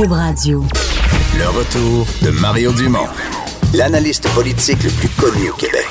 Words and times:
Cube 0.00 0.12
Radio. 0.12 0.64
Le 1.36 1.46
retour 1.48 2.06
de 2.22 2.30
Mario 2.30 2.72
Dumont, 2.72 3.06
l'analyste 3.74 4.26
politique 4.30 4.82
le 4.82 4.88
plus 4.88 5.10
connu 5.10 5.50
au 5.50 5.52
Québec. 5.52 5.86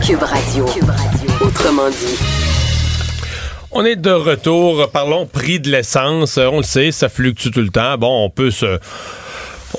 Cube 0.00 0.22
Radio. 0.22 0.64
Autrement 1.42 1.90
dit. 1.90 2.18
On 3.70 3.84
est 3.84 3.96
de 3.96 4.12
retour. 4.12 4.88
Parlons 4.90 5.26
prix 5.26 5.60
de 5.60 5.70
l'essence. 5.70 6.38
On 6.38 6.58
le 6.58 6.62
sait, 6.62 6.90
ça 6.90 7.10
fluctue 7.10 7.50
tout 7.50 7.60
le 7.60 7.68
temps. 7.68 7.98
Bon, 7.98 8.24
on 8.24 8.30
peut 8.30 8.50
se 8.50 8.78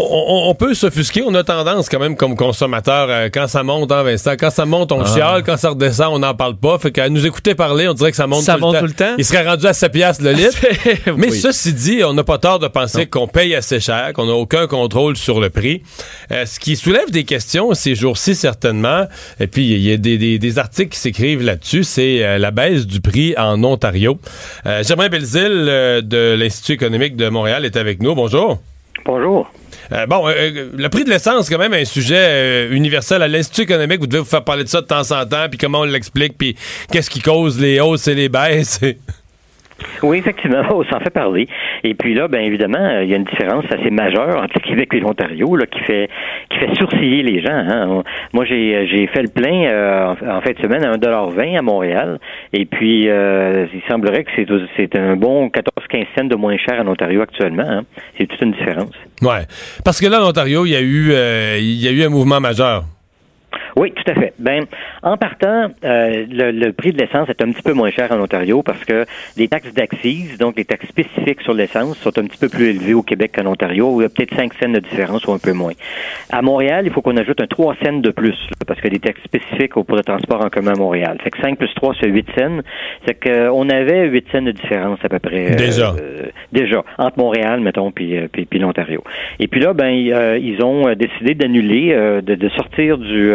on, 0.09 0.55
peut 0.55 0.73
s'offusquer. 0.73 1.23
On 1.25 1.34
a 1.36 1.43
tendance 1.43 1.89
quand 1.89 1.99
même 1.99 2.15
comme 2.15 2.36
consommateur, 2.36 3.07
euh, 3.09 3.29
quand 3.34 3.47
ça 3.47 3.63
monte, 3.63 3.91
hein, 3.91 4.04
Vincent, 4.04 4.31
quand 4.39 4.49
ça 4.49 4.66
monte, 4.66 4.91
on 4.91 5.02
ah. 5.02 5.05
chiale. 5.05 5.43
Quand 5.43 5.57
ça 5.57 5.70
redescend, 5.70 6.13
on 6.13 6.20
n'en 6.20 6.34
parle 6.34 6.55
pas. 6.55 6.77
Fait 6.79 6.91
qu'à 6.91 7.09
nous 7.09 7.25
écouter 7.25 7.55
parler, 7.55 7.88
on 7.88 7.93
dirait 7.93 8.11
que 8.11 8.17
ça 8.17 8.27
monte, 8.27 8.43
ça 8.43 8.55
tout, 8.55 8.61
monte 8.61 8.73
le 8.75 8.79
tout, 8.79 8.85
le 8.85 8.93
temps? 8.93 9.16
Il 9.17 9.25
serait 9.25 9.48
rendu 9.48 9.66
à 9.66 9.73
7 9.73 9.91
piastres 9.91 10.23
le 10.23 10.31
litre. 10.31 10.57
Mais 11.17 11.31
ceci 11.31 11.73
dit, 11.73 12.03
on 12.03 12.13
n'a 12.13 12.23
pas 12.23 12.38
tort 12.38 12.59
de 12.59 12.67
penser 12.67 13.05
qu'on 13.05 13.27
paye 13.27 13.55
assez 13.55 13.80
cher, 13.80 14.13
qu'on 14.13 14.25
n'a 14.25 14.34
aucun 14.34 14.67
contrôle 14.67 15.17
sur 15.17 15.39
le 15.39 15.49
prix. 15.49 15.84
Euh, 16.31 16.45
ce 16.45 16.59
qui 16.59 16.75
soulève 16.75 17.11
des 17.11 17.23
questions 17.23 17.73
ces 17.73 17.95
jours-ci, 17.95 18.36
certainement. 18.36 19.05
Et 19.39 19.47
puis, 19.47 19.72
il 19.72 19.81
y 19.81 19.91
a 19.91 19.97
des, 19.97 20.59
articles 20.59 20.89
qui 20.89 20.99
s'écrivent 20.99 21.44
là-dessus. 21.44 21.83
C'est 21.83 22.23
euh, 22.23 22.38
la 22.38 22.52
baisse 22.52 22.86
du 22.86 22.99
prix 22.99 23.33
en 23.38 23.63
Ontario. 23.63 24.20
J'aimerais 24.81 25.09
Belzile 25.09 26.02
de 26.03 26.36
l'Institut 26.38 26.73
économique 26.73 27.16
de 27.16 27.30
Montréal 27.30 27.66
est 27.66 27.77
avec 27.77 28.02
nous. 28.02 28.16
Bonjour. 28.16 28.59
Bonjour. 29.05 29.52
Euh, 29.94 30.05
bon, 30.05 30.27
euh, 30.27 30.31
euh, 30.31 30.70
le 30.76 30.90
prix 30.90 31.04
de 31.04 31.09
l'essence, 31.09 31.50
quand 31.50 31.58
même 31.58 31.73
un 31.73 31.86
sujet 31.86 32.70
universel. 32.72 33.22
À 33.22 33.27
l'Institut 33.27 33.62
économique, 33.63 34.00
vous 34.00 34.08
devez 34.08 34.20
vous 34.20 34.30
faire 34.30 34.44
parler 34.44 34.64
de 34.64 34.70
ça 34.70 34.81
de 34.81 34.88
temps 34.88 35.12
en 35.12 35.26
temps, 35.26 35.48
puis 35.50 35.58
comment 35.58 35.81
on 35.81 35.86
l'explique, 35.86 36.38
puis 36.38 36.55
qu'est-ce 36.91 37.09
qui 37.09 37.20
cause 37.20 37.59
les 37.59 37.80
hausses 37.80 38.08
et 38.08 38.16
les 38.16 38.30
baisses. 38.30 38.80
Oui, 40.03 40.17
effectivement, 40.17 40.62
on 40.71 40.84
s'en 40.85 40.99
fait 40.99 41.09
parler. 41.09 41.48
Et 41.84 41.94
puis 41.94 42.13
là, 42.13 42.27
bien 42.27 42.41
évidemment, 42.41 42.99
il 43.02 43.09
y 43.09 43.13
a 43.13 43.17
une 43.17 43.23
différence 43.23 43.66
assez 43.72 43.89
majeure 43.89 44.38
entre 44.38 44.53
le 44.55 44.62
Québec 44.62 44.89
et 44.94 44.99
l'Ontario 44.99 45.55
là, 45.55 45.66
qui 45.66 45.80
fait 45.81 46.09
qui 46.50 46.58
fait 46.58 46.75
sourciller 46.75 47.23
les 47.23 47.42
gens. 47.42 47.53
Hein. 47.53 48.03
Moi, 48.33 48.45
j'ai 48.45 48.88
j'ai 48.88 49.08
fait 49.08 49.23
le 49.23 49.30
plein 49.30 49.66
euh, 49.66 50.16
en 50.30 50.42
fin 50.42 50.52
de 50.52 50.59
semaine 50.59 50.83
à 50.83 50.95
1,20 50.95 51.58
à 51.58 51.61
Montréal. 51.61 52.20
Et 52.53 52.66
puis, 52.66 53.09
euh, 53.09 53.67
il 53.73 53.81
semblerait 53.89 54.23
que 54.23 54.31
c'est 54.36 54.47
c'est 54.75 54.95
un 54.97 55.16
bon 55.16 55.47
14-15 55.47 56.05
cents 56.17 56.25
de 56.25 56.36
moins 56.36 56.58
cher 56.58 56.81
en 56.81 56.88
Ontario 56.88 57.22
actuellement. 57.22 57.67
Hein. 57.67 57.81
C'est 58.17 58.27
toute 58.27 58.42
une 58.42 58.52
différence. 58.52 58.92
Ouais, 59.22 59.45
parce 59.83 60.00
que 60.00 60.08
là, 60.08 60.23
en 60.23 60.30
Ontario, 60.30 60.66
il 60.66 60.72
y 60.72 60.75
a 60.75 60.81
eu 60.81 61.11
euh, 61.11 61.58
il 61.59 61.81
y 61.81 61.88
a 61.88 61.92
eu 61.92 62.03
un 62.03 62.09
mouvement 62.09 62.39
majeur. 62.39 62.83
Oui, 63.75 63.91
tout 63.91 64.09
à 64.09 64.16
fait. 64.16 64.33
Ben, 64.39 64.66
en 65.03 65.17
partant, 65.17 65.67
euh, 65.83 66.25
le, 66.30 66.72
prix 66.72 66.91
de 66.91 66.97
l'essence 66.97 67.30
est 67.30 67.41
un 67.41 67.52
petit 67.52 67.61
peu 67.61 67.73
moins 67.73 67.91
cher 67.91 68.11
en 68.11 68.19
Ontario 68.19 68.64
parce 68.64 68.83
que 68.86 69.05
les 69.38 69.47
taxes 69.47 69.73
d'accise, 69.73 70.38
donc 70.38 70.58
les 70.58 70.66
taxes 70.66 70.88
spécifiques 70.88 71.41
sur 71.41 71.53
l'essence, 71.53 71.97
sont 71.99 72.17
un 72.17 72.25
petit 72.25 72.38
peu 72.38 72.49
plus 72.49 72.69
élevées 72.69 72.94
au 72.94 73.03
Québec 73.03 73.31
qu'en 73.36 73.45
Ontario, 73.45 73.94
où 73.94 74.02
il 74.02 74.03
y 74.03 74.05
a 74.05 74.09
peut-être 74.09 74.36
5 74.36 74.53
cents 74.55 74.69
de 74.69 74.80
différence 74.80 75.25
ou 75.25 75.31
un 75.31 75.38
peu 75.38 75.53
moins. 75.53 75.73
À 76.31 76.42
Montréal, 76.42 76.86
il 76.86 76.92
faut 76.92 77.02
qu'on 77.02 77.17
ajoute 77.17 77.42
un 77.42 77.47
3 77.47 77.75
cents 77.83 77.99
de 77.99 78.11
plus 78.11 78.38
parce 78.67 78.80
que 78.81 78.88
les 78.88 78.99
taxes 78.99 79.23
spécifiques 79.23 79.73
pour 79.73 79.95
le 79.95 80.03
transport 80.03 80.44
en 80.44 80.49
commun 80.49 80.73
à 80.73 80.77
Montréal. 80.77 81.17
Fait 81.23 81.31
que 81.31 81.39
5 81.39 81.58
plus 81.58 81.73
3, 81.75 81.95
c'est 81.99 82.08
8 82.08 82.27
cents. 82.38 82.59
C'est 83.05 83.19
qu'on 83.19 83.69
avait 83.69 84.08
8 84.08 84.25
cents 84.31 84.42
de 84.42 84.52
différence 84.52 84.99
à 85.03 85.09
peu 85.09 85.19
près. 85.19 85.53
Euh, 85.53 85.55
déjà. 85.55 85.95
déjà. 86.52 86.83
Entre 86.97 87.17
Montréal, 87.17 87.61
mettons, 87.61 87.92
puis, 87.92 88.17
euh, 88.17 88.27
puis, 88.31 88.59
l'Ontario. 88.59 89.03
Et 89.39 89.47
puis 89.47 89.61
là, 89.61 89.73
ben, 89.73 89.89
ils 89.89 90.61
ont 90.64 90.94
décidé 90.94 91.36
d'annuler, 91.36 91.94
de, 92.22 92.36
de, 92.36 92.49
sortir 92.49 92.97
du 92.97 93.33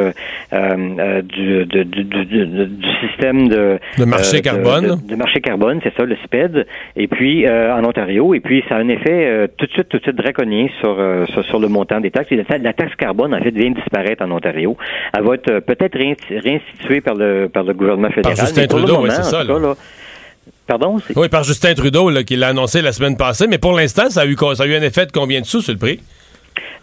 euh, 0.53 0.77
euh, 0.99 1.23
du, 1.23 1.67
du, 1.67 2.87
système 3.01 3.49
de, 3.49 3.79
de 3.99 4.05
marché 4.05 4.39
euh, 4.39 4.41
carbone. 4.41 5.01
De, 5.09 5.17
marché 5.17 5.41
carbone, 5.41 5.81
c'est 5.83 5.95
ça, 5.97 6.05
le 6.05 6.17
SPED. 6.25 6.67
Et 6.97 7.09
puis 7.09 7.49
en 7.49 7.85
Ontario, 7.85 8.35
et 8.35 8.41
puis 8.41 8.63
ça 8.69 8.77
a 8.77 8.79
un 8.79 8.89
effet 8.89 9.49
tout 9.57 9.67
de 9.67 9.73
suite, 9.73 9.89
tout 9.89 9.99
de 9.99 10.03
suite 10.03 10.17
draconien 10.17 10.69
sur, 10.81 10.97
sur, 11.45 11.59
le 11.59 11.69
montant 11.69 12.01
des 12.01 12.11
taxes. 12.11 12.31
la, 12.31 12.73
taxe 12.73 12.95
carbone 12.97 13.35
en 13.35 13.41
fait 13.41 13.51
vient 13.51 13.71
de 13.71 13.77
disparaître 13.77 14.25
en 14.25 14.31
Ontario. 14.31 14.77
Elle 15.17 15.25
va 15.25 15.35
être 15.35 15.61
peut-être 15.61 15.99
réinstituée 15.99 17.01
par 17.01 17.15
le 17.15 17.49
par 17.53 17.65
le 17.65 17.75
gouvernement 17.75 18.11
fédéral. 18.11 18.37
Par 18.37 18.47
Justin 18.47 18.67
Trudeau, 18.67 19.03
oui, 19.03 19.11
c'est 19.11 19.25
ça. 19.25 19.43
Pardon? 20.67 20.97
Oui, 21.15 21.29
par 21.29 21.45
Justin 21.45 21.75
Trudeau, 21.75 22.11
là, 22.11 22.25
qui 22.25 22.35
l'a 22.35 22.49
annoncé 22.49 22.83
la 22.83 22.93
semaine 22.93 23.17
passée, 23.17 23.47
mais 23.47 23.59
pour 23.59 23.73
l'instant, 23.73 24.11
ça 24.11 24.23
a 24.23 24.27
eu 24.27 24.37
ça 24.37 24.65
a 24.65 24.67
eu 24.67 24.75
un 24.75 24.83
effet 24.83 25.07
de 25.07 25.13
combien 25.13 25.41
de 25.41 25.47
sous 25.47 25.61
sur 25.61 25.73
le 25.73 25.79
prix? 25.79 26.01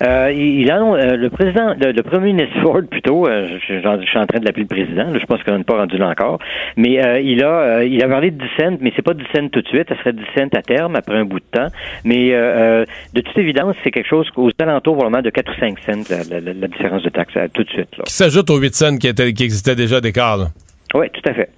Euh, 0.01 0.31
il, 0.31 0.69
a, 0.69 0.81
euh, 0.81 1.15
le 1.15 1.29
président, 1.29 1.75
le, 1.79 2.01
premier 2.01 2.33
ministre 2.33 2.59
Ford 2.61 2.81
plutôt, 2.89 3.27
euh, 3.27 3.57
je, 3.67 3.79
suis 3.79 4.17
en 4.17 4.25
train 4.25 4.39
de 4.39 4.45
l'appeler 4.45 4.63
le 4.63 4.67
président, 4.67 5.17
je 5.17 5.25
pense 5.25 5.41
qu'on 5.43 5.57
n'est 5.57 5.63
pas 5.63 5.77
rendu 5.77 5.97
là 5.97 6.09
encore, 6.09 6.39
mais 6.75 7.03
euh, 7.05 7.19
il 7.19 7.43
a 7.43 7.83
il 7.83 8.03
a 8.03 8.07
parlé 8.07 8.31
de 8.31 8.37
10 8.37 8.43
cents, 8.59 8.77
mais 8.81 8.91
c'est 8.95 9.01
pas 9.01 9.13
10 9.13 9.23
cents 9.33 9.47
tout 9.49 9.61
de 9.61 9.67
suite, 9.67 9.87
ça 9.89 9.97
serait 9.97 10.13
10 10.13 10.23
cents 10.35 10.57
à 10.57 10.61
terme 10.61 10.95
après 10.95 11.15
un 11.15 11.25
bout 11.25 11.39
de 11.39 11.45
temps, 11.51 11.67
mais 12.03 12.31
de 12.31 13.21
toute 13.21 13.37
évidence, 13.37 13.75
c'est 13.83 13.91
quelque 13.91 14.09
chose 14.09 14.29
aux 14.35 14.49
alentours 14.59 14.95
probablement 14.95 15.21
de 15.21 15.29
4 15.29 15.51
ou 15.51 15.59
5 15.59 15.79
cents 15.79 16.15
la, 16.29 16.39
la, 16.39 16.67
différence 16.67 17.03
de 17.03 17.09
taxe 17.09 17.33
tout 17.53 17.63
de 17.63 17.69
suite. 17.69 17.97
Là. 17.97 18.03
Qui 18.05 18.13
s'ajoute 18.13 18.49
aux 18.49 18.57
8 18.57 18.75
cents 18.75 18.97
qui 18.97 19.07
existaient 19.07 19.75
déjà 19.75 20.01
d'écart. 20.01 20.49
Oui, 20.93 21.07
tout 21.11 21.29
à 21.29 21.33
fait. 21.33 21.49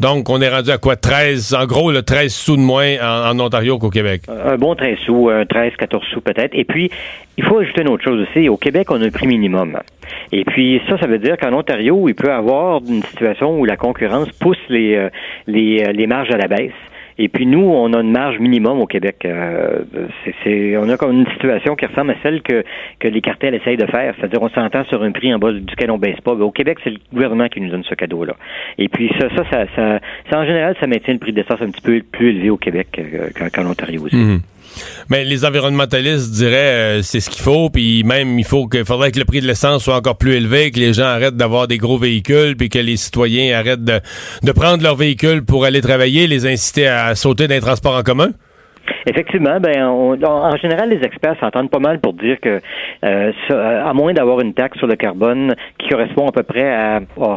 Donc, 0.00 0.30
on 0.30 0.40
est 0.40 0.48
rendu 0.48 0.70
à 0.70 0.78
quoi? 0.78 0.96
13, 0.96 1.54
en 1.54 1.66
gros, 1.66 1.92
le 1.92 2.02
13 2.02 2.32
sous 2.32 2.56
de 2.56 2.62
moins 2.62 2.96
en, 3.02 3.38
Ontario 3.38 3.78
qu'au 3.78 3.90
Québec. 3.90 4.22
Un 4.28 4.56
bon 4.56 4.74
13 4.74 4.96
sous, 5.04 5.28
un 5.28 5.44
13, 5.44 5.74
14 5.76 6.02
sous 6.12 6.22
peut-être. 6.22 6.54
Et 6.54 6.64
puis, 6.64 6.90
il 7.36 7.44
faut 7.44 7.58
ajouter 7.58 7.82
une 7.82 7.88
autre 7.88 8.04
chose 8.04 8.26
aussi. 8.26 8.48
Au 8.48 8.56
Québec, 8.56 8.90
on 8.90 9.02
a 9.02 9.06
un 9.06 9.10
prix 9.10 9.26
minimum. 9.26 9.78
Et 10.32 10.44
puis, 10.46 10.80
ça, 10.88 10.98
ça 10.98 11.06
veut 11.06 11.18
dire 11.18 11.36
qu'en 11.36 11.52
Ontario, 11.52 12.08
il 12.08 12.14
peut 12.14 12.28
y 12.28 12.30
avoir 12.30 12.80
une 12.80 13.02
situation 13.02 13.60
où 13.60 13.66
la 13.66 13.76
concurrence 13.76 14.30
pousse 14.40 14.56
les, 14.70 14.96
euh, 14.96 15.10
les, 15.46 15.84
euh, 15.86 15.92
les 15.92 16.06
marges 16.06 16.30
à 16.30 16.38
la 16.38 16.48
baisse. 16.48 16.72
Et 17.22 17.28
puis 17.28 17.44
nous, 17.44 17.60
on 17.60 17.92
a 17.92 18.00
une 18.00 18.12
marge 18.12 18.38
minimum 18.38 18.80
au 18.80 18.86
Québec. 18.86 19.16
Euh, 19.26 19.82
on 20.46 20.88
a 20.88 20.96
comme 20.96 21.12
une 21.12 21.26
situation 21.32 21.76
qui 21.76 21.84
ressemble 21.84 22.12
à 22.12 22.14
celle 22.22 22.40
que, 22.40 22.64
que 22.98 23.08
les 23.08 23.20
cartels 23.20 23.54
essayent 23.54 23.76
de 23.76 23.84
faire. 23.84 24.14
C'est-à-dire 24.16 24.40
on 24.40 24.48
s'entend 24.48 24.84
sur 24.84 25.02
un 25.02 25.12
prix 25.12 25.34
en 25.34 25.38
bas 25.38 25.52
duquel 25.52 25.90
on 25.90 25.98
baisse 25.98 26.18
pas. 26.22 26.32
au 26.32 26.50
Québec, 26.50 26.78
c'est 26.82 26.88
le 26.88 26.98
gouvernement 27.12 27.48
qui 27.48 27.60
nous 27.60 27.68
donne 27.68 27.84
ce 27.84 27.94
cadeau-là. 27.94 28.32
Et 28.78 28.88
puis 28.88 29.12
ça, 29.20 29.28
ça, 29.36 29.44
ça, 29.50 30.00
ça, 30.30 30.38
en 30.38 30.46
général, 30.46 30.74
ça 30.80 30.86
maintient 30.86 31.12
le 31.12 31.20
prix 31.20 31.32
de 31.32 31.36
l'essence 31.36 31.60
un 31.60 31.70
petit 31.70 31.82
peu 31.82 32.00
plus 32.10 32.30
élevé 32.30 32.48
au 32.48 32.56
Québec 32.56 32.98
qu'en, 33.36 33.66
Ontario 33.66 34.02
aussi. 34.02 34.16
Mhm. 34.16 34.40
Mais 35.10 35.24
les 35.24 35.44
environnementalistes 35.44 36.32
diraient 36.32 36.98
euh, 36.98 37.02
c'est 37.02 37.20
ce 37.20 37.30
qu'il 37.30 37.42
faut, 37.42 37.70
puis 37.70 38.04
même 38.04 38.38
il 38.38 38.44
faut 38.44 38.66
que 38.66 38.84
faudrait 38.84 39.10
que 39.12 39.18
le 39.18 39.24
prix 39.24 39.40
de 39.40 39.46
l'essence 39.46 39.84
soit 39.84 39.96
encore 39.96 40.16
plus 40.16 40.34
élevé, 40.34 40.70
que 40.70 40.78
les 40.78 40.92
gens 40.92 41.04
arrêtent 41.04 41.36
d'avoir 41.36 41.66
des 41.68 41.78
gros 41.78 41.98
véhicules, 41.98 42.56
puis 42.56 42.68
que 42.68 42.78
les 42.78 42.96
citoyens 42.96 43.58
arrêtent 43.58 43.84
de, 43.84 44.52
prendre 44.52 44.82
leur 44.82 44.96
véhicule 44.96 45.44
pour 45.44 45.64
aller 45.64 45.80
travailler, 45.80 46.26
les 46.26 46.46
inciter 46.46 46.86
à 46.86 47.14
sauter 47.14 47.48
d'un 47.48 47.60
transport 47.60 47.96
en 47.96 48.02
commun? 48.02 48.30
Effectivement, 49.06 49.58
ben 49.60 49.86
en 49.86 50.56
général, 50.56 50.90
les 50.90 51.02
experts 51.04 51.36
s'entendent 51.40 51.70
pas 51.70 51.78
mal 51.78 52.00
pour 52.00 52.12
dire 52.12 52.38
que 52.40 52.60
euh, 53.04 53.32
à 53.50 53.92
moins 53.94 54.12
d'avoir 54.12 54.40
une 54.40 54.52
taxe 54.52 54.78
sur 54.78 54.86
le 54.86 54.96
carbone 54.96 55.54
qui 55.78 55.88
correspond 55.88 56.28
à 56.28 56.32
peu 56.32 56.42
près 56.42 56.70
à 56.70 57.00
oh, 57.16 57.36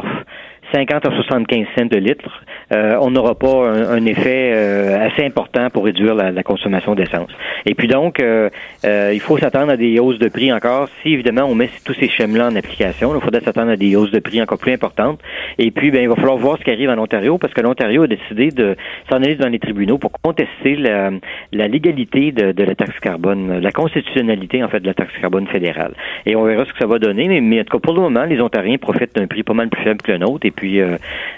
50 0.74 1.06
à 1.06 1.10
75 1.10 1.66
cents 1.76 1.86
de 1.86 1.96
litre, 1.96 2.42
euh, 2.72 2.98
on 3.00 3.10
n'aura 3.10 3.36
pas 3.36 3.68
un, 3.68 4.04
effet 4.06 4.50
euh, 4.54 5.06
assez 5.06 5.24
important 5.24 5.70
pour 5.70 5.84
réduire 5.84 6.14
la, 6.14 6.42
consommation 6.42 6.94
d'essence. 6.94 7.30
Et 7.64 7.74
puis 7.74 7.86
donc, 7.86 8.20
euh, 8.20 8.50
il 8.82 9.20
faut 9.20 9.38
s'attendre 9.38 9.70
à 9.70 9.76
des 9.76 10.00
hausses 10.00 10.18
de 10.18 10.28
prix 10.28 10.52
encore. 10.52 10.88
Si 11.02 11.12
évidemment 11.12 11.44
on 11.44 11.54
met 11.54 11.70
tous 11.84 11.94
ces 11.94 12.08
schèmes-là 12.08 12.48
en 12.48 12.56
application, 12.56 13.14
il 13.14 13.20
faudrait 13.20 13.40
s'attendre 13.40 13.70
à 13.70 13.76
des 13.76 13.94
hausses 13.94 14.10
de 14.10 14.18
prix 14.18 14.42
encore 14.42 14.58
plus 14.58 14.72
importantes. 14.72 15.20
Et 15.58 15.70
puis, 15.70 15.90
ben, 15.90 16.02
il 16.02 16.08
va 16.08 16.16
falloir 16.16 16.36
voir 16.36 16.58
ce 16.58 16.64
qui 16.64 16.70
arrive 16.70 16.90
en 16.90 16.98
Ontario, 16.98 17.38
parce 17.38 17.54
que 17.54 17.60
l'Ontario 17.60 18.02
a 18.02 18.06
décidé 18.08 18.48
de 18.48 18.76
s'en 19.08 19.16
aller 19.16 19.36
dans 19.36 19.48
les 19.48 19.60
tribunaux 19.60 19.98
pour 19.98 20.10
contester 20.12 20.76
la, 20.76 21.10
légalité 21.52 22.32
de, 22.32 22.62
la 22.62 22.74
taxe 22.74 22.98
carbone, 23.00 23.60
la 23.60 23.70
constitutionnalité 23.70 24.64
en 24.64 24.68
fait 24.68 24.80
de 24.80 24.86
la 24.86 24.94
taxe 24.94 25.12
carbone 25.20 25.46
fédérale. 25.46 25.94
Et 26.26 26.34
on 26.34 26.44
verra 26.44 26.64
ce 26.64 26.72
que 26.72 26.78
ça 26.78 26.86
va 26.86 26.98
donner. 26.98 27.28
Mais, 27.28 27.40
mais 27.40 27.60
en 27.60 27.64
tout 27.64 27.78
cas, 27.78 27.82
pour 27.82 27.94
le 27.94 28.00
moment, 28.00 28.24
les 28.24 28.40
Ontariens 28.40 28.78
profitent 28.78 29.14
d'un 29.14 29.26
prix 29.26 29.44
pas 29.44 29.54
mal 29.54 29.68
plus 29.68 29.82
faible 29.82 30.02
que 30.02 30.12
le 30.12 30.18
nôtre. 30.18 30.46
Et 30.46 30.50
puis 30.50 30.63
puis, 30.64 30.80
euh, 30.80 30.96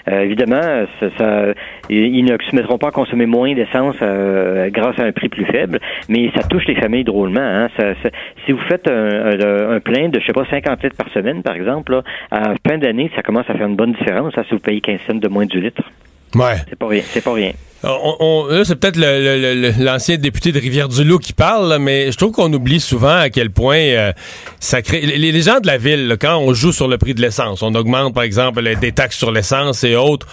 euh, 0.09 0.21
évidemment, 0.21 0.85
ça, 1.17 1.53
ils 1.89 2.23
ne 2.23 2.37
se 2.49 2.55
mettront 2.55 2.77
pas 2.77 2.87
à 2.87 2.91
consommer 2.91 3.25
moins 3.25 3.53
d'essence 3.53 3.97
euh, 4.01 4.69
grâce 4.69 4.97
à 4.99 5.03
un 5.03 5.11
prix 5.11 5.27
plus 5.27 5.43
faible, 5.45 5.79
mais 6.07 6.31
ça 6.33 6.43
touche 6.43 6.65
les 6.65 6.75
familles 6.75 7.03
drôlement. 7.03 7.41
Hein. 7.41 7.67
si 8.45 8.53
vous 8.53 8.61
faites 8.69 8.89
un, 8.89 9.79
plein 9.81 10.07
de, 10.07 10.21
je 10.21 10.25
sais 10.25 10.31
pas, 10.31 10.45
50 10.49 10.81
litres 10.81 10.95
par 10.95 11.09
semaine, 11.09 11.43
par 11.43 11.55
exemple, 11.55 12.01
à 12.31 12.53
fin 12.65 12.77
d'année, 12.77 13.11
ça 13.17 13.21
commence 13.21 13.49
à 13.49 13.53
faire 13.55 13.67
une 13.67 13.75
bonne 13.75 13.91
différence 13.91 14.33
ça, 14.33 14.43
si 14.45 14.53
vous 14.53 14.59
payez 14.59 14.79
15 14.79 14.99
cents 15.05 15.15
de 15.15 15.27
moins 15.27 15.45
du 15.45 15.59
litre. 15.59 15.81
Ouais. 16.33 16.55
C'est 16.69 16.79
pas 16.79 16.87
rien. 16.87 17.01
C'est 17.03 17.23
pas 17.23 17.33
rien. 17.33 17.51
On, 17.83 18.47
c'est 18.63 18.75
peut-être 18.75 18.97
l'ancien 19.79 20.17
député 20.17 20.51
de 20.51 20.59
Rivière-du-Loup 20.59 21.19
qui 21.19 21.33
parle, 21.33 21.77
mais 21.79 22.11
je 22.11 22.17
trouve 22.17 22.31
qu'on 22.31 22.51
oublie 22.51 22.79
souvent 22.79 23.15
à 23.15 23.29
quel 23.29 23.51
point 23.51 23.77
euh, 23.77 24.13
ça 24.59 24.81
crée. 24.81 25.01
Les, 25.01 25.41
gens 25.41 25.59
de 25.59 25.67
la 25.67 25.77
ville, 25.77 26.17
quand 26.19 26.37
on 26.37 26.53
joue 26.55 26.71
sur 26.71 26.87
le 26.87 26.97
prix 26.97 27.13
de 27.13 27.21
l'essence, 27.21 27.61
on 27.61 27.75
augmente 27.75 28.15
par 28.15 28.23
exemple 28.23 28.63
des 28.79 28.91
taxes 28.91 29.17
sur 29.17 29.31
l'essence 29.31 29.83
et 29.83 29.95
autres. 29.95 30.25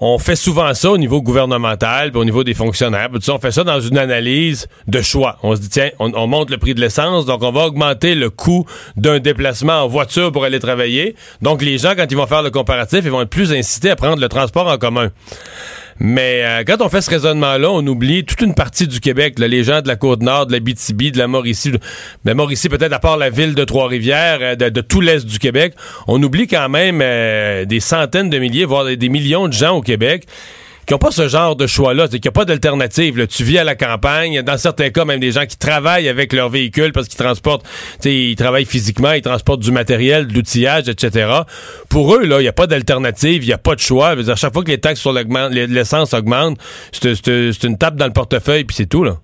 On 0.00 0.18
fait 0.18 0.36
souvent 0.36 0.74
ça 0.74 0.90
au 0.90 0.98
niveau 0.98 1.22
gouvernemental, 1.22 2.10
au 2.14 2.24
niveau 2.24 2.44
des 2.44 2.54
fonctionnaires. 2.54 3.08
On 3.28 3.38
fait 3.38 3.52
ça 3.52 3.64
dans 3.64 3.80
une 3.80 3.96
analyse 3.96 4.68
de 4.86 5.00
choix. 5.00 5.38
On 5.42 5.56
se 5.56 5.60
dit 5.60 5.68
tiens, 5.70 5.90
on 5.98 6.26
monte 6.26 6.50
le 6.50 6.58
prix 6.58 6.74
de 6.74 6.80
l'essence, 6.80 7.24
donc 7.24 7.42
on 7.42 7.52
va 7.52 7.66
augmenter 7.66 8.14
le 8.14 8.28
coût 8.28 8.66
d'un 8.96 9.18
déplacement 9.18 9.84
en 9.84 9.88
voiture 9.88 10.30
pour 10.30 10.44
aller 10.44 10.60
travailler. 10.60 11.14
Donc 11.40 11.62
les 11.62 11.78
gens, 11.78 11.94
quand 11.96 12.06
ils 12.10 12.16
vont 12.16 12.26
faire 12.26 12.42
le 12.42 12.50
comparatif, 12.50 13.00
ils 13.04 13.10
vont 13.10 13.22
être 13.22 13.30
plus 13.30 13.52
incités 13.52 13.90
à 13.90 13.96
prendre 13.96 14.20
le 14.20 14.28
transport 14.28 14.66
en 14.66 14.76
commun. 14.76 15.10
Mais 15.98 16.42
euh, 16.42 16.64
quand 16.66 16.80
on 16.80 16.88
fait 16.88 17.00
ce 17.00 17.10
raisonnement-là, 17.10 17.70
on 17.70 17.86
oublie 17.86 18.24
toute 18.24 18.40
une 18.40 18.54
partie 18.54 18.86
du 18.86 19.00
Québec, 19.00 19.38
là, 19.38 19.48
les 19.48 19.64
gens 19.64 19.82
de 19.82 19.88
la 19.88 19.96
Côte-Nord, 19.96 20.46
de 20.46 20.52
la 20.52 20.60
BTB, 20.60 21.12
de 21.12 21.18
la 21.18 21.28
Mauricie, 21.28 21.70
de 21.70 21.78
la 22.24 22.34
Mauricie 22.34 22.68
peut-être 22.68 22.92
à 22.92 22.98
part 22.98 23.16
la 23.16 23.30
ville 23.30 23.54
de 23.54 23.64
Trois-Rivières, 23.64 24.38
euh, 24.40 24.54
de, 24.56 24.68
de, 24.68 24.80
tout 24.80 25.00
l'est 25.00 25.24
du 25.24 25.38
Québec, 25.38 25.74
on 26.08 26.22
oublie 26.22 26.46
quand 26.46 26.68
même 26.68 27.00
euh, 27.02 27.64
des 27.64 27.80
centaines 27.80 28.30
de 28.30 28.38
milliers, 28.38 28.64
voire 28.64 28.84
des 28.84 29.08
millions 29.08 29.48
de 29.48 29.52
gens 29.52 29.76
au 29.76 29.82
Québec 29.82 30.26
qui 30.86 30.92
n'ont 30.92 30.98
pas 30.98 31.10
ce 31.10 31.28
genre 31.28 31.56
de 31.56 31.66
choix-là, 31.66 32.08
qu'il 32.08 32.20
n'y 32.22 32.28
a 32.28 32.32
pas 32.32 32.44
d'alternative. 32.44 33.26
Tu 33.26 33.44
vis 33.44 33.58
à 33.58 33.64
la 33.64 33.74
campagne, 33.74 34.42
dans 34.42 34.58
certains 34.58 34.90
cas, 34.90 35.04
même 35.04 35.20
des 35.20 35.32
gens 35.32 35.46
qui 35.46 35.56
travaillent 35.56 36.08
avec 36.08 36.32
leur 36.32 36.48
véhicule 36.48 36.92
parce 36.92 37.08
qu'ils 37.08 37.18
transportent, 37.18 37.64
ils 38.04 38.36
travaillent 38.36 38.64
physiquement, 38.64 39.12
ils 39.12 39.22
transportent 39.22 39.60
du 39.60 39.72
matériel, 39.72 40.26
de 40.26 40.34
l'outillage, 40.34 40.88
etc. 40.88 41.30
Pour 41.88 42.14
eux, 42.14 42.24
là, 42.24 42.40
il 42.40 42.42
n'y 42.42 42.48
a 42.48 42.52
pas 42.52 42.66
d'alternative, 42.66 43.44
il 43.44 43.46
n'y 43.46 43.52
a 43.52 43.58
pas 43.58 43.74
de 43.74 43.80
choix. 43.80 44.16
Dire, 44.16 44.36
chaque 44.36 44.52
fois 44.52 44.64
que 44.64 44.70
les 44.70 44.78
taxes 44.80 45.00
sur 45.00 45.12
l'essence 45.12 46.14
augmentent, 46.14 46.58
c'est 46.92 47.64
une 47.64 47.78
tape 47.78 47.96
dans 47.96 48.06
le 48.06 48.12
portefeuille, 48.12 48.64
puis 48.64 48.76
c'est 48.76 48.86
tout, 48.86 49.04
là. 49.04 49.18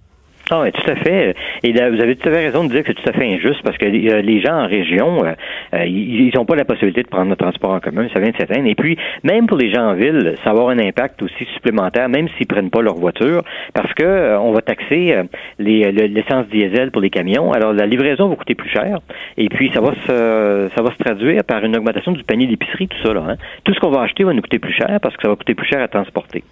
Ah 0.51 0.63
oui, 0.63 0.73
tout 0.73 0.91
à 0.91 0.97
fait. 0.97 1.37
Et 1.63 1.73
là, 1.73 1.91
vous 1.91 2.01
avez 2.01 2.17
tout 2.17 2.27
à 2.27 2.33
fait 2.33 2.47
raison 2.47 2.65
de 2.65 2.71
dire 2.71 2.83
que 2.83 2.89
c'est 2.89 3.03
tout 3.03 3.09
à 3.11 3.13
fait 3.13 3.27
injuste 3.27 3.61
parce 3.63 3.77
que 3.77 3.85
euh, 3.85 4.23
les 4.23 4.41
gens 4.41 4.63
en 4.63 4.67
région, 4.67 5.23
euh, 5.23 5.33
euh, 5.75 5.85
ils 5.85 6.31
n'ont 6.35 6.47
pas 6.47 6.57
la 6.57 6.65
possibilité 6.65 7.03
de 7.03 7.09
prendre 7.09 7.29
le 7.29 7.37
transport 7.37 7.73
en 7.73 7.81
commun, 7.81 8.09
ça 8.15 8.21
vient 8.21 8.31
de 8.31 8.37
s'éteindre. 8.37 8.67
Et 8.67 8.75
puis, 8.75 8.97
même 9.25 9.47
pour 9.47 9.59
les 9.59 9.71
gens 9.71 9.91
en 9.91 9.95
ville, 9.95 10.37
ça 10.43 10.53
va 10.55 10.61
avoir 10.61 10.69
un 10.71 10.79
impact 10.79 11.23
aussi 11.23 11.45
supplémentaire, 11.53 12.09
même 12.09 12.29
s'ils 12.37 12.47
prennent 12.47 12.71
pas 12.71 12.81
leur 12.81 12.95
voiture, 12.95 13.43
parce 13.75 13.93
que 13.93 14.39
on 14.39 14.53
va 14.53 14.63
taxer 14.63 15.17
l'essence 15.59 16.47
diesel 16.49 16.93
pour 16.93 17.03
les 17.03 17.11
camions. 17.11 17.53
Alors, 17.53 17.75
la 17.75 17.87
livraison 17.87 18.29
va 18.29 18.37
coûter 18.37 18.55
plus 18.55 18.71
cher. 18.71 19.01
Et 19.37 19.51
puis, 19.51 19.71
ça 19.75 19.81
va 19.81 19.93
se, 20.07 20.71
ça 20.75 20.83
va 20.83 20.91
se 20.93 20.99
traduire 20.99 21.45
par 21.45 21.63
une 21.63 21.77
augmentation 21.77 22.13
du 22.13 22.25
panier 22.25 22.47
d'épicerie, 22.47 22.89
tout 22.89 23.07
ça. 23.07 23.13
Là, 23.13 23.23
hein. 23.29 23.37
Tout 23.65 23.75
ce 23.75 23.81
qu'on 23.81 23.91
va 23.91 24.01
acheter 24.01 24.25
va 24.25 24.33
nous 24.33 24.43
coûter 24.43 24.59
plus 24.59 24.73
cher 24.73 24.99
parce 25.03 25.15
que 25.17 25.23
ça 25.23 25.29
va 25.29 25.37
coûter 25.37 25.55
plus 25.55 25.67
cher 25.67 25.83
à 25.83 25.89
transporter. 25.89 26.43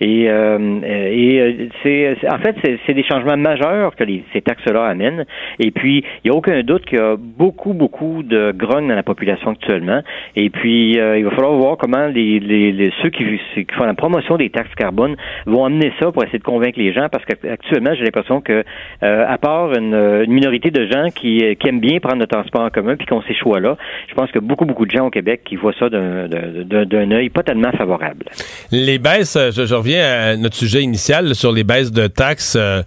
Et, 0.00 0.24
et 0.24 1.68
c'est, 1.82 2.16
en 2.30 2.38
fait, 2.38 2.56
c'est 2.86 2.94
des 2.94 3.04
changements 3.04 3.36
majeur 3.42 3.94
que 3.94 4.04
ces 4.32 4.40
taxes-là 4.40 4.84
amènent. 4.84 5.24
Et 5.58 5.70
puis, 5.70 6.04
il 6.24 6.30
n'y 6.30 6.34
a 6.34 6.38
aucun 6.38 6.62
doute 6.62 6.84
qu'il 6.86 6.98
y 6.98 7.02
a 7.02 7.16
beaucoup, 7.18 7.72
beaucoup 7.72 8.22
de 8.22 8.52
grogne 8.52 8.88
dans 8.88 8.94
la 8.94 9.02
population 9.02 9.50
actuellement. 9.50 10.02
Et 10.36 10.50
puis, 10.50 10.98
euh, 10.98 11.18
il 11.18 11.24
va 11.24 11.30
falloir 11.30 11.52
voir 11.52 11.76
comment 11.76 12.08
ceux 12.12 13.10
qui, 13.10 13.24
font 13.76 13.84
la 13.84 13.94
promotion 13.94 14.36
des 14.36 14.50
taxes 14.50 14.74
carbone 14.76 15.16
vont 15.46 15.64
amener 15.64 15.92
ça 16.00 16.10
pour 16.12 16.22
essayer 16.22 16.38
de 16.38 16.44
convaincre 16.44 16.78
les 16.78 16.92
gens, 16.92 17.08
parce 17.10 17.24
qu'actuellement, 17.24 17.94
j'ai 17.94 18.04
l'impression 18.04 18.40
que, 18.40 18.64
euh, 19.02 19.24
à 19.28 19.38
part 19.38 19.72
une, 19.76 20.26
minorité 20.26 20.70
de 20.70 20.86
gens 20.86 21.08
qui, 21.14 21.42
aiment 21.66 21.80
bien 21.80 22.00
prendre 22.00 22.18
le 22.18 22.26
transport 22.26 22.62
en 22.62 22.70
commun 22.70 22.96
puis 22.96 23.06
qui 23.06 23.12
ont 23.12 23.22
ces 23.22 23.34
choix-là, 23.34 23.76
je 24.08 24.14
pense 24.14 24.30
que 24.30 24.38
beaucoup, 24.38 24.64
beaucoup 24.64 24.86
de 24.86 24.90
gens 24.90 25.06
au 25.06 25.10
Québec 25.10 25.42
qui 25.44 25.56
voient 25.56 25.74
ça 25.78 25.88
d'un 25.88 27.10
œil 27.10 27.30
pas 27.30 27.42
tellement 27.42 27.72
favorable. 27.72 28.26
Les 28.70 28.98
baisses, 28.98 29.38
je, 29.54 29.74
reviens 29.74 30.04
à 30.04 30.36
notre 30.36 30.56
sujet 30.56 30.82
initial 30.82 31.34
sur 31.34 31.52
les 31.52 31.64
baisses 31.64 31.92
de 31.92 32.06
taxes. 32.06 32.56
Euh, 32.56 32.82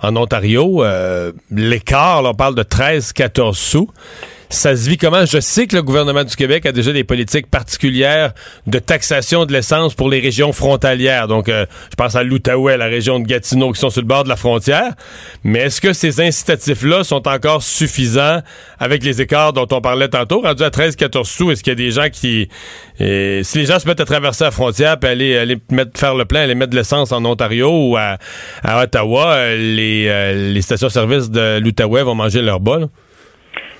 en 0.00 0.16
Ontario, 0.16 0.84
euh, 0.84 1.32
l'écart, 1.50 2.24
on 2.24 2.34
parle 2.34 2.54
de 2.54 2.62
13-14 2.62 3.54
sous 3.54 3.90
ça 4.50 4.76
se 4.76 4.88
vit 4.88 4.96
comment? 4.96 5.26
Je 5.26 5.40
sais 5.40 5.66
que 5.66 5.76
le 5.76 5.82
gouvernement 5.82 6.24
du 6.24 6.34
Québec 6.34 6.64
a 6.64 6.72
déjà 6.72 6.92
des 6.92 7.04
politiques 7.04 7.50
particulières 7.50 8.32
de 8.66 8.78
taxation 8.78 9.44
de 9.44 9.52
l'essence 9.52 9.94
pour 9.94 10.08
les 10.08 10.20
régions 10.20 10.52
frontalières. 10.52 11.28
Donc, 11.28 11.48
euh, 11.48 11.66
je 11.90 11.96
pense 11.96 12.14
à 12.16 12.22
l'Outaouais, 12.22 12.76
la 12.76 12.86
région 12.86 13.20
de 13.20 13.26
Gatineau, 13.26 13.72
qui 13.72 13.80
sont 13.80 13.90
sur 13.90 14.00
le 14.00 14.06
bord 14.06 14.24
de 14.24 14.28
la 14.28 14.36
frontière. 14.36 14.94
Mais 15.44 15.60
est-ce 15.60 15.80
que 15.80 15.92
ces 15.92 16.20
incitatifs-là 16.20 17.04
sont 17.04 17.28
encore 17.28 17.62
suffisants 17.62 18.40
avec 18.78 19.04
les 19.04 19.20
écarts 19.20 19.52
dont 19.52 19.66
on 19.70 19.80
parlait 19.80 20.08
tantôt? 20.08 20.40
Rendu 20.40 20.62
à 20.62 20.70
13-14 20.70 21.24
sous, 21.24 21.50
est-ce 21.50 21.62
qu'il 21.62 21.72
y 21.72 21.72
a 21.72 21.76
des 21.76 21.90
gens 21.90 22.08
qui... 22.10 22.48
Euh, 23.00 23.42
si 23.42 23.58
les 23.58 23.66
gens 23.66 23.78
se 23.78 23.86
mettent 23.86 24.00
à 24.00 24.06
traverser 24.06 24.44
la 24.44 24.50
frontière 24.50 24.98
puis 24.98 25.10
aller, 25.10 25.58
faire 25.94 26.14
le 26.14 26.24
plein, 26.24 26.40
aller 26.40 26.54
mettre 26.54 26.70
de 26.70 26.76
l'essence 26.76 27.12
en 27.12 27.24
Ontario 27.24 27.70
ou 27.70 27.96
à, 27.96 28.16
Ottawa, 28.64 29.32
euh, 29.34 29.56
les, 29.56 30.52
les 30.52 30.62
stations-service 30.62 31.30
de 31.30 31.58
l'Outaouais 31.58 32.02
vont 32.02 32.14
manger 32.14 32.40
leur 32.40 32.60
bol? 32.60 32.88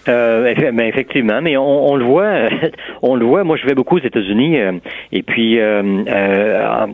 Euh, 0.09 0.55
effectivement, 0.83 1.41
mais 1.43 1.57
on, 1.57 1.97
le 1.97 2.05
voit, 2.05 2.49
on 3.03 3.15
le 3.15 3.27
voit. 3.27 3.45
Moi, 3.45 3.57
je 3.57 3.67
vais 3.67 3.75
beaucoup 3.75 3.97
aux 3.97 4.03
États-Unis, 4.03 4.59
euh, 4.59 4.73
et 5.13 5.23
puis 5.23 5.59
euh, 5.59 5.83
euh 6.09 6.87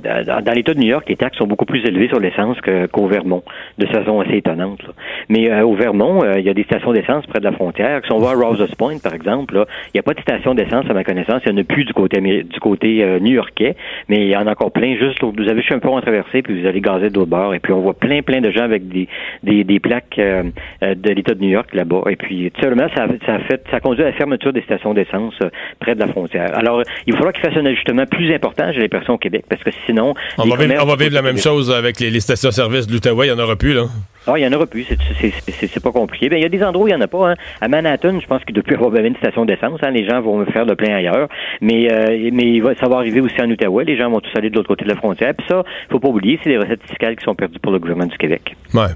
dans 0.44 0.52
l'État 0.52 0.74
de 0.74 0.80
New 0.80 0.88
York, 0.88 1.04
les 1.08 1.16
taxes 1.16 1.38
sont 1.38 1.46
beaucoup 1.46 1.64
plus 1.64 1.84
élevées 1.84 2.08
sur 2.08 2.20
l'essence 2.20 2.56
qu'au 2.92 3.06
Vermont, 3.06 3.42
de 3.78 3.86
façon 3.86 4.20
assez 4.20 4.36
étonnante. 4.36 4.80
Mais 5.28 5.62
au 5.62 5.74
Vermont, 5.74 6.22
il 6.36 6.42
y 6.42 6.48
a 6.48 6.54
des 6.54 6.64
stations 6.64 6.92
d'essence 6.92 7.26
près 7.26 7.40
de 7.40 7.44
la 7.44 7.52
frontière. 7.52 8.00
Si 8.04 8.12
on 8.12 8.18
va 8.18 8.30
à 8.30 8.66
Point, 8.76 8.98
par 9.02 9.14
exemple, 9.14 9.64
il 9.88 9.90
n'y 9.94 10.00
a 10.00 10.02
pas 10.02 10.14
de 10.14 10.20
station 10.20 10.54
d'essence 10.54 10.84
à 10.88 10.94
ma 10.94 11.04
connaissance. 11.04 11.42
Il 11.46 11.52
n'y 11.52 11.58
en 11.58 11.62
a 11.62 11.64
plus 11.64 11.84
du 11.84 11.92
côté 11.92 12.20
du 12.20 12.60
côté 12.60 13.18
new-yorkais, 13.20 13.76
mais 14.08 14.16
il 14.18 14.28
y 14.28 14.36
en 14.36 14.46
a 14.46 14.52
encore 14.52 14.72
plein. 14.72 14.96
Juste, 14.96 15.22
vous 15.22 15.48
avez 15.48 15.60
juste 15.60 15.72
un 15.72 15.78
pont 15.78 15.96
à 15.96 16.02
traverser, 16.02 16.42
puis 16.42 16.60
vous 16.60 16.66
allez 16.66 16.80
gazer 16.80 17.10
de 17.10 17.14
l'autre 17.14 17.30
bord, 17.30 17.54
et 17.54 17.60
puis 17.60 17.72
on 17.72 17.80
voit 17.80 17.94
plein, 17.94 18.22
plein 18.22 18.40
de 18.40 18.50
gens 18.50 18.64
avec 18.64 18.88
des 18.88 19.08
des, 19.42 19.64
des 19.64 19.80
plaques 19.80 20.18
de 20.18 21.10
l'État 21.10 21.34
de 21.34 21.40
New 21.40 21.50
York 21.50 21.74
là-bas. 21.74 22.02
Et 22.10 22.16
puis, 22.16 22.52
seulement, 22.60 22.86
ça 22.94 23.03
ça, 23.26 23.34
a 23.34 23.38
fait, 23.40 23.62
ça 23.70 23.80
conduit 23.80 24.02
à 24.02 24.06
la 24.06 24.12
fermeture 24.12 24.52
des 24.52 24.62
stations 24.62 24.94
d'essence 24.94 25.34
euh, 25.42 25.50
près 25.80 25.94
de 25.94 26.00
la 26.00 26.08
frontière. 26.08 26.56
Alors, 26.56 26.82
il 27.06 27.12
va 27.12 27.18
falloir 27.18 27.32
qu'il 27.32 27.44
fasse 27.44 27.56
un 27.56 27.66
ajustement 27.66 28.06
plus 28.06 28.32
important, 28.34 28.70
j'ai 28.72 28.80
l'impression, 28.80 29.14
au 29.14 29.18
Québec, 29.18 29.44
parce 29.48 29.62
que 29.62 29.70
sinon... 29.86 30.14
On 30.38 30.44
va, 30.44 30.56
vivre, 30.96 31.14
la 31.14 31.22
même 31.22 31.38
chose 31.38 31.70
avec 31.70 32.00
les, 32.00 32.20
stations-service 32.20 32.86
de 32.86 32.92
l'Outaouais, 32.92 33.28
il 33.28 33.34
n'y 33.34 33.40
en 33.40 33.42
aura 33.42 33.56
plus, 33.56 33.74
là. 33.74 33.84
Ah, 34.26 34.34
il 34.38 34.42
y 34.42 34.46
en 34.46 34.52
aura 34.54 34.66
plus, 34.66 34.86
c'est 34.88 35.82
pas 35.82 35.92
compliqué. 35.92 36.30
Ben, 36.30 36.38
il 36.38 36.42
y 36.42 36.46
a 36.46 36.48
des 36.48 36.62
endroits 36.64 36.84
où 36.84 36.88
il 36.88 36.94
n'y 36.94 36.96
en 36.96 37.00
a 37.02 37.06
pas. 37.06 37.32
Hein. 37.32 37.34
À 37.60 37.68
Manhattan, 37.68 38.18
je 38.18 38.26
pense 38.26 38.40
doit 38.48 38.62
plus 38.62 38.74
avoir 38.74 38.94
une 38.96 39.16
station 39.16 39.44
d'essence. 39.44 39.80
Hein. 39.82 39.90
Les 39.90 40.08
gens 40.08 40.22
vont 40.22 40.44
faire 40.46 40.64
le 40.64 40.74
plein 40.76 40.96
ailleurs. 40.96 41.28
Mais, 41.60 41.92
euh, 41.92 42.30
mais 42.32 42.62
ça 42.80 42.88
va 42.88 42.96
arriver 42.96 43.20
aussi 43.20 43.38
en 43.42 43.50
Outaouais. 43.50 43.84
Les 43.84 43.98
gens 43.98 44.08
vont 44.10 44.20
tous 44.20 44.34
aller 44.34 44.48
de 44.48 44.56
l'autre 44.56 44.68
côté 44.68 44.84
de 44.84 44.88
la 44.88 44.96
frontière. 44.96 45.34
Puis 45.34 45.46
ça, 45.46 45.62
faut 45.90 46.00
pas 46.00 46.08
oublier, 46.08 46.40
c'est 46.42 46.48
des 46.48 46.56
recettes 46.56 46.82
fiscales 46.88 47.16
qui 47.16 47.24
sont 47.24 47.34
perdues 47.34 47.58
pour 47.58 47.72
le 47.72 47.78
gouvernement 47.78 48.06
du 48.06 48.16
Québec. 48.16 48.56
Ouais. 48.72 48.94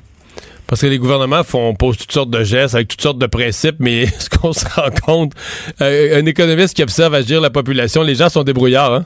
Parce 0.68 0.82
que 0.82 0.86
les 0.86 0.98
gouvernements 0.98 1.42
font, 1.42 1.74
posent 1.74 1.96
toutes 1.96 2.12
sortes 2.12 2.30
de 2.30 2.44
gestes 2.44 2.74
avec 2.74 2.88
toutes 2.88 3.00
sortes 3.00 3.18
de 3.18 3.26
principes, 3.26 3.76
mais 3.80 4.06
ce 4.18 4.28
qu'on 4.28 4.52
se 4.52 4.66
rend 4.66 4.90
compte, 5.04 5.32
euh, 5.80 6.20
un 6.20 6.26
économiste 6.26 6.74
qui 6.74 6.82
observe 6.82 7.14
agir 7.14 7.40
la 7.40 7.50
population, 7.50 8.02
les 8.02 8.14
gens 8.14 8.28
sont 8.28 8.44
débrouillards. 8.44 8.92
Hein? 8.92 9.04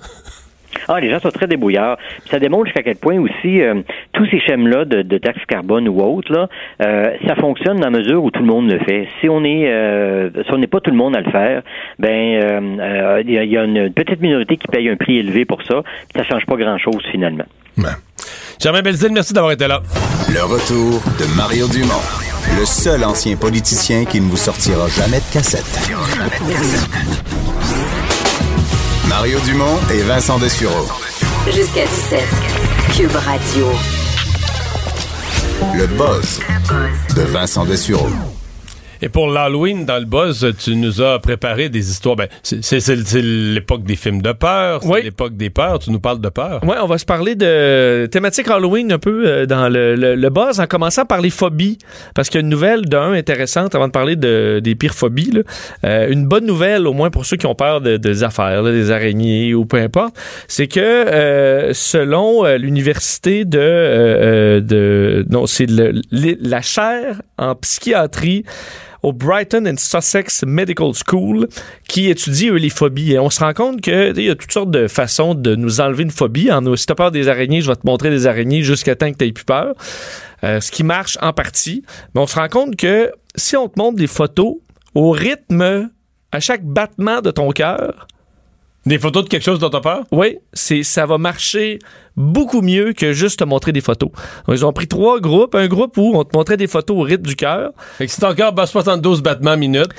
Ah, 0.88 1.00
les 1.00 1.11
gens 1.11 1.20
sont 1.20 1.31
très 1.31 1.46
débrouillards. 1.46 1.99
ça 2.31 2.38
démontre 2.38 2.67
jusqu'à 2.67 2.82
quel 2.82 2.96
point 2.96 3.19
aussi 3.19 3.61
euh, 3.62 3.82
tous 4.12 4.26
ces 4.26 4.40
schèmes-là 4.40 4.84
de, 4.84 5.02
de 5.02 5.19
taxes 5.19 5.44
carbone 5.46 5.88
ou 5.88 6.00
autres, 6.02 6.32
là, 6.32 6.49
euh, 6.82 7.12
ça 7.26 7.34
fonctionne 7.37 7.79
dans 7.79 7.90
la 7.90 7.99
mesure 7.99 8.23
où 8.23 8.31
tout 8.31 8.40
le 8.40 8.46
monde 8.46 8.70
le 8.70 8.79
fait. 8.81 9.08
Si 9.20 9.29
on 9.29 9.44
est, 9.44 9.70
si 10.44 10.52
on 10.52 10.58
n'est 10.58 10.67
pas 10.67 10.81
tout 10.81 10.90
le 10.90 10.96
monde 10.96 11.17
à 11.17 11.20
le 11.20 11.31
faire, 11.31 11.62
ben 11.99 13.20
il 13.26 13.31
y, 13.31 13.56
a 13.56 13.64
une 13.64 13.93
petite 13.93 14.20
minorité 14.20 14.56
qui 14.56 14.69
paye 14.69 14.88
un 14.88 14.96
prix 14.96 15.19
élevé 15.19 15.44
pour 15.44 15.62
ça. 15.62 15.82
Puis 15.82 16.23
ça 16.23 16.25
change 16.25 16.46
pas 16.46 16.56
grand-chose 16.56 17.02
finalement. 17.11 17.44
Ouais. 17.78 17.85
Germain 18.61 18.82
Belzile, 18.82 19.12
merci 19.12 19.32
d'avoir 19.32 19.52
été 19.52 19.67
là. 19.67 19.81
Le 20.32 20.43
retour 20.44 21.02
de 21.19 21.37
Mario 21.37 21.67
Dumont, 21.69 22.02
le 22.58 22.64
seul 22.64 23.05
ancien 23.05 23.37
politicien 23.37 24.04
qui 24.04 24.21
ne 24.21 24.28
vous 24.28 24.37
sortira 24.37 24.88
jamais 24.88 25.18
de 25.18 25.33
cassette. 25.33 25.90
Mario 29.14 29.38
Dumont 29.40 29.78
et 29.92 30.00
Vincent 30.04 30.38
Dessureau. 30.38 30.88
Jusqu'à 31.45 31.85
17. 31.85 32.25
Cube 32.97 33.14
Radio. 33.14 33.66
Le 35.75 35.87
buzz 35.87 36.40
de 37.14 37.21
Vincent 37.21 37.66
Dessureau. 37.66 38.09
Et 39.04 39.09
pour 39.09 39.28
l'Halloween, 39.28 39.85
dans 39.85 39.99
le 39.99 40.04
buzz, 40.04 40.54
tu 40.61 40.76
nous 40.76 41.02
as 41.02 41.18
préparé 41.18 41.68
des 41.68 41.90
histoires. 41.90 42.14
Ben, 42.14 42.28
c'est 42.44 42.87
l'époque 43.16 43.82
des 43.82 43.97
films 43.97 44.23
de 44.23 44.30
peur, 44.30 44.80
c'est 44.80 45.02
l'époque 45.02 45.37
des 45.37 45.50
peurs. 45.50 45.80
Tu 45.80 45.90
nous 45.90 45.99
parles 45.99 46.21
de 46.21 46.28
peur. 46.28 46.61
Oui, 46.62 46.76
on 46.80 46.87
va 46.87 46.99
se 46.99 47.04
parler 47.04 47.35
de 47.35 48.06
thématique 48.12 48.47
Halloween 48.49 48.92
un 48.92 49.00
peu 49.00 49.26
euh, 49.26 49.44
dans 49.44 49.68
le, 49.68 49.97
le, 49.97 50.30
buzz, 50.30 50.61
en 50.61 50.68
commençant 50.68 51.04
par 51.04 51.21
les 51.21 51.30
phobies. 51.30 51.78
Parce 52.14 52.28
qu'il 52.28 52.37
y 52.37 52.42
a 52.42 52.44
une 52.44 52.49
nouvelle 52.49 52.82
d'un 52.82 53.12
intéressante 53.12 53.75
avant 53.75 53.88
de 53.88 53.92
parler 53.92 54.14
de, 54.14 54.61
des 54.62 54.76
pires 54.76 54.94
phobies. 54.94 55.32
Là. 55.32 55.40
Euh, 55.85 56.09
une 56.09 56.28
bonne 56.28 56.47
nouvelle, 56.47 56.87
au 56.87 56.92
moins 56.92 57.11
pour 57.11 57.26
ceux 57.26 57.37
qui 57.37 57.47
ont 57.47 57.56
peur 57.56 57.80
de, 57.80 57.97
des 57.97 58.23
affaires, 58.23 58.62
des 58.62 58.92
araignées 58.92 59.52
ou 59.52 59.64
peu 59.64 59.78
importe, 59.78 60.16
c'est 60.47 60.68
que 60.68 60.78
euh, 60.78 61.73
selon 61.73 62.44
l'université 62.54 63.44
de, 63.44 64.61
de 64.64 65.26
non, 65.28 65.47
c'est 65.47 65.66
la 65.68 66.62
chaire 66.62 67.21
en 67.37 67.56
psychiatrie 67.56 68.44
au 69.02 69.12
Brighton 69.12 69.66
and 69.66 69.76
Sussex 69.78 70.44
Medical 70.44 70.92
School 70.94 71.49
qui 71.88 72.09
étudie 72.09 72.49
eux, 72.49 72.56
les 72.56 72.71
phobies. 72.71 73.12
Et 73.12 73.18
on 73.18 73.30
se 73.30 73.40
rend 73.40 73.52
compte 73.52 73.80
qu'il 73.80 74.21
y 74.21 74.30
a 74.30 74.35
toutes 74.35 74.52
sortes 74.52 74.71
de 74.71 74.87
façons 74.88 75.35
de 75.35 75.54
nous 75.54 75.80
enlever 75.80 76.04
une 76.04 76.11
phobie. 76.11 76.50
En, 76.50 76.76
si 76.76 76.87
t'as 76.87 76.94
peur 76.94 77.11
des 77.11 77.28
araignées, 77.28 77.61
je 77.61 77.68
vais 77.68 77.76
te 77.76 77.87
montrer 77.87 78.11
des 78.11 78.26
araignées 78.26 78.62
jusqu'à 78.62 78.94
temps 78.94 79.12
que 79.12 79.25
tu 79.25 79.32
plus 79.32 79.44
peur. 79.44 79.75
Euh, 80.44 80.61
ce 80.61 80.71
qui 80.71 80.82
marche 80.82 81.18
en 81.21 81.32
partie. 81.32 81.85
Mais 82.14 82.21
on 82.21 82.26
se 82.26 82.37
rend 82.37 82.49
compte 82.49 82.76
que 82.76 83.12
si 83.35 83.56
on 83.56 83.68
te 83.68 83.78
montre 83.78 83.97
des 83.97 84.06
photos 84.06 84.56
au 84.94 85.11
rythme, 85.11 85.90
à 86.32 86.40
chaque 86.40 86.64
battement 86.64 87.21
de 87.21 87.30
ton 87.30 87.50
cœur, 87.50 88.06
des 88.87 88.99
photos 88.99 89.25
de 89.25 89.29
quelque 89.29 89.45
chose 89.45 89.59
dont 89.59 89.71
t'as 89.71 89.81
peur? 89.81 90.05
Oui, 90.11 90.39
c'est, 90.53 90.83
ça 90.83 91.07
va 91.07 91.19
marcher 91.19 91.79
beaucoup 92.17 92.62
mieux 92.62 92.93
que 92.93 93.12
juste 93.12 93.39
te 93.39 93.45
montrer 93.45 93.73
des 93.73 93.81
photos. 93.81 94.11
ils 94.49 94.65
ont 94.67 94.73
pris 94.73 94.89
trois 94.89 95.21
groupes. 95.21 95.55
Un 95.55 95.69
groupe 95.69 95.97
où 95.97 96.12
on 96.15 96.25
te 96.25 96.37
montrait 96.37 96.57
des 96.57 96.67
photos 96.67 96.97
au 96.97 97.03
rythme 97.03 97.27
du 97.27 97.37
cœur. 97.37 97.73
Fait 97.99 98.07
que 98.07 98.12
si 98.12 98.21
ton 98.21 98.35
cœur 98.35 98.53
bat 98.53 98.67
72 98.67 99.23
battements 99.23 99.57
minutes. 99.57 99.93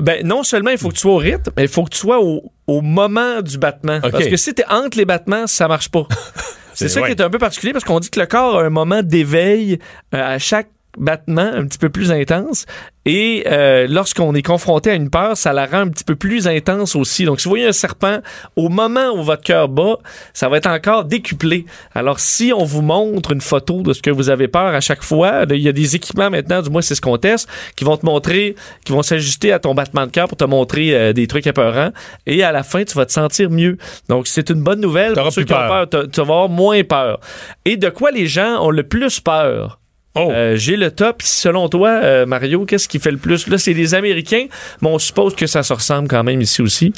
Ben, 0.00 0.26
non 0.26 0.42
seulement 0.42 0.70
il 0.70 0.78
faut 0.78 0.88
que 0.88 0.94
tu 0.94 1.00
sois 1.00 1.12
au 1.12 1.18
rythme, 1.18 1.52
mais 1.56 1.62
il 1.62 1.68
faut 1.68 1.84
que 1.84 1.90
tu 1.90 1.98
sois 1.98 2.20
au, 2.20 2.42
moment 2.82 3.40
du 3.42 3.58
battement. 3.58 4.00
Parce 4.00 4.26
que 4.26 4.36
si 4.36 4.52
t'es 4.52 4.64
entre 4.68 4.98
les 4.98 5.04
battements, 5.04 5.46
ça 5.46 5.68
marche 5.68 5.88
pas. 5.88 6.06
C'est 6.74 6.88
ça 6.88 7.00
ouais. 7.00 7.06
qui 7.06 7.12
est 7.12 7.22
un 7.22 7.30
peu 7.30 7.38
particulier 7.38 7.72
parce 7.72 7.84
qu'on 7.84 8.00
dit 8.00 8.10
que 8.10 8.18
le 8.18 8.26
corps 8.26 8.58
a 8.58 8.64
un 8.64 8.70
moment 8.70 9.02
d'éveil 9.02 9.78
euh, 10.12 10.34
à 10.34 10.38
chaque 10.40 10.68
battement 10.96 11.50
un 11.52 11.66
petit 11.66 11.78
peu 11.78 11.88
plus 11.88 12.12
intense 12.12 12.66
et 13.06 13.44
euh, 13.46 13.86
lorsqu'on 13.88 14.34
est 14.34 14.42
confronté 14.42 14.90
à 14.90 14.94
une 14.94 15.10
peur, 15.10 15.36
ça 15.36 15.52
la 15.52 15.66
rend 15.66 15.80
un 15.80 15.88
petit 15.88 16.04
peu 16.04 16.16
plus 16.16 16.48
intense 16.48 16.96
aussi. 16.96 17.24
Donc 17.24 17.40
si 17.40 17.44
vous 17.44 17.50
voyez 17.50 17.66
un 17.66 17.72
serpent, 17.72 18.20
au 18.56 18.70
moment 18.70 19.10
où 19.14 19.22
votre 19.22 19.42
cœur 19.42 19.68
bat, 19.68 19.98
ça 20.32 20.48
va 20.48 20.56
être 20.56 20.66
encore 20.66 21.04
décuplé. 21.04 21.66
Alors 21.94 22.18
si 22.18 22.52
on 22.56 22.64
vous 22.64 22.80
montre 22.80 23.32
une 23.32 23.42
photo 23.42 23.82
de 23.82 23.92
ce 23.92 24.00
que 24.00 24.10
vous 24.10 24.30
avez 24.30 24.48
peur 24.48 24.74
à 24.74 24.80
chaque 24.80 25.02
fois, 25.02 25.44
il 25.50 25.58
y 25.58 25.68
a 25.68 25.72
des 25.72 25.96
équipements 25.96 26.30
maintenant, 26.30 26.62
du 26.62 26.70
moins 26.70 26.80
c'est 26.80 26.94
ce 26.94 27.02
qu'on 27.02 27.18
teste, 27.18 27.48
qui 27.76 27.84
vont 27.84 27.96
te 27.98 28.06
montrer, 28.06 28.54
qui 28.86 28.92
vont 28.92 29.02
s'ajuster 29.02 29.52
à 29.52 29.58
ton 29.58 29.74
battement 29.74 30.06
de 30.06 30.10
cœur 30.10 30.28
pour 30.28 30.38
te 30.38 30.44
montrer 30.44 30.94
euh, 30.94 31.12
des 31.12 31.26
trucs 31.26 31.46
épeurants 31.46 31.90
et 32.26 32.42
à 32.42 32.52
la 32.52 32.62
fin 32.62 32.84
tu 32.84 32.94
vas 32.96 33.04
te 33.04 33.12
sentir 33.12 33.50
mieux. 33.50 33.76
Donc 34.08 34.26
c'est 34.26 34.48
une 34.48 34.62
bonne 34.62 34.80
nouvelle 34.80 35.12
pour 35.12 35.30
ceux 35.30 35.44
qui 35.44 35.52
ont 35.52 35.56
peur. 35.56 35.88
peur. 35.90 36.04
Tu 36.10 36.16
vas 36.16 36.22
avoir 36.22 36.48
moins 36.48 36.82
peur. 36.84 37.20
Et 37.66 37.76
de 37.76 37.90
quoi 37.90 38.10
les 38.10 38.26
gens 38.26 38.64
ont 38.64 38.70
le 38.70 38.82
plus 38.82 39.20
peur? 39.20 39.78
Oh. 40.16 40.30
Euh, 40.30 40.56
J'ai 40.56 40.76
le 40.76 40.90
top. 40.90 41.22
Selon 41.22 41.68
toi, 41.68 41.88
euh, 42.02 42.26
Mario, 42.26 42.64
qu'est-ce 42.66 42.88
qui 42.88 42.98
fait 42.98 43.10
le 43.10 43.16
plus? 43.16 43.46
Là, 43.48 43.58
c'est 43.58 43.72
les 43.72 43.94
Américains, 43.94 44.46
mais 44.80 44.88
on 44.88 44.98
suppose 44.98 45.34
que 45.34 45.46
ça 45.46 45.62
se 45.62 45.72
ressemble 45.72 46.08
quand 46.08 46.22
même 46.22 46.40
ici 46.40 46.62
aussi. 46.62 46.92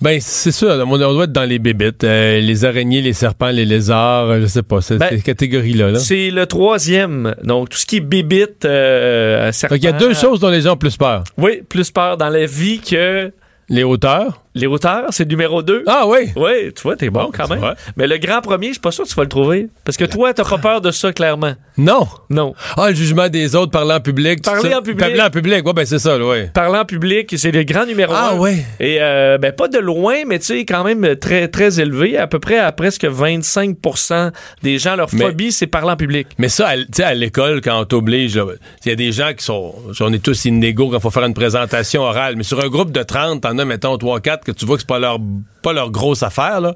Ben, 0.00 0.18
c'est 0.20 0.50
ça. 0.50 0.76
là, 0.76 0.84
On 0.84 0.96
doit 0.98 1.24
être 1.24 1.32
dans 1.32 1.44
les 1.44 1.60
bébites. 1.60 2.02
euh, 2.02 2.40
les 2.40 2.64
araignées, 2.64 3.00
les 3.02 3.12
serpents, 3.12 3.50
les 3.50 3.64
lézards, 3.64 4.40
je 4.40 4.46
sais 4.46 4.62
pas. 4.64 4.80
C'est 4.80 4.98
Ben, 4.98 5.08
ces 5.10 5.20
catégories-là. 5.20 5.92
Là. 5.92 5.98
C'est 6.00 6.30
le 6.30 6.46
troisième. 6.46 7.34
Donc, 7.44 7.68
tout 7.68 7.78
ce 7.78 7.86
qui 7.86 7.98
est 7.98 8.00
bébite, 8.00 8.64
euh, 8.64 9.52
serpent. 9.52 9.74
Fait 9.76 9.80
qu'il 9.80 9.88
y 9.90 9.92
a 9.92 9.96
deux 9.96 10.14
choses 10.14 10.40
dont 10.40 10.48
les 10.50 10.62
gens 10.62 10.72
ont 10.72 10.76
plus 10.76 10.96
peur. 10.96 11.22
Oui, 11.38 11.62
plus 11.68 11.90
peur 11.92 12.16
dans 12.16 12.30
la 12.30 12.46
vie 12.46 12.80
que 12.80 13.30
Les 13.68 13.84
hauteurs. 13.84 14.42
Les 14.54 14.66
hauteurs. 14.66 15.06
C'est 15.10 15.24
le 15.24 15.28
numéro 15.30 15.62
deux. 15.62 15.82
Ah 15.86 16.04
oui! 16.06 16.30
Oui, 16.36 16.72
tu 16.74 16.82
vois, 16.82 16.96
t'es 16.96 17.10
bon, 17.10 17.24
Bon, 17.24 17.30
quand 17.36 17.48
même. 17.48 17.58
vois. 17.58 17.74
Mais 17.96 18.06
le 18.06 18.18
grand 18.18 18.40
premier, 18.40 18.68
je 18.68 18.72
suis 18.72 18.80
pas 18.80 18.90
sûr 18.90 19.04
que 19.04 19.08
tu 19.08 19.14
vas 19.14 19.22
le 19.22 19.28
trouver. 19.28 19.68
Parce 19.84 19.96
que 19.96 20.04
toi, 20.04 20.32
t'as 20.34 20.44
pas 20.44 20.58
peur 20.58 20.80
de 20.80 20.90
ça, 20.90 21.12
clairement. 21.12 21.54
Non! 21.78 22.06
Non. 22.30 22.54
Ah, 22.76 22.90
le 22.90 22.94
jugement 22.94 23.28
des 23.28 23.54
autres, 23.56 23.72
parler 23.72 23.94
en 23.94 24.00
public. 24.00 24.42
Parler 24.42 24.74
en 24.74 24.82
public. 24.82 24.98
Parler 25.00 25.20
en 25.22 25.30
public, 25.30 25.66
ouais, 25.66 25.72
ben 25.72 25.86
c'est 25.86 25.98
ça, 25.98 26.18
là, 26.18 26.26
ouais. 26.26 26.50
Parlant 26.52 26.80
en 26.80 26.84
public, 26.84 27.34
c'est 27.36 27.50
le 27.50 27.62
grand 27.64 27.86
numéro 27.86 28.12
Ah 28.14 28.32
un. 28.34 28.38
ouais. 28.38 28.64
Et 28.80 28.98
euh, 29.00 29.38
ben 29.38 29.52
pas 29.52 29.68
de 29.68 29.78
loin, 29.78 30.16
mais 30.26 30.38
tu 30.38 30.46
sais 30.46 30.58
quand 30.66 30.84
même 30.84 31.16
très 31.16 31.48
très 31.48 31.80
élevé, 31.80 32.16
à 32.18 32.26
peu 32.26 32.38
près 32.38 32.58
à 32.58 32.70
presque 32.72 33.04
25% 33.04 34.30
des 34.62 34.78
gens 34.78 34.96
leur 34.96 35.08
Mais- 35.12 35.24
phobie 35.26 35.52
c'est 35.52 35.66
parler 35.66 35.90
en 35.92 35.96
public. 35.96 36.28
Mais 36.38 36.48
ça, 36.48 36.74
tu 36.76 36.86
sais, 36.96 37.02
à 37.04 37.14
l'école, 37.14 37.60
quand 37.62 37.80
on 37.80 37.84
t'oblige, 37.84 38.40
il 38.84 38.88
y 38.88 38.92
a 38.92 38.96
des 38.96 39.12
gens 39.12 39.32
qui 39.36 39.44
sont. 39.44 39.74
On 40.00 40.12
est 40.12 40.22
tous 40.22 40.44
inégaux 40.44 40.88
quand 40.90 40.98
il 40.98 41.00
faut 41.02 41.10
faire 41.10 41.24
une 41.24 41.34
présentation 41.34 42.02
orale. 42.02 42.36
Mais 42.36 42.42
sur 42.42 42.62
un 42.62 42.68
groupe 42.68 42.90
de 42.92 43.02
30, 43.02 43.42
t'en 43.42 43.58
as, 43.58 43.64
mettons, 43.64 43.96
3-4 43.96 44.41
que 44.44 44.52
tu 44.52 44.66
vois 44.66 44.76
que 44.76 44.82
c'est 44.82 44.88
pas 44.88 44.98
leur, 44.98 45.18
pas 45.62 45.72
leur 45.72 45.90
grosse 45.90 46.22
affaire, 46.22 46.60
là. 46.60 46.74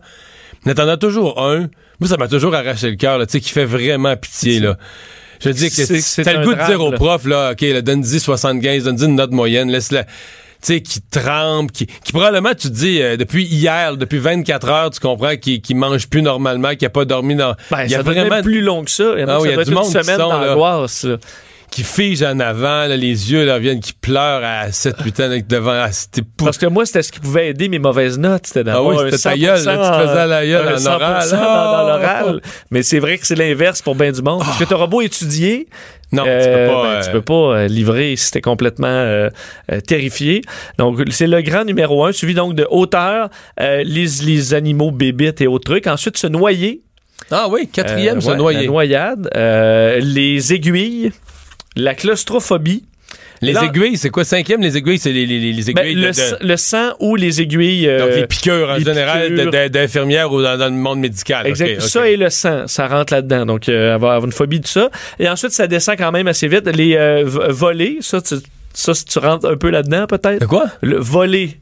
Mais 0.64 0.74
t'en 0.74 0.88
as 0.88 0.96
toujours 0.96 1.40
un. 1.40 1.68
Moi, 2.00 2.08
ça 2.08 2.16
m'a 2.16 2.28
toujours 2.28 2.54
arraché 2.54 2.90
le 2.90 2.96
cœur, 2.96 3.18
là, 3.18 3.26
tu 3.26 3.32
sais, 3.32 3.40
qui 3.40 3.50
fait 3.50 3.64
vraiment 3.64 4.16
pitié, 4.16 4.60
là. 4.60 4.76
Je 5.44 5.50
dis 5.50 5.70
que 5.70 6.22
t'as 6.22 6.32
le 6.32 6.44
goût 6.44 6.54
de 6.54 6.66
dire 6.66 6.80
au 6.80 6.92
prof, 6.92 7.24
là, 7.26 7.52
OK, 7.52 7.82
donne-y 7.82 8.20
75, 8.20 8.84
donne-y 8.84 9.04
une 9.04 9.16
note 9.16 9.32
moyenne, 9.32 9.70
laisse-la. 9.70 10.04
Tu 10.04 10.72
sais, 10.72 10.80
qui 10.80 11.02
tremble, 11.02 11.70
qui, 11.70 11.86
qui 11.86 12.12
probablement, 12.12 12.54
tu 12.54 12.68
te 12.68 12.74
dis, 12.74 13.02
euh, 13.02 13.18
depuis 13.18 13.44
hier, 13.44 13.98
depuis 13.98 14.18
24 14.18 14.68
heures, 14.70 14.90
tu 14.90 15.00
comprends, 15.00 15.36
qui, 15.36 15.60
qui 15.60 15.74
mange 15.74 16.08
plus 16.08 16.22
normalement, 16.22 16.74
qui 16.74 16.86
a 16.86 16.90
pas 16.90 17.04
dormi 17.04 17.36
dans. 17.36 17.54
Ben, 17.70 17.84
il 17.84 17.90
y 17.90 17.94
a 17.94 17.98
ça 17.98 18.02
vraiment 18.02 18.30
même 18.30 18.42
plus 18.42 18.62
long 18.62 18.82
que 18.82 18.90
ça. 18.90 19.12
Il 19.16 19.20
y 19.20 19.22
a 19.22 19.26
Ah 19.28 19.36
qui 19.36 19.42
oui, 19.42 19.48
ça 19.48 19.50
y 19.50 19.52
a 19.52 19.54
doit 19.56 19.64
du 19.64 19.70
être 19.70 19.76
monde 19.76 19.86
une 19.86 20.00
qui 20.00 20.04
semaine 20.04 20.18
sont, 20.18 20.40
là. 20.40 20.54
Qui 21.70 21.82
fige 21.82 22.22
en 22.22 22.40
avant, 22.40 22.86
là, 22.86 22.96
les 22.96 23.32
yeux 23.32 23.44
là, 23.44 23.58
viennent 23.58 23.80
qui 23.80 23.92
pleurent 23.92 24.42
à 24.44 24.70
7-8 24.70 25.20
ans 25.22 25.42
devant. 25.48 25.72
Ah, 25.84 25.92
c'était 25.92 26.22
pou- 26.22 26.44
Parce 26.46 26.56
que 26.58 26.66
moi, 26.66 26.86
c'était 26.86 27.02
ce 27.02 27.12
qui 27.12 27.20
pouvait 27.20 27.48
aider 27.48 27.68
mes 27.68 27.78
mauvaises 27.78 28.18
notes. 28.18 28.46
C'était 28.46 28.70
Ah 28.70 28.82
oui, 28.82 28.96
c'était 29.10 29.18
ta 29.22 29.36
gueule, 29.36 29.62
là, 29.64 29.76
tu 29.76 30.02
te 30.02 30.08
faisais 30.08 30.26
la 30.26 30.46
gueule 30.46 30.68
en 30.74 30.78
100% 30.78 30.86
oral. 30.94 31.30
dans, 31.30 31.36
Ah! 31.38 31.76
dans 31.82 31.86
l'oral. 31.98 32.40
Mais 32.70 32.82
c'est 32.82 32.98
vrai 32.98 33.18
que 33.18 33.26
c'est 33.26 33.34
l'inverse 33.34 33.82
pour 33.82 33.94
bien 33.94 34.10
du 34.12 34.22
monde. 34.22 34.40
Parce 34.44 34.58
que 34.58 34.64
t'auras 34.64 34.86
beau 34.86 35.02
étudier, 35.02 35.68
Non, 36.12 36.22
tu 36.22 36.28
euh, 36.30 36.66
peux 36.68 36.72
pas. 36.72 36.82
ben, 36.82 36.88
euh, 36.88 37.02
tu 37.02 37.10
peux 37.10 37.20
pas 37.22 37.34
euh, 37.34 37.66
livrer 37.68 38.16
si 38.16 38.30
t'es 38.30 38.40
complètement 38.40 38.86
euh, 38.86 39.28
euh, 39.70 39.80
terrifié. 39.80 40.40
Donc, 40.78 40.98
c'est 41.10 41.26
le 41.26 41.42
grand 41.42 41.64
numéro 41.64 42.04
un, 42.06 42.12
suivi 42.12 42.32
donc 42.34 42.54
de 42.54 42.66
hauteur, 42.70 43.28
euh, 43.60 43.82
les, 43.84 44.06
les 44.24 44.54
animaux 44.54 44.92
bébites 44.92 45.40
et 45.42 45.46
autres 45.46 45.64
trucs. 45.70 45.86
Ensuite, 45.88 46.16
se 46.16 46.26
noyer. 46.28 46.80
Ah 47.30 47.48
oui, 47.50 47.68
quatrième, 47.68 48.18
Euh, 48.18 48.20
se 48.20 48.30
ouais, 48.30 48.36
noyer. 48.36 48.60
La 48.60 48.66
noyade. 48.66 49.30
Euh, 49.36 49.98
les 50.00 50.52
aiguilles. 50.54 51.12
La 51.76 51.94
claustrophobie. 51.94 52.84
Les 53.42 53.52
Là- 53.52 53.64
aiguilles, 53.66 53.98
c'est 53.98 54.08
quoi? 54.08 54.24
Cinquième, 54.24 54.62
les 54.62 54.78
aiguilles, 54.78 54.98
c'est 54.98 55.12
les, 55.12 55.26
les, 55.26 55.38
les 55.52 55.72
Ben, 55.74 55.84
aiguilles 55.84 55.94
le, 55.94 56.10
de- 56.10 56.46
le 56.48 56.56
sang 56.56 56.92
ou 57.00 57.16
les 57.16 57.42
aiguilles. 57.42 57.86
euh, 57.86 57.98
Donc, 57.98 58.16
les 58.16 58.26
piqûres, 58.26 58.70
en 58.70 58.76
les 58.76 58.84
général, 58.84 59.68
d'infirmières 59.70 60.32
ou 60.32 60.40
dans, 60.42 60.56
dans 60.56 60.66
le 60.66 60.70
monde 60.72 61.00
médical. 61.00 61.46
Exact. 61.46 61.80
Ça 61.82 62.08
et 62.08 62.16
le 62.16 62.30
sang, 62.30 62.66
ça 62.66 62.86
rentre 62.88 63.12
là-dedans. 63.12 63.44
Donc, 63.44 63.68
euh, 63.68 63.94
avoir 63.94 64.24
une 64.24 64.32
phobie 64.32 64.58
de 64.60 64.66
ça. 64.66 64.90
Et 65.20 65.28
ensuite, 65.28 65.52
ça 65.52 65.66
descend 65.66 65.96
quand 65.98 66.12
même 66.12 66.26
assez 66.28 66.48
vite. 66.48 66.66
Les 66.74 66.96
euh, 66.96 67.24
volets, 67.26 67.98
ça, 68.00 68.22
tu, 68.22 68.36
ça, 68.72 68.92
tu 68.94 69.18
rentres 69.18 69.46
un 69.46 69.56
peu 69.56 69.68
là-dedans, 69.70 70.06
peut-être? 70.06 70.40
De 70.40 70.46
quoi? 70.46 70.66
Le 70.80 70.96
voler 70.96 71.58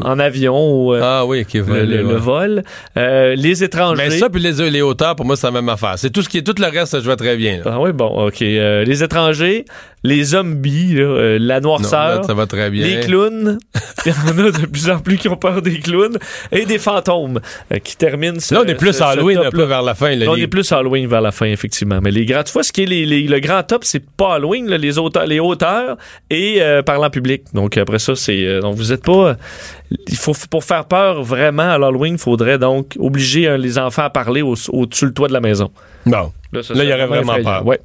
en, 0.00 0.18
avion 0.18 0.70
ou 0.72 0.94
euh, 0.94 1.00
Ah 1.02 1.24
oui, 1.26 1.46
le, 1.52 1.60
volé, 1.60 1.82
le- 1.86 1.96
le 2.02 2.06
ouais. 2.06 2.14
vol. 2.16 2.62
Euh, 2.96 3.34
les 3.36 3.64
étrangers. 3.64 4.02
Mais 4.08 4.10
ça, 4.18 4.28
puis 4.30 4.40
les, 4.42 4.70
les 4.70 4.82
hauteurs, 4.82 5.16
pour 5.16 5.26
moi, 5.26 5.36
c'est 5.36 5.46
la 5.46 5.50
même 5.52 5.68
affaire. 5.68 5.94
C'est 5.96 6.10
tout 6.10 6.22
ce 6.22 6.28
qui 6.28 6.38
est, 6.38 6.42
tout 6.42 6.54
le 6.58 6.66
reste, 6.66 6.92
ça, 6.92 6.98
je 7.00 7.04
vois 7.04 7.16
très 7.16 7.36
bien. 7.36 7.58
là. 7.58 7.62
Ah 7.66 7.80
oui, 7.80 7.92
bon, 7.92 8.26
OK. 8.26 8.42
Euh, 8.42 8.84
les 8.84 9.02
étrangers, 9.02 9.64
les 10.04 10.22
zombies, 10.24 10.94
là, 10.94 11.38
la 11.38 11.60
Non, 11.60 11.68
noirceur. 11.70 12.20
là, 12.20 12.22
ça 12.22 12.34
va 12.34 12.46
très 12.46 12.70
bien. 12.70 12.86
Les 12.86 13.00
clowns, 13.00 13.58
il 14.06 14.12
y 14.12 14.14
en 14.14 14.46
a 14.46 14.50
de 14.50 14.66
plus 14.66 14.90
en 14.90 14.98
plus 15.00 15.16
qui 15.18 15.28
ont 15.28 15.36
peur 15.36 15.60
des 15.62 15.78
clowns, 15.80 16.18
et 16.52 16.64
des 16.66 16.78
fantômes 16.78 17.40
qui 17.84 17.96
terminent 17.96 18.38
ce- 18.40 18.54
Là, 18.54 18.62
on 18.64 18.68
est 18.68 18.74
plus 18.74 18.92
ce- 18.92 18.98
ce 18.98 19.04
Halloween 19.04 19.38
un 19.38 19.50
peu 19.50 19.64
vers 19.64 19.82
la 19.82 19.94
fin. 19.94 20.14
là, 20.14 20.26
on 20.28 20.34
les- 20.34 20.42
est 20.42 20.46
plus 20.48 20.70
Halloween 20.72 21.06
vers 21.08 21.20
la 21.20 21.32
fin, 21.32 21.46
effectivement. 21.46 21.98
Mais 22.02 22.10
les 22.10 22.24
grands, 22.26 22.42
tu 22.44 22.52
vois, 22.52 22.62
ce 22.62 22.72
qui 22.72 22.82
est 22.82 22.86
les, 22.86 23.04
les- 23.06 23.22
le 23.26 23.40
grand 23.40 23.62
top, 23.62 23.84
c'est 23.84 24.04
pas 24.04 24.34
Halloween, 24.34 24.68
là, 24.68 24.78
les, 24.78 24.98
auteurs, 24.98 25.26
les 25.26 25.40
hauteurs 25.40 25.96
et 26.30 26.60
parlant 26.86 27.10
public. 27.10 27.42
Donc, 27.54 27.76
après 27.76 27.98
ça, 27.98 28.14
c'est. 28.14 28.60
donc, 28.60 28.76
vous 28.76 28.92
êtes 28.92 29.04
pas. 29.04 29.36
Il 29.90 30.16
faut, 30.16 30.32
pour 30.50 30.64
faire 30.64 30.84
peur 30.84 31.22
vraiment 31.22 31.70
à 31.70 31.78
l'Halloween, 31.78 32.14
il 32.14 32.18
faudrait 32.18 32.58
donc 32.58 32.96
obliger 32.98 33.56
les 33.58 33.78
enfants 33.78 34.02
à 34.04 34.10
parler 34.10 34.42
au- 34.42 34.54
au-dessus 34.70 35.06
le 35.06 35.12
toit 35.14 35.28
de 35.28 35.32
la 35.32 35.40
maison. 35.40 35.70
Bon. 36.06 36.32
Là, 36.52 36.62
il 36.74 36.88
y 36.88 36.92
aurait 36.92 37.06
vraiment 37.06 37.36
effrayant. 37.36 37.58
peur. 37.58 37.66
Ouais. 37.66 37.80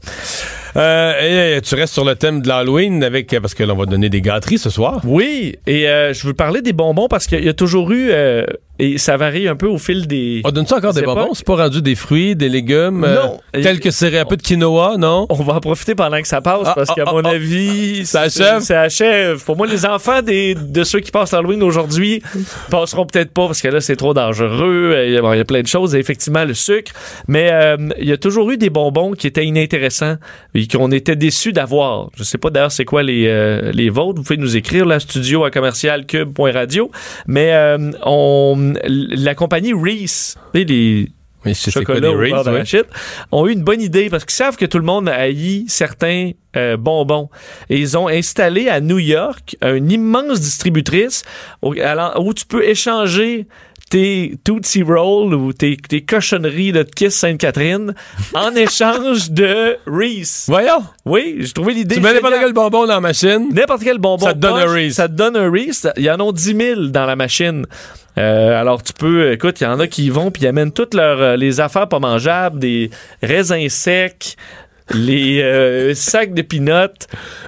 Euh, 0.76 1.58
et, 1.58 1.62
tu 1.62 1.76
restes 1.76 1.94
sur 1.94 2.06
le 2.06 2.16
thème 2.16 2.42
de 2.42 2.48
l'Halloween 2.48 3.04
avec 3.04 3.36
parce 3.42 3.54
que 3.54 3.64
là, 3.64 3.74
on 3.74 3.78
va 3.78 3.86
donner 3.86 4.10
des 4.10 4.22
gâteries 4.22 4.58
ce 4.58 4.70
soir. 4.70 5.02
Oui, 5.04 5.56
et 5.68 5.88
euh, 5.88 6.14
je 6.14 6.26
veux 6.26 6.34
parler 6.34 6.62
des 6.62 6.74
bonbons 6.74 7.08
parce 7.08 7.28
qu'il 7.28 7.44
y 7.44 7.50
a 7.50 7.54
toujours 7.54 7.92
eu. 7.92 8.10
euh, 8.12 8.46
et 8.80 8.98
ça 8.98 9.18
varie 9.18 9.48
un 9.48 9.56
peu 9.56 9.68
au 9.68 9.78
fil 9.78 10.08
des. 10.08 10.42
On 10.44 10.50
donne 10.50 10.66
ça 10.66 10.78
encore 10.78 10.94
des 10.94 11.04
bonbons? 11.04 11.36
C'est 11.36 11.46
pas 11.46 11.56
rendu 11.58 11.84
des 11.84 11.94
fruits, 11.94 12.36
des 12.36 12.50
légumes? 12.50 13.04
euh, 13.04 13.16
Non. 13.24 13.40
tels 13.54 13.80
que 13.80 13.92
c'est 13.92 14.18
un 14.18 14.26
peu 14.26 14.36
de 14.36 14.42
quinoa, 14.42 14.98
non? 14.98 15.28
On 15.30 15.36
va 15.36 15.54
en 15.54 15.60
profiter 15.60 15.94
pendant 15.94 16.20
que 16.20 16.28
ça 16.28 16.42
passe 16.42 16.66
Ah, 16.66 16.74
parce 16.76 16.90
ah, 16.90 16.94
qu'à 16.96 17.04
ah, 17.06 17.12
mon 17.12 17.22
ah. 17.22 17.30
avis, 17.30 18.04
Ça 18.08 18.22
achève? 18.22 18.62
Ça 18.62 18.82
achève. 18.82 19.44
Pour 19.44 19.58
moi, 19.58 19.68
les 19.68 19.86
enfants 19.86 20.24
des, 20.24 20.56
de 20.56 20.84
ceux 20.84 21.02
qui 21.02 21.12
passent 21.12 21.34
l'Halloween 21.34 21.62
aujourd'hui 21.62 22.24
passeront 22.72 23.06
peut-être 23.06 23.32
pas 23.32 23.46
parce 23.46 23.62
que 23.62 23.68
là, 23.68 23.80
c'est 23.80 23.96
trop 23.96 24.16
dangereux. 24.16 25.04
Il 25.06 25.14
y, 25.14 25.18
a, 25.18 25.46
plein 25.46 25.62
de 25.62 25.68
choses. 25.68 25.94
Et 25.94 26.00
effectivement, 26.00 26.44
le 26.44 26.56
sucre. 26.56 26.94
Mais 27.28 27.52
euh, 27.52 27.78
il 28.04 28.10
y 28.10 28.12
a 28.12 28.18
toujours 28.18 28.52
eu 28.52 28.58
des 28.58 28.70
bonbons 28.70 29.14
qui 29.14 29.28
étaient 29.28 29.46
inintéressants 29.46 30.18
et 30.54 30.68
qu'on 30.68 30.92
était 30.92 31.16
déçus 31.16 31.54
d'avoir. 31.54 32.10
Je 32.16 32.24
sais 32.24 32.38
pas 32.38 32.50
d'ailleurs 32.50 32.72
c'est 32.72 32.84
quoi 32.86 33.02
les, 33.02 33.28
euh, 33.28 33.72
les 33.74 33.90
vôtres. 33.90 34.18
Vous 34.18 34.24
pouvez 34.24 34.38
nous 34.38 34.58
écrire 34.58 34.86
là, 34.86 35.00
studio 35.00 35.46
à 35.46 35.52
commercial 35.52 36.06
cube.radio. 36.06 36.92
Mais 37.28 37.54
euh, 37.54 37.92
on, 38.06 38.74
la 38.86 39.36
compagnie 39.36 39.74
Reese, 39.74 40.36
les 40.54 41.08
Oui, 41.46 41.56
chocolat 41.56 42.02
beurre 42.02 42.18
Reese's, 42.18 42.74
ouais? 42.74 42.84
ont 43.32 43.48
eu 43.48 43.54
une 43.54 43.64
bonne 43.64 43.82
idée 43.82 44.10
parce 44.10 44.26
qu'ils 44.26 44.36
savent 44.36 44.58
que 44.58 44.66
tout 44.66 44.80
le 44.80 44.86
monde 44.86 45.08
haït 45.08 45.66
certains 45.70 46.32
euh, 46.58 46.76
bonbons. 46.76 47.30
Et 47.70 47.78
ils 47.80 47.98
ont 47.98 48.10
installé 48.10 48.68
à 48.68 48.82
New 48.82 49.00
York 49.00 49.56
une 49.62 49.90
immense 49.90 50.42
distributrice 50.42 51.24
où, 51.62 51.74
où 51.74 52.34
tu 52.34 52.46
peux 52.46 52.66
échanger 52.66 53.48
tes 53.94 54.34
Tootsie 54.44 54.82
Roll 54.82 55.36
ou 55.36 55.54
tes, 55.54 55.78
tes 55.78 56.02
cochonneries 56.02 56.72
de 56.72 56.82
Kiss 56.82 57.16
Sainte-Catherine 57.16 57.94
en 58.34 58.56
échange 58.56 59.30
de 59.30 59.78
Reese. 59.86 60.46
Voyons! 60.48 60.84
Oui, 61.06 61.36
j'ai 61.42 61.54
trouvé 61.54 61.76
l'idée. 61.76 61.96
Tu 61.98 62.02
mets 62.02 62.12
n'importe 62.12 62.34
quel 62.40 62.54
bonbon 62.54 62.88
dans 62.88 62.96
la 62.96 63.02
machine. 63.02 63.50
N'importe 63.54 63.84
quel 63.84 64.00
bonbon. 64.00 64.26
Ça 64.26 64.34
te 64.34 64.40
donne 64.40 64.58
un 64.58 64.66
Reese. 64.66 64.96
Ça 64.96 65.08
te 65.08 65.14
donne 65.14 65.38
un 65.38 65.48
Reese. 65.48 65.88
Il 65.98 66.04
y 66.06 66.10
en 66.10 66.28
a 66.28 66.32
10 66.32 66.44
000 66.44 66.82
dans 66.88 67.06
la 67.06 67.16
machine. 67.16 67.68
Euh, 68.18 68.60
alors, 68.60 68.82
tu 68.82 68.94
peux, 68.94 69.32
écoute, 69.32 69.62
il 69.62 69.66
y 69.66 69.68
en 69.68 69.80
a 69.80 69.86
qui 69.86 70.06
y 70.06 70.10
vont 70.10 70.32
puis 70.32 70.42
ils 70.44 70.48
amènent 70.48 70.72
toutes 70.72 70.96
leurs, 70.96 71.22
euh, 71.22 71.36
les 71.36 71.60
affaires 71.60 71.88
pas 71.88 72.00
mangeables, 72.00 72.58
des 72.58 72.90
raisins 73.22 73.70
secs, 73.70 74.36
les 74.92 75.42
euh, 75.42 75.94
sacs 75.96 76.34
de 76.34 76.42
peanuts. 76.42 76.72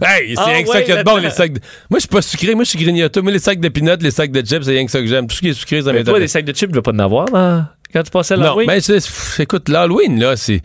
Hey, 0.01 0.35
c'est 0.35 0.35
Ah 0.37 0.45
rien 0.45 0.61
que 0.63 0.67
ça 0.69 0.73
ouais, 0.75 0.83
qu'il 0.83 0.93
y 0.93 0.97
a 0.97 1.03
de 1.03 1.09
bon, 1.09 1.17
les 1.17 1.29
sacs 1.29 1.53
de... 1.53 1.59
Moi, 1.89 1.97
je 1.99 2.01
suis 2.01 2.07
pas 2.09 2.21
sucré, 2.21 2.55
moi, 2.55 2.63
je 2.63 2.69
suis 2.69 2.79
grignoteur. 2.79 3.23
Moi, 3.23 3.31
les 3.31 3.39
sacs 3.39 3.59
de 3.59 3.69
peanuts, 3.69 3.97
les 4.01 4.11
sacs 4.11 4.31
de 4.31 4.39
chips, 4.45 4.63
c'est 4.63 4.71
rien 4.71 4.85
que 4.85 4.91
ça 4.91 4.99
que 5.01 5.07
j'aime. 5.07 5.27
Tout 5.27 5.35
ce 5.35 5.41
qui 5.41 5.49
est 5.49 5.53
sucré, 5.53 5.81
ça 5.81 5.91
Mais 5.91 6.03
toi, 6.03 6.13
m'intéresse. 6.13 6.21
des 6.21 6.27
sacs 6.27 6.45
de 6.45 6.53
chips, 6.53 6.69
tu 6.69 6.75
veux 6.75 6.81
pas 6.81 6.91
en 6.91 6.99
avoir, 6.99 7.27
là, 7.31 7.73
quand 7.93 8.03
tu 8.03 8.11
passais 8.11 8.35
Non, 8.35 8.43
l'Halloween? 8.43 8.67
mais 8.67 8.81
c'est- 8.81 8.93
pff, 8.95 9.39
écoute, 9.41 9.69
l'Halloween, 9.69 10.19
là, 10.19 10.35
c'est. 10.35 10.61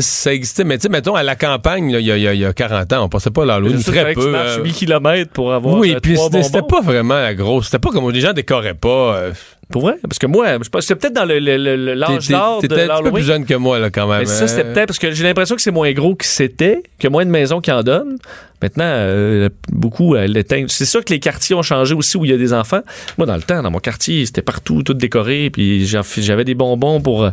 ça 0.00 0.32
existait, 0.32 0.64
mais 0.64 0.78
tu 0.78 0.82
sais, 0.82 0.88
mettons, 0.88 1.14
à 1.14 1.22
la 1.22 1.36
campagne, 1.36 1.90
il 1.90 2.00
y, 2.00 2.10
y 2.10 2.36
y 2.38 2.44
a 2.46 2.52
40 2.54 2.92
ans, 2.94 3.04
on 3.04 3.08
passait 3.10 3.30
pas 3.30 3.44
l'Halloween 3.44 3.82
très 3.82 4.14
peu. 4.14 4.22
tu 4.24 4.28
marches 4.30 4.58
euh, 4.58 4.64
8 4.64 4.72
km 4.72 5.30
pour 5.32 5.52
avoir 5.52 5.76
oui, 5.76 5.92
euh, 5.94 6.00
puis 6.00 6.16
c'était 6.42 6.62
pas 6.62 6.80
vraiment 6.80 7.14
la 7.20 7.34
grosse. 7.34 7.66
C'était 7.66 7.78
pas 7.78 7.90
comme 7.90 8.10
les 8.10 8.20
gens 8.20 8.32
décoraient 8.32 8.72
pas. 8.74 9.16
euh, 9.16 9.32
Pour 9.72 9.82
vrai? 9.82 9.96
Parce 10.02 10.18
que 10.18 10.26
moi, 10.26 10.46
je 10.62 10.68
pense 10.68 10.86
peut-être 10.86 11.12
dans 11.14 11.24
le- 11.24 11.38
le- 11.40 11.56
le- 11.56 11.76
le- 11.76 11.94
l'âge 11.94 12.28
d'or 12.28 12.62
de 12.62 12.68
T'étais 12.68 12.82
un 12.82 12.96
petit 12.96 13.02
peu 13.02 13.12
plus 13.12 13.22
jeune 13.24 13.44
que 13.44 13.54
moi, 13.54 13.78
là, 13.78 13.90
quand 13.90 14.06
même. 14.06 14.20
Mais 14.20 14.26
ça, 14.26 14.46
c'était 14.46 14.66
Euh, 14.68 14.72
peut-être 14.72 14.86
parce 14.88 14.98
que 14.98 15.10
j'ai 15.10 15.24
l'impression 15.24 15.56
que 15.56 15.62
c'est 15.62 15.70
moins 15.72 15.90
gros 15.92 16.14
que 16.14 16.24
c'était, 16.24 16.82
que 16.98 17.08
moins 17.08 17.24
de 17.24 17.30
maisons 17.30 17.60
qui 17.60 17.72
en 17.72 17.82
donnent. 17.82 18.18
Maintenant, 18.62 18.84
euh, 18.86 19.48
beaucoup 19.70 20.14
euh, 20.14 20.26
l'éteignent. 20.28 20.68
C'est 20.68 20.84
sûr 20.84 21.04
que 21.04 21.12
les 21.12 21.18
quartiers 21.18 21.56
ont 21.56 21.62
changé 21.62 21.94
aussi 21.94 22.16
où 22.16 22.24
il 22.24 22.30
y 22.30 22.34
a 22.34 22.36
des 22.38 22.52
enfants. 22.52 22.82
Moi, 23.18 23.26
dans 23.26 23.34
le 23.34 23.42
temps, 23.42 23.60
dans 23.62 23.70
mon 23.72 23.80
quartier, 23.80 24.24
c'était 24.26 24.42
partout, 24.42 24.82
tout 24.84 24.94
décoré, 24.94 25.50
puis 25.50 25.84
j'avais 25.86 26.44
des 26.44 26.54
bonbons 26.54 27.00
pour 27.00 27.24
euh, 27.24 27.30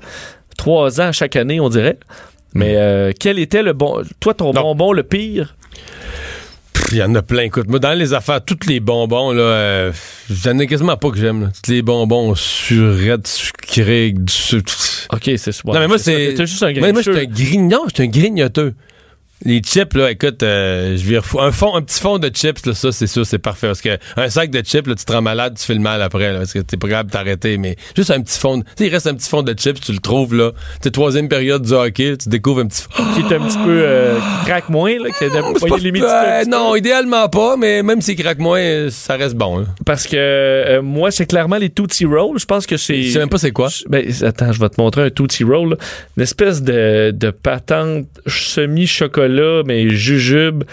trois 0.57 0.99
ans 1.01 1.11
chaque 1.11 1.35
année, 1.35 1.59
on 1.59 1.69
dirait. 1.69 1.99
Mais 2.55 2.77
euh, 2.77 3.11
quel 3.19 3.37
était 3.37 3.61
le 3.61 3.73
bon... 3.73 4.01
Toi, 4.19 4.33
ton 4.33 4.53
Non. 4.53 4.61
bonbon, 4.61 4.91
le 4.91 5.03
pire? 5.03 5.55
Il 6.91 6.97
y 6.97 7.03
en 7.03 7.13
a 7.15 7.21
plein. 7.21 7.43
Écoute, 7.43 7.69
moi, 7.69 7.79
dans 7.79 7.93
les 7.97 8.13
affaires, 8.13 8.43
tous 8.43 8.67
les 8.67 8.79
bonbons, 8.79 9.31
là, 9.31 9.41
euh, 9.41 9.91
j'en 10.29 10.57
ai 10.57 10.67
quasiment 10.67 10.97
pas 10.97 11.11
que 11.11 11.17
j'aime. 11.17 11.41
là. 11.43 11.49
Tous 11.63 11.71
les 11.71 11.81
bonbons 11.81 12.33
surettes, 12.35 13.27
sucrés, 13.27 14.11
du 14.11 14.33
sucre. 14.33 14.73
OK, 15.13 15.23
c'est 15.37 15.51
ça. 15.51 15.61
Non, 15.65 15.79
mais 15.79 15.87
moi, 15.87 15.97
c'est. 15.99 16.33
T'es 16.35 16.45
juste 16.45 16.63
un 16.63 16.73
Moi, 16.73 16.91
moi, 16.91 17.01
je 17.01 17.11
suis 17.11 17.19
un 17.19 17.25
grignon, 17.25 17.81
je 17.89 17.95
suis 17.95 18.03
un 18.03 18.07
grignoteux. 18.07 18.73
Les 19.45 19.59
chips, 19.61 19.93
là, 19.93 20.11
écoute, 20.11 20.43
euh, 20.43 20.97
je 20.97 21.03
vire 21.03 21.25
fou. 21.25 21.39
Un, 21.39 21.51
fond, 21.51 21.73
un 21.75 21.81
petit 21.81 21.99
fond 22.01 22.17
de 22.19 22.27
chips, 22.27 22.65
là, 22.65 22.73
ça, 22.73 22.91
c'est 22.91 23.07
sûr, 23.07 23.25
c'est 23.25 23.39
parfait. 23.39 23.67
Parce 23.67 23.79
que 23.81 23.97
un 24.17 24.29
sac 24.29 24.51
de 24.51 24.59
chips, 24.61 24.85
là, 24.85 24.95
tu 24.95 25.05
te 25.05 25.13
rends 25.13 25.21
malade, 25.21 25.55
tu 25.57 25.63
fais 25.65 25.73
le 25.75 25.79
mal 25.79 26.01
après, 26.01 26.33
là, 26.33 26.39
parce 26.39 26.51
que 26.51 26.59
t'es 26.59 26.75
pas 26.75 26.89
capable 26.89 27.09
de 27.09 27.13
t'arrêter. 27.13 27.57
Mais 27.57 27.77
juste 27.95 28.11
un 28.11 28.19
petit 28.21 28.37
fond. 28.37 28.57
de- 28.57 28.63
Tu 28.63 28.69
sais, 28.77 28.87
il 28.87 28.93
reste 28.93 29.07
un 29.07 29.15
petit 29.15 29.29
fond 29.29 29.41
de 29.41 29.53
chips, 29.53 29.79
tu 29.79 29.93
le 29.93 29.99
trouves, 29.99 30.35
là. 30.35 30.51
Tu 30.81 30.91
troisième 30.91 31.29
période 31.29 31.61
du 31.61 31.71
hockey, 31.73 32.17
tu 32.17 32.27
découvres 32.29 32.59
un 32.61 32.67
petit 32.67 32.81
fond. 32.83 33.03
Qui 33.13 33.21
est 33.21 33.35
un 33.35 33.39
petit 33.39 33.57
peu... 33.59 33.81
euh, 33.81 34.17
qui 34.41 34.45
craque 34.49 34.67
moins, 34.69 34.91
là, 34.97 35.09
qui 35.17 35.23
a. 35.23 35.27
Euh, 35.27 36.45
non, 36.45 36.75
idéalement 36.75 37.29
pas, 37.29 37.55
mais 37.57 37.81
même 37.81 38.01
s'il 38.01 38.17
craque 38.17 38.39
moins, 38.39 38.89
ça 38.89 39.15
reste 39.15 39.35
bon. 39.35 39.59
là. 39.59 39.65
Parce 39.85 40.05
que 40.05 40.17
euh, 40.17 40.81
moi, 40.81 41.11
c'est 41.11 41.25
clairement 41.27 41.57
les 41.57 41.69
Tootsie 41.69 42.05
Rolls. 42.05 42.39
Je 42.39 42.45
pense 42.45 42.65
que 42.67 42.75
c'est... 42.75 43.03
Je 43.03 43.13
sais 43.13 43.19
même 43.19 43.29
pas 43.29 43.37
c'est 43.37 43.51
quoi. 43.51 43.69
Ben, 43.87 44.05
attends, 44.23 44.51
je 44.51 44.59
vais 44.59 44.69
te 44.69 44.81
montrer 44.81 45.03
un 45.03 45.09
Tootsie 45.09 45.43
Roll. 45.45 45.69
là. 45.71 45.75
Une 46.17 46.23
espèce 46.23 46.61
de, 46.61 47.11
de 47.15 47.29
patente 47.31 48.05
semi-chocolat, 48.27 49.28
mais 49.65 49.89
jujube. 49.89 50.63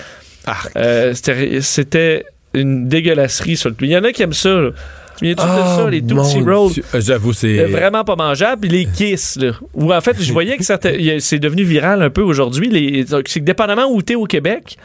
Euh, 0.77 1.13
c'était- 1.15 2.25
une 2.55 2.89
dégueulasserie 2.89 3.57
sur 3.57 3.69
le 3.71 3.77
Il 3.81 3.89
y 3.91 3.97
en 3.97 4.05
a 4.05 4.13
qui 4.13 4.23
aiment 4.23 4.33
ça. 4.33 4.49
Là. 4.49 4.71
Tu 5.19 5.25
viens-tu 5.25 5.43
de 5.43 5.47
ça, 5.49 5.91
les 5.91 6.03
Tootsie 6.03 6.37
Oh, 6.39 6.45
mon 6.45 6.63
Rolls? 6.63 6.73
Dieu. 6.73 6.85
Euh, 6.95 7.01
J'avoue, 7.01 7.33
c'est. 7.33 7.59
Euh, 7.59 7.67
Vraiment 7.69 8.05
pas 8.05 8.17
mangeable. 8.17 8.61
Puis 8.63 8.71
les 8.71 8.85
Kiss, 8.87 9.37
là. 9.37 9.53
Où 9.75 9.93
en 9.93 10.01
fait, 10.01 10.17
je 10.21 10.33
voyais 10.33 10.57
que 10.57 10.63
il 10.97 11.05
y 11.05 11.11
a- 11.11 11.21
c'est 11.21 11.39
devenu 11.39 11.65
viral 11.65 12.03
un 12.03 12.11
peu 12.11 12.21
aujourd'hui. 12.23 12.69
Les- 12.69 13.05
C'est 13.27 13.41
que 13.41 13.45
dépendamment 13.45 13.87
où 13.91 14.01
t'es 14.03 14.15
au 14.15 14.25
Québec, 14.25 14.77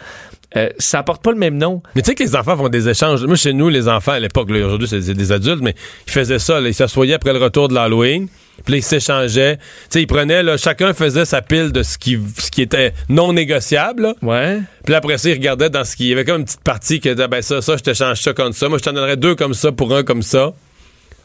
euh, 0.58 0.70
ça 0.78 1.00
apporte 1.00 1.24
pas 1.24 1.32
le 1.32 1.38
même 1.38 1.58
nom. 1.58 1.82
Mais 1.96 2.02
tu 2.02 2.10
sais 2.10 2.16
que 2.16 2.24
les 2.24 2.36
enfants 2.36 2.58
font 2.58 2.68
des 2.68 2.90
échanges. 2.90 3.24
Moi, 3.26 3.36
chez 3.36 3.54
nous, 3.54 3.70
les 3.70 3.88
enfants, 3.88 4.12
à 4.12 4.20
l'époque, 4.20 4.50
là, 4.50 4.66
aujourd'hui, 4.66 4.88
c'est 4.88 5.14
des 5.14 5.32
adultes, 5.32 5.62
mais 5.62 5.76
ils 6.08 6.12
faisaient 6.12 6.40
ça. 6.40 6.60
là. 6.60 6.68
ils 6.68 6.74
s'assoyaient 6.74 7.14
après 7.14 7.32
le 7.32 7.40
retour 7.40 7.70
de 7.70 7.74
l'Halloween. 7.74 8.28
Puis 8.66 8.74
là, 8.74 8.78
ils 8.78 8.84
s'échangeaient. 8.84 9.58
Tu 9.58 9.64
sais, 9.90 10.02
ils 10.02 10.08
prenaient, 10.08 10.44
là, 10.44 10.58
chacun 10.58 10.94
faisait 10.94 11.26
sa 11.26 11.42
pile 11.42 11.72
de 11.72 11.84
ce 11.84 11.98
qui, 11.98 12.20
ce 12.38 12.52
qui 12.52 12.62
était 12.62 12.94
non 13.08 13.34
négociable. 13.34 14.04
là. 14.04 14.14
Ouais. 14.22 14.60
Puis 14.84 14.92
là, 14.92 14.98
après 14.98 15.18
ça, 15.18 15.30
ils 15.30 15.34
regardaient 15.34 15.70
dans 15.70 15.86
ce 15.86 15.96
qui. 15.96 16.06
Il 16.06 16.10
y 16.10 16.14
avait 16.14 16.26
comme 16.26 16.42
une 16.42 16.46
petite 16.46 16.64
partie 16.64 17.00
qui 17.00 17.08
était, 17.08 17.28
ben 17.28 17.42
ça, 17.42 17.62
ça, 17.62 17.78
je 17.78 17.84
t'échange 17.84 18.22
ça 18.22 18.34
comme 18.34 18.54
ça. 18.54 18.68
Moi, 18.68 18.78
je 18.78 18.84
t'en 18.84 18.94
donnerais 18.94 19.18
deux 19.18 19.36
comme 19.36 19.54
ça 19.54 19.72
pour 19.72 19.96
un 19.96 20.04
comme 20.04 20.22
ça. 20.22 20.54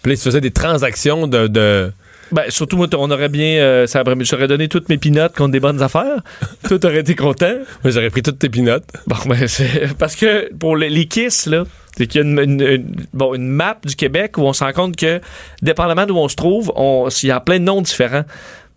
Puis 0.02 0.10
là, 0.10 0.14
ils 0.14 0.18
se 0.18 0.24
faisaient 0.24 0.40
des 0.40 0.52
transactions 0.52 1.26
de. 1.26 1.48
de... 1.48 1.92
Ben, 2.32 2.44
surtout, 2.48 2.76
moi, 2.76 2.88
on 2.96 3.10
aurait 3.10 3.28
bien. 3.28 3.58
euh, 3.58 3.86
ça 3.86 4.02
aurait- 4.02 4.16
j'aurais 4.20 4.48
donné 4.48 4.68
toutes 4.68 4.88
mes 4.88 4.98
pinottes 4.98 5.34
contre 5.36 5.52
des 5.52 5.60
bonnes 5.60 5.82
affaires. 5.82 6.22
Tout 6.68 6.84
aurait 6.84 7.00
été 7.00 7.14
content. 7.14 7.54
Moi, 7.84 7.92
j'aurais 7.92 8.10
pris 8.10 8.22
toutes 8.22 8.38
tes 8.38 8.48
pinottes. 8.48 8.84
Bon, 9.06 9.16
ben, 9.26 9.46
c'est. 9.46 9.94
Parce 9.96 10.16
que 10.16 10.52
pour 10.54 10.76
les, 10.76 10.88
les 10.90 11.06
Kiss, 11.06 11.46
là, 11.46 11.64
c'est 11.96 12.06
qu'il 12.06 12.20
y 12.20 12.24
a 12.24 12.26
une, 12.26 12.38
une- 12.40 12.60
une- 12.60 12.96
bon, 13.14 13.34
une 13.34 13.46
map 13.48 13.78
du 13.84 13.94
Québec 13.94 14.38
où 14.38 14.42
on 14.42 14.52
se 14.52 14.64
rend 14.64 14.72
compte 14.72 14.96
que, 14.96 15.20
dépendamment 15.62 16.04
d'où 16.06 16.16
on 16.16 16.28
se 16.28 16.36
trouve, 16.36 16.72
on- 16.74 17.08
il 17.22 17.26
y 17.28 17.30
a 17.30 17.40
plein 17.40 17.58
de 17.60 17.64
noms 17.64 17.80
différents. 17.82 18.24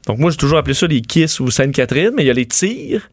Donc, 0.08 0.20
moi, 0.20 0.32
j'ai 0.32 0.38
toujours 0.38 0.58
appelé 0.60 0.74
ça 0.74 0.88
les 0.88 1.01
Kiss 1.01 1.39
ou 1.39 1.50
Sainte-Catherine, 1.51 2.12
mais 2.15 2.24
il 2.24 2.27
y 2.27 2.32
a 2.32 2.34
les 2.34 2.46
tirs. 2.48 3.10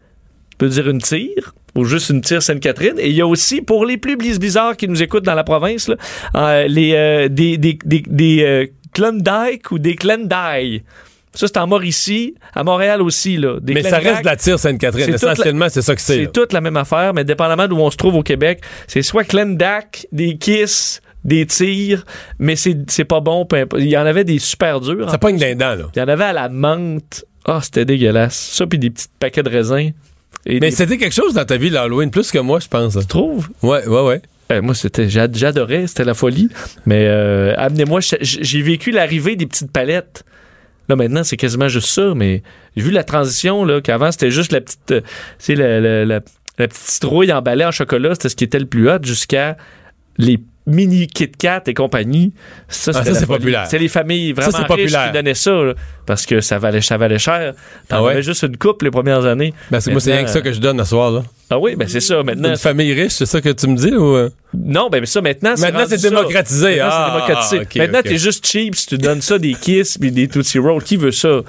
Tu 0.50 0.57
peux 0.59 0.69
dire 0.69 0.88
une 0.88 1.00
tire 1.00 1.55
ou 1.75 1.85
juste 1.85 2.09
une 2.11 2.21
tire 2.23 2.43
Sainte-Catherine. 2.43 2.95
Et 2.99 3.09
il 3.09 3.14
y 3.14 3.21
a 3.21 3.26
aussi, 3.26 3.61
pour 3.62 3.85
les 3.85 3.97
plus 3.99 4.16
bizarres 4.16 4.76
qui 4.76 4.89
nous 4.89 5.02
écoutent 5.02 5.25
dans 5.25 5.34
la 5.34 5.45
province, 5.45 5.89
là, 5.89 5.97
euh, 6.37 6.67
les, 6.69 6.93
euh, 6.95 7.28
des, 7.28 7.58
des, 7.58 7.78
des, 7.84 8.02
des 8.06 8.43
euh, 8.45 8.67
Klondike 9.00 9.71
ou 9.71 9.78
des 9.78 9.95
Klendike. 9.95 10.85
Ça, 11.35 11.47
c'est 11.49 11.59
en 11.59 11.67
Mauricie, 11.67 12.35
à 12.54 12.65
Montréal 12.65 13.02
aussi. 13.02 13.37
Là. 13.37 13.59
Des 13.61 13.75
mais 13.75 13.82
ça 13.82 14.00
Klondike. 14.00 14.09
reste 14.09 14.21
de 14.23 14.26
la 14.26 14.37
tire 14.37 14.59
Sainte-Catherine. 14.59 15.09
La- 15.11 15.15
Essentiellement, 15.17 15.67
c'est 15.69 15.82
ça 15.82 15.95
que 15.95 16.00
c'est. 16.00 16.25
C'est 16.25 16.32
toute 16.32 16.54
la 16.54 16.63
même 16.63 16.78
affaire, 16.78 17.13
mais 17.13 17.25
dépendamment 17.25 17.69
d'où 17.69 17.76
on 17.76 17.91
se 17.91 17.97
trouve 17.99 18.15
au 18.15 18.23
Québec, 18.23 18.63
c'est 18.87 19.02
soit 19.02 19.25
Clendac, 19.25 20.06
des 20.13 20.39
Kiss, 20.39 21.02
des 21.25 21.45
tirs, 21.45 22.06
mais 22.39 22.56
c'est 22.56 23.04
pas 23.04 23.21
bon. 23.21 23.47
Il 23.76 23.85
y 23.89 23.99
en 23.99 24.06
avait 24.06 24.25
des 24.25 24.39
super 24.39 24.80
durs. 24.80 25.11
Ça 25.11 25.19
pogne 25.19 25.37
d'un 25.39 25.54
dent, 25.54 25.75
là. 25.75 25.85
Il 25.95 25.99
y 25.99 26.02
en 26.02 26.09
avait 26.09 26.25
à 26.25 26.32
la 26.32 26.49
menthe. 26.49 27.26
Ah, 27.45 27.61
c'était 27.63 27.85
dégueulasse. 27.85 28.35
Ça, 28.54 28.67
puis 28.67 28.78
des 28.78 28.89
petits 28.91 29.06
paquets 29.21 29.43
de 29.43 29.50
raisins. 29.50 29.91
Et 30.47 30.54
Mais 30.61 30.71
des- 30.71 30.71
c'était 30.71 30.97
quelque 30.97 31.15
chose 31.15 31.35
dans 31.35 31.45
ta 31.45 31.56
vie, 31.59 31.69
l'Halloween, 31.71 32.11
plus 32.11 32.30
que 32.30 32.39
moi, 32.39 32.61
je 32.61 32.69
pense. 32.69 32.97
Tu 32.99 33.06
trouves? 33.06 33.49
Ouais, 33.63 33.87
ouais, 33.87 34.02
ouais. 34.02 34.23
Euh, 34.52 34.63
moi, 34.63 34.75
c'était, 34.75 35.09
j'a- 35.09 35.28
j'adorais, 35.32 35.87
c'était 35.87 36.04
la 36.04 36.15
folie. 36.15 36.49
Mais 36.87 37.06
euh, 37.09 37.54
amenez-moi, 37.56 38.00
j'ai 38.21 38.63
vécu 38.63 38.91
l'arrivée 38.93 39.35
des 39.37 39.47
petites 39.47 39.73
palettes. 39.73 40.25
Là, 40.89 40.95
maintenant, 40.95 41.25
c'est 41.25 41.37
quasiment 41.37 41.67
juste 41.69 41.89
ça, 41.89 42.13
mais 42.15 42.43
j'ai 42.76 42.82
vu 42.85 42.93
la 42.93 43.02
transition, 43.02 43.65
là, 43.65 43.80
qu'avant, 43.80 44.13
c'était 44.13 44.30
juste 44.30 44.52
la 44.52 44.61
petite, 44.61 44.93
euh, 44.93 45.00
la- 45.49 45.80
la- 45.80 46.04
la 46.59 46.69
petite 46.69 46.75
citrouille 46.89 47.32
emballée 47.32 47.65
en 47.65 47.73
chocolat, 47.73 48.15
c'était 48.15 48.28
ce 48.28 48.37
qui 48.37 48.45
était 48.45 48.61
le 48.61 48.67
plus 48.67 48.89
hot, 48.89 48.99
jusqu'à 49.02 49.56
les 50.17 50.39
mini 50.67 51.07
Kit 51.07 51.31
Kat 51.31 51.63
et 51.67 51.75
compagnie. 51.75 52.33
Ça, 52.69 52.91
Ah, 52.95 53.05
ça, 53.05 53.15
c'est 53.15 53.26
populaire. 53.26 53.67
C'est 53.69 53.79
les 53.79 53.89
familles 53.89 54.33
vraiment 54.33 54.57
riches 54.59 54.67
populaire. 54.67 55.07
qui 55.07 55.13
donnaient 55.13 55.35
ça, 55.35 55.52
là, 55.52 55.75
parce 56.07 56.26
que 56.26 56.41
ça 56.41 56.59
valait, 56.59 56.81
ça 56.81 56.97
valait 56.97 57.19
cher. 57.19 57.55
T'en 57.89 57.97
Ah 57.99 58.02
ouais? 58.02 58.13
avais 58.13 58.23
juste 58.23 58.43
une 58.43 58.57
coupe 58.57 58.83
les 58.83 58.91
premières 58.91 59.25
années. 59.25 59.55
Ben, 59.71 59.79
c'est- 59.81 59.91
moi, 59.93 60.00
c'est 60.00 60.13
rien 60.13 60.25
que 60.25 60.31
ça 60.31 60.41
que 60.41 60.52
je 60.52 60.61
donne 60.61 60.79
ce 60.81 60.85
soir, 60.85 61.11
là. 61.13 61.23
Ah 61.50 61.59
oui, 61.61 61.76
ben 61.76 61.87
c'est 61.87 62.00
ça. 62.00 62.25
Maintenant, 62.25 62.50
Une 62.50 62.57
famille 62.57 62.93
riche, 62.93 63.13
c'est 63.13 63.26
ça 63.26 63.41
que 63.41 63.50
tu 63.50 63.69
me 63.69 63.76
dis, 63.76 63.95
ou. 63.95 64.17
euh? 64.17 64.31
non, 64.52 64.89
ben 64.91 65.07
ça, 65.07 65.21
maintenant, 65.21 65.52
c'est 65.55 65.71
Maintenant, 65.71 65.87
c'est 65.89 66.02
démocratisé. 66.02 66.71
Maintenant, 66.81 66.89
Ah, 66.91 67.07
c'est 67.49 67.57
démocratisé. 67.59 67.79
Maintenant, 67.81 68.02
t'es 68.02 68.19
juste 68.19 68.45
cheap 68.47 68.75
si 68.75 68.87
tu 68.89 68.99
donnes 68.99 69.23
ça 69.23 69.39
des 69.39 69.55
Kiss 69.55 69.97
puis 69.99 70.11
des 70.11 70.26
Tootsie 70.26 70.59
Rolls. 70.59 70.83
Qui 70.83 70.97
veut 70.97 71.13
ça? 71.13 71.43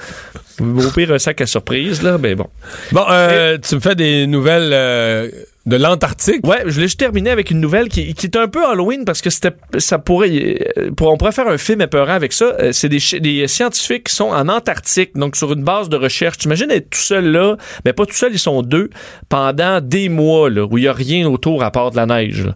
Au 0.60 0.92
pire, 0.96 1.12
un 1.14 1.20
sac 1.20 1.42
à 1.42 1.46
surprise, 1.48 2.02
là, 2.04 2.18
ben 2.20 2.36
bon. 2.36 2.48
Bon, 2.92 3.06
euh, 3.10 3.58
tu 3.58 3.76
me 3.76 3.80
fais 3.80 3.96
des 3.96 4.28
nouvelles 4.28 4.70
euh, 4.74 5.30
de 5.68 5.76
l'Antarctique. 5.76 6.48
Ouais, 6.48 6.64
je 6.66 6.80
l'ai 6.80 6.88
juste 6.88 7.00
terminé 7.00 7.30
avec 7.30 7.52
une 7.52 7.60
nouvelle 7.60 7.90
qui, 7.90 8.02
est 8.02 8.36
un 8.38 8.48
peu 8.48 8.66
Halloween 8.66 9.04
parce 9.04 9.22
que 9.22 9.30
c'était, 9.30 9.52
ça 9.80 10.00
pourrait, 10.00 10.72
euh, 10.78 10.92
on 11.02 11.18
pourrait 11.18 11.34
faire 11.34 11.50
un 11.50 11.58
film 11.58 11.82
épeurant 11.82 12.14
avec 12.14 12.32
ça. 12.32 12.46
Euh, 12.60 12.72
C'est 12.72 12.88
des, 12.88 13.00
des 13.20 13.48
scientifiques 13.50 14.06
qui 14.06 14.16
sont 14.16 14.30
en 14.30 14.48
Antarctique, 14.48 15.16
donc 15.16 15.36
sur 15.36 15.52
une 15.52 15.64
base 15.64 15.90
de 15.90 15.98
recherche. 15.98 16.38
T'imagines 16.38 16.72
être 16.72 16.90
tout 16.90 17.00
seul 17.00 17.26
là, 17.26 17.58
mais 17.84 17.92
pas 17.92 18.06
tout 18.06 18.16
seul, 18.16 18.32
ils 18.32 18.40
sont 18.40 18.62
deux 18.62 18.90
pendant 19.28 19.82
des 19.82 20.08
mois 20.08 20.50
là, 20.50 20.64
où 20.64 20.78
il 20.78 20.86
y 20.86 20.88
a 20.88 20.94
rien 20.94 21.28
autour 21.28 21.64
à 21.64 21.72
part 21.72 21.92
de 21.92 21.98
la 21.98 22.06
neige. 22.06 22.48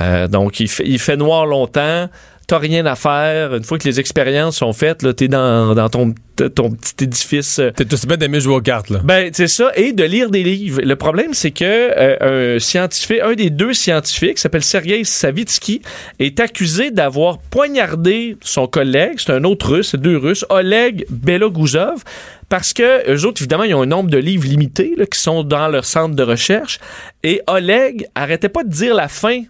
Euh, 0.00 0.26
donc 0.26 0.58
il 0.58 0.68
fait 0.98 1.16
noir 1.16 1.46
longtemps. 1.46 2.08
T'as 2.48 2.58
rien 2.58 2.86
à 2.86 2.94
faire. 2.94 3.54
Une 3.56 3.64
fois 3.64 3.76
que 3.76 3.88
les 3.88 3.98
expériences 3.98 4.58
sont 4.58 4.72
faites, 4.72 5.02
là, 5.02 5.12
t'es 5.12 5.26
dans, 5.26 5.74
dans 5.74 5.88
ton, 5.88 6.14
ton 6.54 6.70
petit 6.70 7.02
édifice. 7.04 7.58
euh, 7.58 7.72
T'es 7.74 7.92
aussi 7.92 8.06
bien 8.06 8.16
d'aimer 8.16 8.38
jouer 8.38 8.54
aux 8.54 8.60
cartes, 8.60 8.88
là. 8.88 9.00
ben, 9.02 9.30
c'est 9.32 9.48
ça, 9.48 9.72
et 9.74 9.92
de 9.92 10.04
lire 10.04 10.30
des 10.30 10.44
livres. 10.44 10.80
Le 10.80 10.94
problème, 10.94 11.34
c'est 11.34 11.50
que 11.50 11.64
euh, 11.64 12.54
un 12.56 12.60
scientifique, 12.60 13.18
un 13.20 13.34
des 13.34 13.50
deux 13.50 13.74
scientifiques, 13.74 14.34
qui 14.36 14.40
s'appelle 14.40 14.62
Sergei 14.62 15.02
Savitsky, 15.02 15.82
est 16.20 16.38
accusé 16.38 16.92
d'avoir 16.92 17.38
poignardé 17.38 18.36
son 18.42 18.68
collègue, 18.68 19.14
c'est 19.16 19.32
un 19.32 19.42
autre 19.42 19.72
russe, 19.74 19.88
c'est 19.90 20.00
deux 20.00 20.16
russes, 20.16 20.44
Oleg 20.48 21.04
Beloguzov, 21.10 22.04
parce 22.48 22.72
que 22.72 23.10
eux 23.12 23.26
autres, 23.26 23.42
évidemment, 23.42 23.64
ils 23.64 23.74
ont 23.74 23.82
un 23.82 23.86
nombre 23.86 24.08
de 24.10 24.18
livres 24.18 24.46
limité 24.46 24.94
là, 24.96 25.04
qui 25.06 25.18
sont 25.18 25.42
dans 25.42 25.66
leur 25.66 25.84
centre 25.84 26.14
de 26.14 26.22
recherche, 26.22 26.78
et 27.24 27.42
Oleg 27.48 28.06
arrêtait 28.14 28.48
pas 28.48 28.62
de 28.62 28.70
dire 28.70 28.94
la 28.94 29.08
fin 29.08 29.42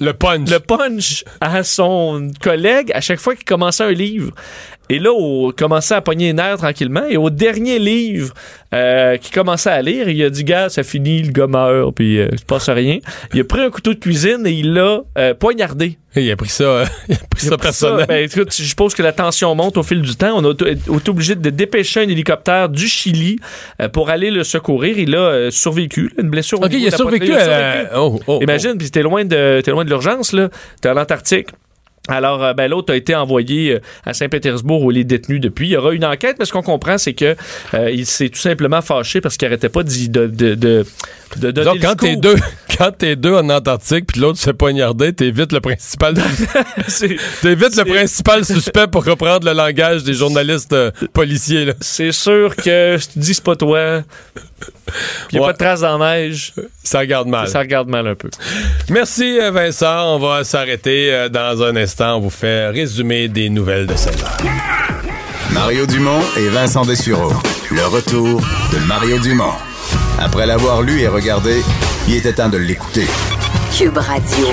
Le 0.00 0.12
punch. 0.12 0.50
le 0.50 0.58
punch 0.58 1.24
à 1.40 1.62
son 1.62 2.30
collègue 2.40 2.90
à 2.94 3.00
chaque 3.00 3.20
fois 3.20 3.34
qu'il 3.34 3.44
commençait 3.44 3.84
un 3.84 3.92
livre. 3.92 4.32
Et 4.90 4.98
là, 4.98 5.10
on 5.12 5.50
commençait 5.56 5.94
à 5.94 6.00
pogner 6.00 6.26
les 6.26 6.32
nerfs 6.34 6.58
tranquillement. 6.58 7.04
Et 7.08 7.16
au 7.16 7.30
dernier 7.30 7.78
livre 7.78 8.34
euh, 8.74 9.16
qu'il 9.16 9.34
commençait 9.34 9.70
à 9.70 9.80
lire, 9.82 10.08
il 10.08 10.22
a 10.22 10.30
dit 10.30 10.44
Gars, 10.44 10.68
ça 10.68 10.82
finit, 10.82 11.22
le 11.22 11.32
gars 11.32 11.46
meurt, 11.46 11.94
puis 11.94 12.18
euh, 12.18 12.28
il 12.32 12.38
se 12.38 12.44
passe 12.44 12.68
rien. 12.68 12.98
Il 13.32 13.40
a 13.40 13.44
pris 13.44 13.60
un 13.60 13.70
couteau 13.70 13.94
de 13.94 13.98
cuisine 13.98 14.46
et 14.46 14.52
il 14.52 14.74
l'a 14.74 15.00
euh, 15.18 15.34
poignardé. 15.34 15.98
Il 16.16 16.30
a 16.30 16.36
pris 16.36 16.48
ça, 16.48 16.64
euh, 16.64 16.84
il 17.08 17.14
a 17.14 17.18
pris 17.28 17.46
ça 17.46 17.56
personnel. 17.58 18.06
Ben, 18.06 18.24
écoute, 18.24 18.54
je 18.56 18.62
suppose 18.62 18.94
que 18.94 19.02
la 19.02 19.12
tension 19.12 19.52
monte 19.54 19.76
au 19.76 19.82
fil 19.82 20.00
du 20.00 20.14
temps. 20.14 20.36
On 20.36 20.44
a 20.44 20.52
été 20.52 21.10
obligé 21.10 21.34
de 21.34 21.50
dépêcher 21.50 22.00
un 22.00 22.08
hélicoptère 22.08 22.68
du 22.68 22.86
Chili 22.86 23.38
euh, 23.80 23.88
pour 23.88 24.10
aller 24.10 24.30
le 24.30 24.44
secourir. 24.44 24.98
Il 24.98 25.14
a 25.16 25.18
euh, 25.18 25.50
survécu, 25.50 26.12
là, 26.16 26.22
une 26.22 26.30
blessure 26.30 26.60
au 26.60 26.66
ok, 26.66 26.72
il 26.72 26.86
a 26.86 26.90
la 26.90 26.96
survécu 26.96 27.26
Il 27.26 27.32
a 27.32 27.36
à 27.36 27.40
survécu. 27.40 27.88
la... 27.92 28.00
Oh, 28.00 28.20
oh, 28.26 28.38
Imagine, 28.42 28.78
puis 28.78 28.90
t'es 28.90 29.02
loin 29.02 29.24
de 29.24 29.60
t'es 29.64 29.70
loin 29.70 29.84
de 29.84 29.88
l'urgence 29.88 30.32
là, 30.32 30.48
t'es 30.80 30.88
en 30.88 30.96
Antarctique. 30.96 31.48
Alors, 32.08 32.44
euh, 32.44 32.52
ben, 32.52 32.70
l'autre 32.70 32.92
a 32.92 32.96
été 32.96 33.14
envoyé 33.14 33.72
euh, 33.74 33.80
à 34.04 34.12
Saint-Pétersbourg 34.12 34.82
où 34.82 34.90
il 34.90 34.98
est 34.98 35.04
détenu 35.04 35.40
depuis. 35.40 35.68
Il 35.68 35.70
y 35.72 35.76
aura 35.76 35.92
une 35.94 36.04
enquête, 36.04 36.36
mais 36.38 36.44
ce 36.44 36.52
qu'on 36.52 36.62
comprend, 36.62 36.98
c'est 36.98 37.14
que 37.14 37.34
euh, 37.72 37.90
il 37.90 38.04
s'est 38.04 38.28
tout 38.28 38.38
simplement 38.38 38.82
fâché 38.82 39.22
parce 39.22 39.36
qu'il 39.38 39.46
arrêtait 39.46 39.70
pas 39.70 39.82
de, 39.82 40.26
de, 40.26 40.54
de- 40.54 40.84
de 41.36 41.50
donner 41.50 41.64
Donc, 41.66 41.80
quand 41.80 41.96
t'es 41.96 42.16
deux, 42.16 42.36
quand 42.78 42.90
t'es 42.96 43.16
deux 43.16 43.34
en 43.34 43.48
Antarctique 43.50 44.06
puis 44.06 44.20
l'autre 44.20 44.38
se 44.38 44.44
fait 44.44 44.52
poignarder, 44.52 45.12
t'évites 45.12 45.52
le 45.52 45.60
principal, 45.60 46.14
C'est- 46.88 47.16
t'évites 47.42 47.76
le 47.76 47.84
principal 47.84 48.44
suspect 48.44 48.86
pour 48.86 49.04
reprendre 49.04 49.46
le 49.46 49.52
langage 49.52 50.04
des 50.04 50.14
journalistes 50.14 50.72
euh, 50.72 50.90
policiers. 51.12 51.72
C'est 51.80 52.12
sûr 52.12 52.54
que 52.56 52.96
je 53.00 53.06
te 53.06 53.18
dis 53.18 53.34
c'est 53.34 53.44
pas 53.44 53.56
toi. 53.56 54.02
Il 55.32 55.34
n'y 55.34 55.38
a 55.38 55.42
Ouais. 55.42 55.48
pas 55.48 55.52
de 55.52 55.58
traces 55.58 55.80
dans 55.80 55.98
la 55.98 56.16
neige. 56.16 56.52
Ça 56.82 57.00
regarde 57.00 57.26
mal. 57.28 57.48
Ça 57.48 57.58
regarde 57.60 57.88
mal 57.88 58.06
un 58.06 58.14
peu. 58.14 58.30
Merci 58.90 59.38
euh, 59.40 59.50
Vincent. 59.50 60.14
On 60.14 60.18
va 60.18 60.44
s'arrêter 60.44 61.12
euh, 61.12 61.28
dans 61.28 61.62
un 61.62 61.74
instant. 61.76 62.16
On 62.16 62.20
vous 62.20 62.30
fait 62.30 62.68
résumer 62.68 63.28
des 63.28 63.48
nouvelles 63.48 63.86
de 63.86 63.96
cette 63.96 64.22
heure. 64.22 64.36
Mario 65.52 65.86
Dumont 65.86 66.20
et 66.36 66.48
Vincent 66.48 66.84
Dessureau. 66.84 67.32
Le 67.70 67.84
retour 67.86 68.40
de 68.72 68.78
Mario 68.86 69.18
Dumont. 69.18 69.52
Après 70.24 70.46
l'avoir 70.46 70.80
lu 70.80 71.02
et 71.02 71.06
regardé, 71.06 71.62
il 72.08 72.14
était 72.14 72.32
temps 72.32 72.48
de 72.48 72.56
l'écouter. 72.56 73.06
Cube 73.76 73.98
Radio. 73.98 74.46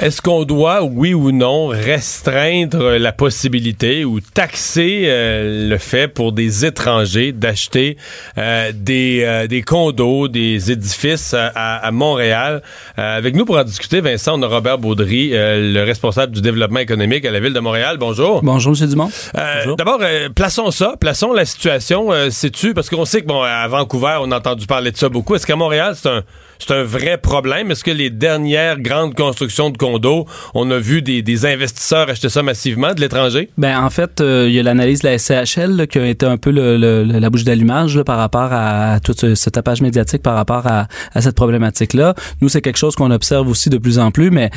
Est-ce 0.00 0.22
qu'on 0.22 0.44
doit, 0.44 0.82
oui 0.82 1.12
ou 1.12 1.30
non, 1.30 1.66
restreindre 1.66 2.96
la 2.96 3.12
possibilité 3.12 4.06
ou 4.06 4.20
taxer 4.22 5.02
euh, 5.04 5.68
le 5.68 5.76
fait 5.76 6.08
pour 6.08 6.32
des 6.32 6.64
étrangers 6.64 7.32
d'acheter 7.32 7.98
euh, 8.38 8.72
des, 8.74 9.22
euh, 9.24 9.46
des 9.46 9.60
condos, 9.60 10.28
des 10.28 10.72
édifices 10.72 11.34
à, 11.34 11.90
Montréal? 11.92 12.62
Euh, 12.98 13.18
avec 13.18 13.34
nous 13.34 13.44
pour 13.44 13.58
en 13.58 13.64
discuter, 13.64 14.00
Vincent, 14.00 14.38
on 14.38 14.42
a 14.42 14.46
Robert 14.46 14.78
Baudry, 14.78 15.32
euh, 15.34 15.70
le 15.74 15.82
responsable 15.84 16.32
du 16.32 16.40
développement 16.40 16.80
économique 16.80 17.26
à 17.26 17.30
la 17.30 17.40
ville 17.40 17.52
de 17.52 17.60
Montréal. 17.60 17.98
Bonjour. 17.98 18.42
Bonjour, 18.42 18.74
M. 18.80 18.88
Dumont. 18.88 19.10
Euh. 19.36 19.74
D'abord, 19.76 19.98
euh, 20.00 20.30
plaçons 20.30 20.70
ça, 20.70 20.94
plaçons 20.98 21.34
la 21.34 21.44
situation. 21.44 22.10
Euh, 22.10 22.30
Sais-tu, 22.30 22.72
parce 22.72 22.88
qu'on 22.88 23.04
sait 23.04 23.20
que 23.20 23.26
bon, 23.26 23.42
à 23.42 23.68
Vancouver, 23.68 24.16
on 24.22 24.32
a 24.32 24.38
entendu 24.38 24.66
parler 24.66 24.92
de 24.92 24.96
ça 24.96 25.10
beaucoup. 25.10 25.34
Est-ce 25.34 25.46
qu'à 25.46 25.56
Montréal, 25.56 25.92
c'est 25.94 26.08
un, 26.08 26.22
c'est 26.60 26.74
un 26.74 26.82
vrai 26.84 27.18
problème? 27.18 27.70
Est-ce 27.70 27.82
que 27.84 27.90
les 27.90 28.10
dernières 28.10 28.78
grandes 28.80 29.14
constructions 29.14 29.70
de 29.70 29.76
condos, 29.78 30.26
on 30.54 30.70
a 30.70 30.78
vu 30.78 31.02
des, 31.02 31.22
des 31.22 31.46
investisseurs 31.46 32.08
acheter 32.10 32.28
ça 32.28 32.42
massivement 32.42 32.94
de 32.94 33.00
l'étranger? 33.00 33.48
Ben, 33.58 33.78
en 33.82 33.90
fait, 33.90 34.20
euh, 34.20 34.46
il 34.48 34.54
y 34.54 34.60
a 34.60 34.62
l'analyse 34.62 35.00
de 35.00 35.08
la 35.08 35.18
SCHL 35.18 35.76
là, 35.76 35.86
qui 35.86 35.98
a 35.98 36.06
été 36.06 36.26
un 36.26 36.36
peu 36.36 36.50
le, 36.50 36.76
le- 36.76 37.02
la 37.04 37.30
bouche 37.30 37.44
d'allumage 37.44 37.96
là, 37.96 38.04
par 38.04 38.18
rapport 38.18 38.48
à, 38.52 39.00
tout 39.00 39.14
ce, 39.16 39.34
ce 39.34 39.50
tapage 39.50 39.80
médiatique 39.82 40.22
par 40.22 40.34
rapport 40.34 40.66
à, 40.66 40.86
à 41.14 41.20
cette 41.20 41.34
problématique-là. 41.36 42.14
Nous, 42.40 42.48
c'est 42.48 42.60
quelque 42.60 42.78
chose 42.78 42.94
qu'on 42.94 43.10
observe 43.10 43.48
aussi 43.48 43.70
de 43.70 43.78
plus 43.78 43.98
en 43.98 44.10
plus, 44.10 44.30
mais 44.30 44.50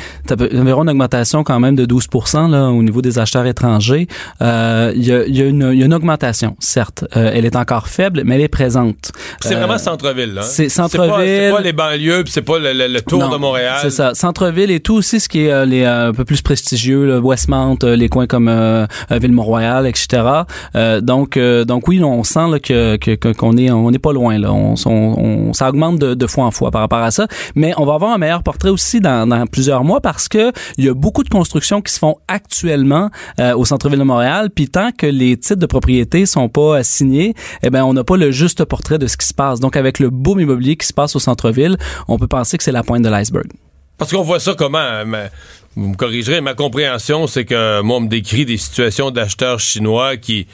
environ 0.54 0.82
une 0.82 0.90
augmentation 0.90 1.42
quand 1.44 1.60
même 1.60 1.76
de 1.76 1.84
12 1.86 2.06
là, 2.50 2.68
au 2.68 2.82
niveau 2.82 3.02
des 3.02 3.18
acheteurs 3.18 3.46
étrangers. 3.46 4.06
Euh, 4.42 4.92
Il 4.94 5.04
y, 5.04 5.12
a, 5.12 5.26
y 5.26 5.42
a 5.42 5.44
y 5.46 5.82
a 5.82 5.84
une 5.86 5.94
augmentation, 5.94 6.56
certes. 6.60 7.04
Euh, 7.16 7.30
elle 7.34 7.44
est 7.44 7.56
encore 7.56 7.88
faible, 7.88 8.22
mais 8.24 8.36
elle 8.36 8.42
est 8.42 8.48
présente. 8.48 9.12
C'est 9.40 9.54
Euh, 9.54 9.58
vraiment 9.58 9.78
centre-ville, 9.78 10.34
là. 10.34 10.42
hein? 10.42 10.46
c'est 10.48 10.68
centre-ville. 10.68 11.12
C'est 11.26 11.50
pas, 11.50 11.60
les 11.60 11.72
banlieues, 11.72 11.93
puis 11.98 12.32
c'est 12.32 12.42
pas 12.42 12.58
le, 12.58 12.72
le- 12.72 12.88
le 12.88 13.00
tour 13.00 13.20
Non, 13.20 13.30
de 13.30 13.36
Montréal. 13.36 13.78
C'est 13.82 13.90
ça. 13.90 14.14
Centre-ville 14.14 14.70
et 14.70 14.80
tout 14.80 14.94
aussi 14.94 15.20
ce 15.20 15.28
qui 15.28 15.46
est 15.46 15.50
euh, 15.52 15.64
les 15.64 15.82
euh, 15.82 16.08
un 16.08 16.12
peu 16.12 16.24
plus 16.24 16.42
prestigieux, 16.42 17.06
là, 17.06 17.18
Westmount, 17.20 17.78
euh, 17.84 17.96
les 17.96 18.08
coins 18.08 18.26
comme 18.26 18.48
euh, 18.48 18.86
euh, 19.10 19.18
Ville-Mont-Royal, 19.18 19.86
etc. 19.86 20.22
Euh, 20.76 21.00
donc 21.00 21.36
euh, 21.36 21.64
donc 21.64 21.88
oui, 21.88 22.02
on 22.02 22.24
sent 22.24 22.48
là, 22.50 22.58
que 22.58 22.96
qu'on 23.32 23.56
est 23.56 23.70
on 23.70 23.90
n'est 23.90 23.98
pas 23.98 24.12
loin 24.12 24.38
là. 24.38 24.52
On, 24.52 24.74
on- 24.86 24.90
on- 24.90 25.52
ça 25.52 25.68
augmente 25.68 25.98
de, 25.98 26.14
de 26.14 26.26
fois 26.26 26.44
en 26.44 26.50
fois 26.50 26.70
par 26.70 26.80
rapport 26.80 26.98
à 27.02 27.10
ça. 27.10 27.26
Mais 27.54 27.72
on 27.76 27.84
va 27.84 27.94
avoir 27.94 28.12
un 28.12 28.18
meilleur 28.18 28.42
portrait 28.42 28.70
aussi 28.70 29.00
dans, 29.00 29.26
dans 29.28 29.46
plusieurs 29.46 29.84
mois 29.84 30.00
parce 30.00 30.28
que 30.28 30.52
il 30.78 30.84
y 30.84 30.88
a 30.88 30.94
beaucoup 30.94 31.22
de 31.24 31.28
constructions 31.28 31.80
qui 31.80 31.92
se 31.92 31.98
font 31.98 32.16
actuellement 32.28 33.10
euh, 33.40 33.54
au 33.56 33.64
centre-ville 33.64 33.98
de 33.98 34.04
Montréal. 34.04 34.50
Puis 34.54 34.68
tant 34.68 34.90
que 34.96 35.06
les 35.06 35.36
titres 35.36 35.60
de 35.60 35.66
propriété 35.66 36.26
sont 36.26 36.48
pas 36.48 36.82
signés, 36.82 37.34
eh 37.62 37.70
ben 37.70 37.84
on 37.84 37.92
n'a 37.94 38.04
pas 38.04 38.16
le 38.16 38.30
juste 38.30 38.64
portrait 38.64 38.98
de 38.98 39.06
ce 39.06 39.16
qui 39.16 39.26
se 39.26 39.34
passe. 39.34 39.60
Donc 39.60 39.76
avec 39.76 39.98
le 39.98 40.10
boom 40.10 40.40
immobilier 40.40 40.76
qui 40.76 40.86
se 40.86 40.92
passe 40.92 41.16
au 41.16 41.18
centre-ville, 41.18 41.76
on 42.08 42.18
peut 42.18 42.26
penser 42.26 42.56
que 42.56 42.64
c'est 42.64 42.72
la 42.72 42.82
pointe 42.82 43.02
de 43.02 43.08
l'iceberg. 43.08 43.46
Parce 43.98 44.12
qu'on 44.12 44.22
voit 44.22 44.40
ça 44.40 44.54
comment? 44.54 45.04
vous 45.76 45.88
me 45.88 45.96
corrigerez, 45.96 46.40
ma 46.40 46.54
compréhension, 46.54 47.26
c'est 47.26 47.44
que 47.44 47.80
moi, 47.80 47.96
on 47.96 48.00
me 48.00 48.08
décrit 48.08 48.44
des 48.44 48.56
situations 48.56 49.10
d'acheteurs 49.10 49.60
chinois 49.60 50.16
qui. 50.16 50.46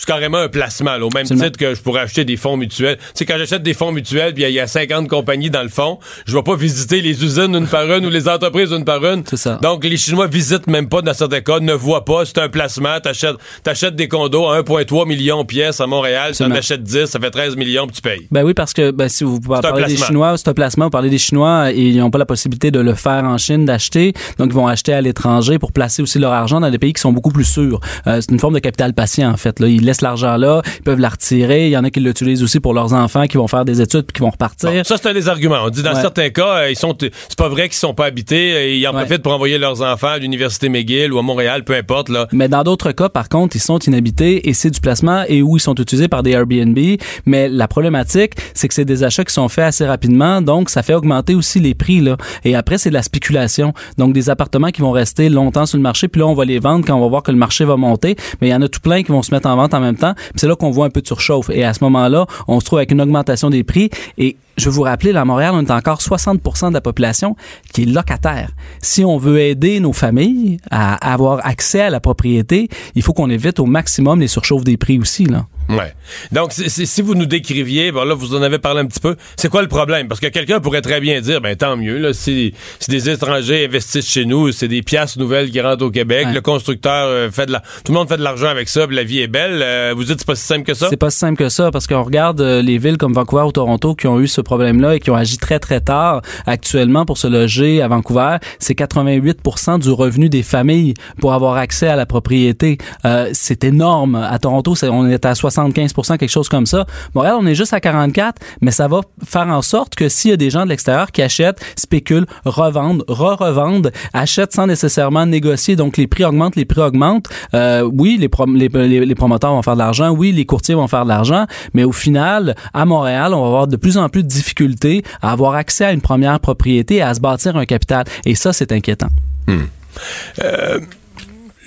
C'est 0.00 0.06
carrément 0.06 0.38
un 0.38 0.48
placement, 0.48 0.92
là, 0.96 1.04
au 1.04 1.10
même 1.10 1.24
Absolument. 1.24 1.44
titre 1.44 1.58
que 1.58 1.74
je 1.74 1.82
pourrais 1.82 2.00
acheter 2.00 2.24
des 2.24 2.38
fonds 2.38 2.56
mutuels. 2.56 2.96
Tu 2.96 3.04
sais, 3.16 3.26
quand 3.26 3.36
j'achète 3.36 3.62
des 3.62 3.74
fonds 3.74 3.92
mutuels, 3.92 4.32
puis 4.32 4.44
il 4.44 4.44
y 4.44 4.46
a- 4.46 4.48
il 4.48 4.54
y, 4.54 4.60
a 4.60 4.66
50 4.66 5.08
compagnies 5.08 5.50
dans 5.50 5.62
le 5.62 5.68
fond, 5.68 5.98
je 6.24 6.34
vais 6.34 6.42
pas 6.42 6.56
visiter 6.56 7.02
les 7.02 7.22
usines 7.22 7.54
une 7.54 7.66
par 7.66 7.84
une 7.92 8.06
ou 8.06 8.08
les 8.08 8.26
entreprises 8.26 8.72
une 8.72 8.86
par 8.86 9.04
une. 9.04 9.22
C'est 9.28 9.36
ça. 9.36 9.58
Donc, 9.62 9.84
les 9.84 9.98
Chinois 9.98 10.26
visitent 10.26 10.68
même 10.68 10.88
pas 10.88 11.02
dans 11.02 11.12
certains 11.12 11.42
cas, 11.42 11.60
ne 11.60 11.74
voient 11.74 12.06
pas. 12.06 12.24
C'est 12.24 12.38
un 12.38 12.48
placement. 12.48 12.98
T'achètes, 12.98 13.36
t'achètes 13.62 13.94
des 13.94 14.08
condos 14.08 14.46
à 14.48 14.56
1,3 14.62 15.04
million 15.06 15.42
de 15.42 15.46
pièces 15.46 15.82
à 15.82 15.86
Montréal, 15.86 16.32
tu 16.34 16.44
en 16.44 16.50
achètes 16.50 16.82
10, 16.82 17.04
ça 17.04 17.20
fait 17.20 17.30
13 17.30 17.56
millions, 17.56 17.86
puis 17.86 17.96
tu 17.96 18.00
payes. 18.00 18.26
Ben 18.30 18.42
oui, 18.42 18.54
parce 18.54 18.72
que 18.72 18.92
ben, 18.92 19.10
si 19.10 19.22
vous 19.24 19.38
parlez 19.38 19.84
des. 19.84 19.96
Chinois, 19.98 20.38
c'est 20.38 20.48
un 20.48 20.54
placement, 20.54 20.86
vous 20.86 20.90
parlez 20.90 21.10
des 21.10 21.18
Chinois 21.18 21.72
et 21.72 21.78
ils 21.78 21.98
n'ont 21.98 22.10
pas 22.10 22.16
la 22.18 22.24
possibilité 22.24 22.70
de 22.70 22.80
le 22.80 22.94
faire 22.94 23.24
en 23.24 23.36
Chine, 23.36 23.66
d'acheter. 23.66 24.14
Donc, 24.38 24.48
ils 24.48 24.54
vont 24.54 24.66
acheter 24.66 24.94
à 24.94 25.02
l'étranger 25.02 25.58
pour 25.58 25.72
placer 25.72 26.00
aussi 26.00 26.18
leur 26.18 26.32
argent 26.32 26.58
dans 26.58 26.70
des 26.70 26.78
pays 26.78 26.94
qui 26.94 27.02
sont 27.02 27.12
beaucoup 27.12 27.32
plus 27.32 27.44
sûrs. 27.44 27.80
Euh, 28.06 28.22
c'est 28.22 28.30
une 28.30 28.38
forme 28.40 28.54
de 28.54 28.60
capital 28.60 28.94
patient, 28.94 29.30
en 29.30 29.36
fait. 29.36 29.60
Là. 29.60 29.66
Ils 29.68 29.89
laissent 29.90 30.00
l'argent 30.02 30.36
là, 30.36 30.62
ils 30.78 30.82
peuvent 30.82 30.98
la 31.00 31.08
retirer. 31.08 31.66
Il 31.66 31.70
y 31.72 31.76
en 31.76 31.84
a 31.84 31.90
qui 31.90 32.00
l'utilisent 32.00 32.42
aussi 32.42 32.60
pour 32.60 32.74
leurs 32.74 32.92
enfants 32.94 33.26
qui 33.26 33.36
vont 33.36 33.48
faire 33.48 33.64
des 33.64 33.80
études 33.80 34.02
puis 34.02 34.14
qui 34.14 34.20
vont 34.22 34.30
repartir. 34.30 34.70
Bon, 34.70 34.84
ça, 34.84 34.96
c'est 34.96 35.08
un 35.08 35.14
des 35.14 35.28
arguments. 35.28 35.58
On 35.64 35.70
dit 35.70 35.82
dans 35.82 35.94
Ouais. 35.94 36.00
certains 36.00 36.30
cas, 36.30 36.58
euh, 36.62 36.70
ils 36.70 36.76
sont, 36.76 36.96
c'est 37.00 37.36
pas 37.36 37.48
vrai 37.48 37.68
qu'ils 37.68 37.76
sont 37.78 37.94
pas 37.94 38.06
habités. 38.06 38.52
euh, 38.54 38.68
Ils 38.70 38.86
en 38.88 38.94
Ouais. 38.94 39.04
profitent 39.04 39.22
pour 39.22 39.32
envoyer 39.32 39.58
leurs 39.58 39.82
enfants 39.82 40.08
à 40.08 40.18
l'université 40.18 40.68
McGill 40.68 41.12
ou 41.12 41.18
à 41.18 41.22
Montréal, 41.22 41.64
peu 41.64 41.74
importe. 41.74 42.08
Là. 42.08 42.26
Mais 42.32 42.48
dans 42.48 42.62
d'autres 42.62 42.92
cas, 42.92 43.08
par 43.08 43.28
contre, 43.28 43.56
ils 43.56 43.60
sont 43.60 43.78
inhabités 43.80 44.48
et 44.48 44.54
c'est 44.54 44.70
du 44.70 44.80
placement 44.80 45.24
et 45.28 45.42
où 45.42 45.56
ils 45.56 45.60
sont 45.60 45.74
utilisés 45.74 46.08
par 46.08 46.22
des 46.22 46.30
Airbnb. 46.32 46.78
Mais 47.26 47.48
la 47.48 47.68
problématique, 47.68 48.34
c'est 48.54 48.68
que 48.68 48.74
c'est 48.74 48.84
des 48.84 49.02
achats 49.04 49.24
qui 49.24 49.32
sont 49.34 49.48
faits 49.48 49.64
assez 49.64 49.86
rapidement, 49.86 50.40
donc 50.42 50.70
ça 50.70 50.82
fait 50.82 50.94
augmenter 50.94 51.34
aussi 51.34 51.58
les 51.60 51.74
prix 51.74 52.00
là. 52.00 52.16
Et 52.44 52.54
après, 52.54 52.78
c'est 52.78 52.90
de 52.90 52.94
la 52.94 53.02
spéculation. 53.02 53.72
Donc 53.98 54.12
des 54.12 54.30
appartements 54.30 54.68
qui 54.70 54.80
vont 54.82 54.92
rester 54.92 55.28
longtemps 55.28 55.66
sur 55.66 55.76
le 55.76 55.82
marché, 55.82 56.08
puis 56.08 56.20
là 56.20 56.26
on 56.28 56.34
va 56.34 56.44
les 56.44 56.58
vendre 56.58 56.84
quand 56.86 56.94
on 56.94 57.00
va 57.00 57.08
voir 57.08 57.22
que 57.22 57.30
le 57.32 57.36
marché 57.38 57.64
va 57.64 57.76
monter. 57.76 58.16
Mais 58.40 58.48
il 58.48 58.50
y 58.50 58.54
en 58.54 58.62
a 58.62 58.68
tout 58.68 58.80
plein 58.80 59.02
qui 59.02 59.10
vont 59.12 59.22
se 59.22 59.34
mettre 59.34 59.48
en 59.48 59.56
vente 59.56 59.74
en 59.74 59.79
même 59.80 59.96
temps. 59.96 60.14
C'est 60.36 60.46
là 60.46 60.56
qu'on 60.56 60.70
voit 60.70 60.86
un 60.86 60.90
peu 60.90 61.00
de 61.00 61.06
surchauffe. 61.06 61.50
Et 61.50 61.64
à 61.64 61.74
ce 61.74 61.82
moment-là, 61.84 62.26
on 62.48 62.60
se 62.60 62.64
trouve 62.64 62.78
avec 62.78 62.90
une 62.92 63.00
augmentation 63.00 63.50
des 63.50 63.64
prix 63.64 63.90
et 64.18 64.36
je 64.56 64.64
vais 64.66 64.70
vous 64.74 64.82
rappeler, 64.82 65.12
là, 65.12 65.22
à 65.22 65.24
Montréal, 65.24 65.52
on 65.54 65.64
est 65.64 65.70
encore 65.70 66.00
60% 66.00 66.68
de 66.68 66.74
la 66.74 66.80
population 66.80 67.36
qui 67.72 67.82
est 67.82 67.86
locataire. 67.86 68.50
Si 68.82 69.04
on 69.04 69.16
veut 69.18 69.40
aider 69.40 69.80
nos 69.80 69.92
familles 69.92 70.58
à 70.70 71.12
avoir 71.12 71.44
accès 71.46 71.80
à 71.80 71.90
la 71.90 72.00
propriété, 72.00 72.68
il 72.94 73.02
faut 73.02 73.12
qu'on 73.12 73.30
évite 73.30 73.58
au 73.60 73.66
maximum 73.66 74.20
les 74.20 74.28
surchauffes 74.28 74.64
des 74.64 74.76
prix 74.76 74.98
aussi, 74.98 75.24
là. 75.24 75.46
Ouais. 75.68 75.94
Donc, 76.32 76.52
si 76.52 77.00
vous 77.02 77.14
nous 77.14 77.26
décriviez, 77.26 77.92
bon 77.92 78.02
là, 78.02 78.14
vous 78.14 78.34
en 78.34 78.42
avez 78.42 78.58
parlé 78.58 78.80
un 78.80 78.86
petit 78.86 78.98
peu, 78.98 79.14
c'est 79.36 79.48
quoi 79.48 79.62
le 79.62 79.68
problème? 79.68 80.08
Parce 80.08 80.18
que 80.18 80.26
quelqu'un 80.26 80.58
pourrait 80.58 80.80
très 80.80 81.00
bien 81.00 81.20
dire, 81.20 81.40
ben 81.40 81.54
tant 81.54 81.76
mieux, 81.76 81.96
là, 81.98 82.12
si, 82.12 82.54
si 82.80 82.90
des 82.90 83.08
étrangers 83.08 83.66
investissent 83.66 84.08
chez 84.08 84.24
nous, 84.24 84.50
c'est 84.50 84.66
des 84.66 84.82
pièces 84.82 85.16
nouvelles 85.16 85.48
qui 85.50 85.60
rentrent 85.60 85.84
au 85.84 85.90
Québec, 85.92 86.26
Ouais. 86.26 86.34
le 86.34 86.40
constructeur 86.40 87.06
euh, 87.06 87.30
fait 87.30 87.46
de 87.46 87.52
la... 87.52 87.60
Tout 87.84 87.92
le 87.92 87.98
monde 87.98 88.08
fait 88.08 88.16
de 88.16 88.22
l'argent 88.24 88.48
avec 88.48 88.68
ça, 88.68 88.84
puis 88.88 88.96
la 88.96 89.04
vie 89.04 89.20
est 89.20 89.28
belle. 89.28 89.60
Euh, 89.62 89.92
vous 89.96 90.02
dites 90.02 90.18
c'est 90.18 90.26
pas 90.26 90.34
si 90.34 90.44
simple 90.44 90.64
que 90.64 90.74
ça? 90.74 90.88
C'est 90.90 90.96
pas 90.96 91.10
si 91.10 91.18
simple 91.18 91.36
que 91.38 91.48
ça 91.48 91.70
parce 91.70 91.86
qu'on 91.86 92.02
regarde 92.02 92.40
euh, 92.40 92.62
les 92.62 92.78
villes 92.78 92.96
comme 92.98 93.12
Vancouver 93.12 93.44
ou 93.44 93.52
Toronto 93.52 93.94
qui 93.94 94.08
ont 94.08 94.18
eu 94.18 94.26
ce 94.26 94.39
problème-là 94.42 94.96
et 94.96 95.00
qui 95.00 95.10
ont 95.10 95.16
agi 95.16 95.38
très 95.38 95.58
très 95.58 95.80
tard 95.80 96.22
actuellement 96.46 97.04
pour 97.06 97.18
se 97.18 97.26
loger 97.26 97.82
à 97.82 97.88
Vancouver. 97.88 98.36
C'est 98.58 98.74
88 98.74 99.38
du 99.80 99.90
revenu 99.90 100.28
des 100.28 100.42
familles 100.42 100.94
pour 101.20 101.32
avoir 101.32 101.56
accès 101.56 101.88
à 101.88 101.96
la 101.96 102.06
propriété. 102.06 102.78
Euh, 103.04 103.30
c'est 103.32 103.64
énorme. 103.64 104.14
À 104.14 104.38
Toronto, 104.38 104.74
c'est- 104.74 104.88
on 104.88 105.06
est 105.06 105.24
à 105.24 105.34
75 105.34 105.92
quelque 106.18 106.28
chose 106.28 106.48
comme 106.48 106.66
ça. 106.66 106.86
Montréal, 107.14 107.36
on 107.38 107.46
est 107.46 107.54
juste 107.54 107.72
à 107.72 107.80
44, 107.80 108.40
mais 108.60 108.70
ça 108.70 108.88
va 108.88 109.00
faire 109.24 109.48
en 109.48 109.62
sorte 109.62 109.94
que 109.94 110.08
s'il 110.08 110.30
y 110.30 110.34
a 110.34 110.36
des 110.36 110.50
gens 110.50 110.64
de 110.64 110.68
l'extérieur 110.70 111.10
qui 111.12 111.22
achètent, 111.22 111.60
spéculent, 111.76 112.26
revendent, 112.44 113.04
re-revendent, 113.08 113.90
achètent 114.12 114.52
sans 114.52 114.66
nécessairement 114.66 115.26
négocier, 115.26 115.76
donc 115.76 115.96
les 115.96 116.06
prix 116.06 116.24
augmentent, 116.24 116.56
les 116.56 116.64
prix 116.64 116.80
augmentent. 116.80 117.28
Euh, 117.54 117.88
oui, 117.92 118.16
les, 118.20 118.28
prom- 118.28 118.56
les, 118.56 118.68
les- 118.68 119.04
les 119.06 119.14
promoteurs 119.14 119.52
vont 119.52 119.62
faire 119.62 119.74
de 119.74 119.78
l'argent, 119.78 120.10
oui, 120.10 120.32
les 120.32 120.44
courtiers 120.46 120.74
vont 120.74 120.88
faire 120.88 121.04
de 121.04 121.08
l'argent, 121.08 121.46
mais 121.74 121.84
au 121.84 121.92
final, 121.92 122.54
à 122.74 122.84
Montréal, 122.84 123.34
on 123.34 123.40
va 123.42 123.46
avoir 123.46 123.66
de 123.66 123.76
plus 123.76 123.96
en 123.98 124.08
plus 124.08 124.22
de 124.30 124.34
difficultés 124.34 125.02
à 125.22 125.32
avoir 125.32 125.54
accès 125.54 125.84
à 125.84 125.92
une 125.92 126.00
première 126.00 126.38
propriété 126.40 126.96
et 126.96 127.02
à 127.02 127.12
se 127.14 127.20
bâtir 127.20 127.56
un 127.56 127.66
capital. 127.66 128.04
Et 128.24 128.34
ça, 128.34 128.52
c'est 128.52 128.72
inquiétant. 128.72 129.08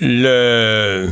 le 0.00 1.08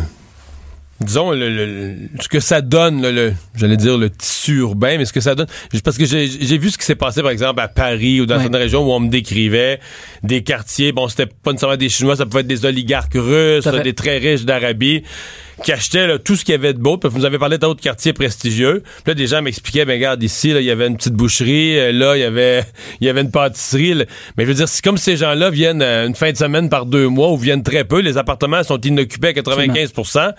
disons 1.01 1.33
le, 1.33 1.49
le- 1.51 1.97
ce 2.21 2.29
que 2.29 2.39
ça 2.39 2.61
donne 2.61 3.03
le, 3.03 3.33
j'allais 3.57 3.77
dire 3.77 3.99
le 3.99 4.09
tissu 4.09 4.59
urbain 4.59 4.99
mais 4.99 5.05
ce 5.05 5.13
que 5.13 5.21
ça 5.21 5.35
donne 5.35 5.49
parce 5.85 5.99
que 5.99 6.05
j'ai 6.05 6.59
vu 6.59 6.71
ce 6.71 6.79
qui 6.79 6.85
s'est 6.85 6.95
passé 6.95 7.23
par 7.23 7.33
exemple 7.33 7.61
à 7.61 7.67
Paris 7.67 8.21
ou 8.21 8.27
dans 8.27 8.37
Ouais. 8.37 8.43
certaines 8.43 8.61
régions 8.61 8.87
où 8.87 8.93
on 8.93 9.01
me 9.01 9.09
décrivait 9.09 9.81
des 10.23 10.43
quartiers 10.45 10.93
bon 10.93 11.09
c'était 11.09 11.27
pas 11.27 11.51
nécessairement 11.51 11.77
des 11.77 11.89
chinois 11.89 12.15
ça 12.15 12.25
pouvait 12.25 12.43
être 12.43 12.47
des 12.47 12.65
oligarques 12.67 13.17
russes 13.17 13.67
des 13.83 13.95
très 13.95 14.19
riches 14.19 14.45
d'Arabie 14.45 15.03
qui 15.63 15.73
achetaient 15.73 16.07
là, 16.07 16.19
tout 16.19 16.37
ce 16.37 16.45
qu'il 16.45 16.53
y 16.53 16.55
avait 16.55 16.73
de 16.75 16.79
beau. 16.79 16.97
Puis 16.99 17.09
vous 17.11 17.19
nous 17.19 17.25
avez 17.25 17.39
parlé 17.39 17.59
d'autres 17.59 17.81
quartiers 17.81 18.13
prestigieux. 18.13 18.83
Puis 18.85 19.03
là, 19.09 19.15
des 19.15 19.27
gens 19.27 19.43
m'expliquaient, 19.43 19.85
ben 19.85 19.95
regarde, 19.95 20.23
ici, 20.23 20.53
là, 20.53 20.61
il 20.61 20.67
y 20.67 20.71
avait 20.71 20.87
une 20.87 20.97
petite 20.97 21.15
boucherie, 21.15 21.79
euh, 21.79 21.93
là, 21.93 22.17
il 22.17 22.21
y 22.21 22.25
avait 22.25 22.65
il 23.01 23.07
y 23.07 23.11
avait 23.11 23.21
une 23.23 23.31
pâtisserie. 23.31 23.95
là. 23.95 24.05
Mais 24.37 24.45
je 24.45 24.49
veux 24.49 24.55
dire, 24.55 24.69
c'est 24.69 24.83
comme 24.85 24.99
ces 24.99 25.17
gens-là 25.17 25.51
viennent 25.51 25.83
euh, 25.83 26.07
une 26.07 26.15
fin 26.15 26.31
de 26.33 26.37
semaine 26.37 26.69
par 26.69 26.87
deux 26.87 27.09
mois 27.09 27.31
ou 27.33 27.37
viennent 27.37 27.63
très 27.63 27.85
peu, 27.85 28.01
les 28.01 28.19
appartements 28.19 28.63
sont 28.63 28.81
inoccupés 28.81 29.29
à 29.29 29.33
95% 29.33 30.33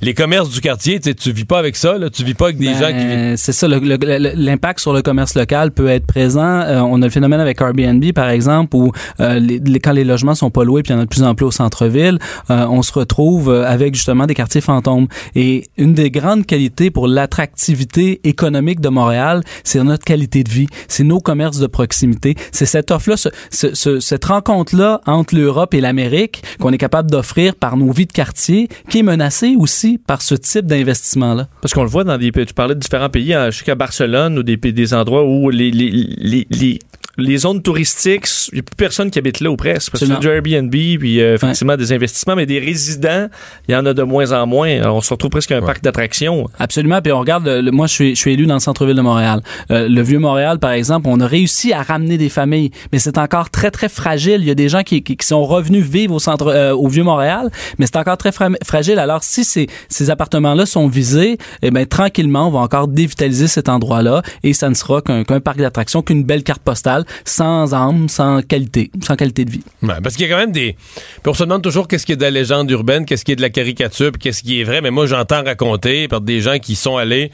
Les 0.00 0.14
commerces 0.14 0.50
du 0.50 0.60
quartier, 0.60 1.00
tu 1.00 1.32
vis 1.32 1.44
pas 1.44 1.58
avec 1.58 1.76
ça, 1.76 1.98
là, 1.98 2.10
tu 2.10 2.24
vis 2.24 2.34
pas 2.34 2.46
avec 2.46 2.58
des 2.58 2.66
Ben, 2.66 2.78
gens 2.80 3.32
qui... 3.32 3.38
C'est 3.38 3.52
ça, 3.52 3.66
l'impact 3.68 4.80
sur 4.80 4.92
le 4.92 5.02
commerce 5.02 5.34
local 5.34 5.70
peut 5.72 5.88
être 5.88 6.06
présent. 6.06 6.60
Euh, 6.60 6.80
on 6.80 7.00
a 7.02 7.04
le 7.06 7.10
phénomène 7.10 7.40
avec 7.40 7.60
Airbnb, 7.60 8.04
par 8.12 8.28
exemple, 8.30 8.76
où 8.76 8.92
euh, 9.20 9.38
les- 9.38 9.58
les- 9.58 9.80
quand 9.80 9.92
les 9.92 10.04
logements 10.04 10.34
sont 10.34 10.50
pas 10.50 10.64
loués, 10.64 10.82
puis 10.82 10.92
il 10.92 10.96
y 10.96 10.98
en 10.98 11.02
a 11.02 11.04
de 11.04 11.08
plus 11.08 11.22
en 11.22 11.34
plus 11.34 11.46
au 11.46 11.50
centre-ville, 11.50 12.18
euh, 12.50 12.66
on 12.68 12.82
se 12.82 12.92
retrouve 12.92 13.52
avec 13.52 13.94
justement 13.94 14.26
des 14.26 14.34
quartiers 14.34 14.60
fantômes. 14.68 15.08
Et 15.34 15.64
une 15.78 15.94
des 15.94 16.10
grandes 16.10 16.44
qualités 16.46 16.90
pour 16.90 17.08
l'attractivité 17.08 18.20
économique 18.24 18.80
de 18.80 18.90
Montréal, 18.90 19.42
c'est 19.64 19.82
notre 19.82 20.04
qualité 20.04 20.44
de 20.44 20.50
vie, 20.50 20.66
c'est 20.88 21.04
nos 21.04 21.20
commerces 21.20 21.58
de 21.58 21.66
proximité, 21.66 22.34
c'est 22.52 22.66
cette 22.66 22.90
offre-là, 22.90 23.16
ce- 23.16 23.30
ce- 23.50 23.74
ce- 23.74 24.00
cette 24.00 24.24
rencontre-là 24.26 25.00
entre 25.06 25.34
l'Europe 25.34 25.72
et 25.74 25.80
l'Amérique 25.80 26.42
qu'on 26.60 26.72
est 26.72 26.78
capable 26.78 27.10
d'offrir 27.10 27.54
par 27.54 27.76
nos 27.76 27.90
vies 27.92 28.06
de 28.06 28.12
quartier, 28.12 28.68
qui 28.90 28.98
est 28.98 29.02
menacée 29.02 29.54
aussi 29.58 29.98
par 29.98 30.20
ce 30.22 30.34
type 30.34 30.66
d'investissement-là. 30.66 31.48
Parce 31.62 31.72
qu'on 31.72 31.82
le 31.84 31.88
voit 31.88 32.04
dans 32.04 32.18
des 32.18 32.30
tu 32.30 32.54
parlais 32.54 32.74
de 32.74 32.80
différents 32.80 33.08
pays, 33.08 33.32
hein, 33.34 33.50
je 33.50 33.58
sais 33.58 33.64
qu'à 33.64 33.74
Barcelone 33.74 34.38
ou 34.38 34.42
des, 34.42 34.56
des 34.56 34.94
endroits 34.94 35.24
où 35.24 35.50
les, 35.50 35.70
les, 35.70 35.90
les, 35.90 36.46
les, 36.50 36.78
les 37.18 37.36
zones 37.38 37.60
touristiques, 37.62 38.26
il 38.52 38.54
n'y 38.54 38.60
a 38.60 38.62
plus 38.62 38.76
personne 38.76 39.10
qui 39.10 39.18
habite 39.18 39.40
là 39.40 39.50
ou 39.50 39.56
presque. 39.56 39.90
Parce 39.90 40.04
que 40.04 40.08
c'est 40.08 40.20
du 40.20 40.28
Airbnb, 40.28 40.70
puis 40.70 41.20
euh, 41.20 41.34
effectivement 41.34 41.76
des 41.76 41.92
investissements, 41.92 42.36
mais 42.36 42.46
des 42.46 42.58
résidents, 42.60 43.28
il 43.68 43.72
y 43.72 43.76
en 43.76 43.84
a 43.86 43.92
de 43.92 44.02
moins 44.02 44.32
en 44.32 44.46
moins. 44.46 44.68
Alors, 44.80 44.96
on 44.96 45.00
se 45.00 45.10
retrouve 45.12 45.30
presque 45.30 45.52
un 45.52 45.60
parc 45.60 45.82
d'attractions. 45.82 46.48
Absolument. 46.58 47.00
Puis 47.02 47.12
on 47.12 47.18
regarde, 47.20 47.44
le- 47.46 47.60
le- 47.60 47.70
moi 47.72 47.86
je 47.86 47.92
suis, 47.92 48.14
je 48.14 48.20
suis 48.20 48.32
élu 48.32 48.46
dans 48.46 48.54
le 48.54 48.60
centre-ville 48.60 48.96
de 48.96 49.00
Montréal. 49.02 49.40
Euh, 49.70 49.88
le 49.88 50.02
vieux 50.02 50.18
Montréal, 50.18 50.58
par 50.58 50.70
exemple, 50.72 51.08
on 51.10 51.20
a 51.20 51.26
réussi 51.26 51.72
à 51.72 51.82
ramener 51.82 52.18
des 52.18 52.28
familles, 52.28 52.70
mais 52.92 52.98
c'est 52.98 53.18
encore 53.18 53.50
très 53.50 53.70
très 53.70 53.88
fragile. 53.88 54.38
Il 54.40 54.46
y 54.46 54.50
a 54.50 54.54
des 54.54 54.68
gens 54.68 54.82
qui, 54.82 55.02
qui, 55.02 55.16
qui 55.16 55.26
sont 55.26 55.44
revenus 55.44 55.84
vivre 55.84 56.14
au 56.14 56.18
centre, 56.20 56.46
euh, 56.48 56.72
au 56.72 56.88
vieux 56.88 57.02
Montréal, 57.04 57.50
mais 57.78 57.86
c'est 57.86 57.96
encore 57.96 58.16
très 58.16 58.32
fra- 58.32 58.48
fragile. 58.64 58.98
Alors 58.98 59.24
si 59.24 59.44
ces, 59.44 59.66
ces 59.88 60.10
appartements-là 60.10 60.66
sont 60.66 60.86
visés, 60.88 61.38
eh 61.62 61.70
ben 61.70 61.84
tranquillement, 61.86 62.48
on 62.48 62.50
va 62.52 62.60
encore 62.60 62.86
dévitaliser 62.88 63.48
cet 63.48 63.68
endroit-là 63.68 64.22
et 64.44 64.52
ça 64.52 64.68
ne 64.68 64.74
sera 64.74 65.02
qu'un 65.02 65.24
qu'un 65.24 65.40
parc 65.40 65.58
d'attractions, 65.58 66.02
qu'une 66.02 66.22
belle 66.24 66.42
carte 66.42 66.62
postale, 66.62 67.04
sans 67.24 67.74
âme, 67.74 68.08
sans 68.08 68.42
qualité, 68.42 68.90
sans 69.06 69.16
qualité 69.16 69.44
de 69.44 69.50
vie. 69.50 69.62
Ouais, 69.82 69.94
parce 70.02 70.16
qu'il 70.16 70.26
y 70.26 70.30
a 70.30 70.34
quand 70.34 70.40
même 70.40 70.52
des. 70.52 70.76
Puis 71.22 71.22
on 71.26 71.34
se 71.34 71.44
demande 71.44 71.62
toujours 71.62 71.88
qu'est-ce 71.88 72.06
qui 72.06 72.12
est 72.12 72.16
de 72.16 72.22
la 72.22 72.30
légende 72.30 72.70
urbaine, 72.70 73.04
qu'est-ce 73.06 73.24
qui 73.24 73.32
est 73.32 73.36
de 73.36 73.42
la 73.42 73.50
caricature, 73.50 74.12
qu'est-ce 74.18 74.42
qui 74.42 74.60
est 74.60 74.64
vrai. 74.64 74.80
Mais 74.80 74.90
moi, 74.90 75.06
j'entends 75.06 75.42
raconter 75.44 76.08
par 76.08 76.20
des 76.20 76.40
gens 76.40 76.58
qui 76.58 76.74
sont 76.74 76.96
allés 76.96 77.30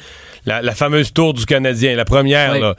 la, 0.47 0.63
la 0.63 0.73
fameuse 0.75 1.13
tour 1.13 1.35
du 1.35 1.47
Canadien, 1.47 1.97
la 1.97 2.05
première, 2.05 2.53
Oui. 2.55 2.61
là. 2.61 2.75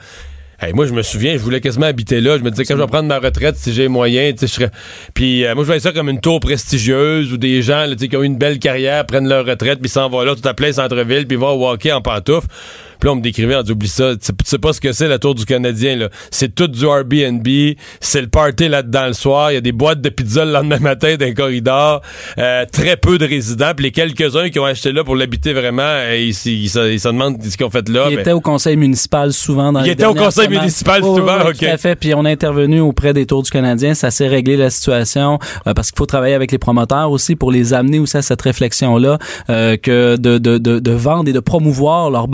Hey, 0.58 0.72
moi, 0.72 0.86
je 0.86 0.94
me 0.94 1.02
souviens, 1.02 1.34
je 1.34 1.38
voulais 1.42 1.60
quasiment 1.60 1.84
habiter 1.84 2.18
là. 2.22 2.38
Je 2.38 2.42
me 2.42 2.50
disais, 2.50 2.64
quand 2.64 2.76
je 2.76 2.80
vais 2.80 2.86
prendre 2.86 3.08
ma 3.08 3.18
retraite, 3.18 3.56
si 3.58 3.74
j'ai 3.74 3.88
moyen, 3.88 4.32
tu 4.32 4.38
sais, 4.38 4.46
je 4.46 4.52
serais. 4.54 4.70
Puis 5.12 5.44
euh, 5.44 5.54
moi, 5.54 5.64
je 5.64 5.66
voyais 5.66 5.80
ça 5.80 5.92
comme 5.92 6.08
une 6.08 6.18
tour 6.20 6.40
prestigieuse 6.40 7.30
où 7.30 7.36
des 7.36 7.60
gens, 7.60 7.84
là, 7.84 7.94
qui 7.94 8.16
ont 8.16 8.22
eu 8.22 8.26
une 8.26 8.38
belle 8.38 8.58
carrière, 8.58 9.04
prennent 9.04 9.28
leur 9.28 9.44
retraite, 9.44 9.80
puis 9.80 9.90
s'en 9.90 10.08
vont 10.08 10.22
là, 10.22 10.34
tout 10.34 10.48
à 10.48 10.54
plein 10.54 10.72
centre-ville, 10.72 11.26
puis 11.26 11.36
vont 11.36 11.52
walker 11.62 11.92
en 11.92 12.00
pantoufles. 12.00 12.46
Puis 13.00 13.06
là, 13.08 13.12
on 13.12 13.16
me 13.16 13.20
décrivait, 13.20 13.56
on 13.56 13.62
dit, 13.62 13.72
oublie 13.72 13.88
ça, 13.88 14.14
tu 14.16 14.32
sais- 14.44 14.58
pas 14.58 14.72
ce 14.72 14.80
que 14.80 14.92
c'est 14.92 15.08
la 15.08 15.18
tour 15.18 15.34
du 15.34 15.44
Canadien, 15.44 15.96
là. 15.96 16.08
C'est 16.30 16.54
tout 16.54 16.66
du 16.68 16.84
Airbnb, 16.86 17.46
c'est 18.00 18.20
le 18.20 18.28
party 18.28 18.68
là-dedans 18.68 19.06
le 19.08 19.12
soir, 19.12 19.50
il 19.50 19.54
y 19.54 19.58
a 19.58 19.60
des 19.60 19.72
boîtes 19.72 20.00
de 20.00 20.08
pizza 20.08 20.44
le 20.44 20.52
lendemain 20.52 20.78
matin 20.78 21.16
dans 21.18 21.26
les 21.26 21.34
corridors, 21.34 22.00
euh, 22.38 22.64
très 22.72 22.96
peu 22.96 23.18
de 23.18 23.26
résidents, 23.26 23.72
puis 23.76 23.84
les 23.84 23.92
quelques-uns 23.92 24.48
qui 24.48 24.58
ont 24.58 24.64
acheté 24.64 24.92
là 24.92 25.04
pour 25.04 25.16
l'habiter 25.16 25.52
vraiment, 25.52 25.82
euh, 25.82 26.16
ils, 26.16 26.30
ils, 26.30 26.62
ils 26.64 26.68
se 26.70 26.90
ils 26.92 27.00
se 27.00 27.08
demandent 27.08 27.42
ce 27.42 27.56
qu'ils 27.56 27.66
ont 27.66 27.70
fait 27.70 27.88
là. 27.88 28.06
Il 28.10 28.16
ben, 28.16 28.20
était 28.22 28.32
au 28.32 28.40
conseil 28.40 28.76
municipal 28.76 29.32
souvent 29.32 29.72
dans 29.72 29.80
Il 29.80 29.86
les 29.86 29.92
était 29.92 30.04
au 30.04 30.14
conseil 30.14 30.46
semaines. 30.46 30.60
municipal 30.60 31.02
oui, 31.02 31.16
souvent, 31.16 31.36
oui, 31.44 31.50
ok. 31.50 31.58
Tout 31.58 31.64
à 31.66 31.76
fait. 31.76 31.96
Puis 31.96 32.14
on 32.14 32.24
a 32.24 32.30
intervenu 32.30 32.80
auprès 32.80 33.12
des 33.12 33.26
Tours 33.26 33.42
du 33.42 33.50
Canadien. 33.50 33.94
Ça 33.94 34.10
s'est 34.10 34.28
réglé 34.28 34.56
la 34.56 34.70
situation 34.70 35.38
euh, 35.66 35.74
parce 35.74 35.90
qu'il 35.90 35.98
faut 35.98 36.06
travailler 36.06 36.34
avec 36.34 36.52
les 36.52 36.58
promoteurs 36.58 37.10
aussi 37.10 37.36
pour 37.36 37.50
les 37.50 37.74
amener 37.74 37.98
aussi 37.98 38.16
à 38.16 38.22
cette 38.22 38.42
réflexion-là 38.42 39.18
euh, 39.50 39.76
que 39.76 40.16
de, 40.16 40.38
de, 40.38 40.58
de, 40.58 40.78
de 40.78 40.90
vendre 40.92 41.28
et 41.28 41.32
de 41.32 41.40
promouvoir 41.40 42.10
leur 42.10 42.28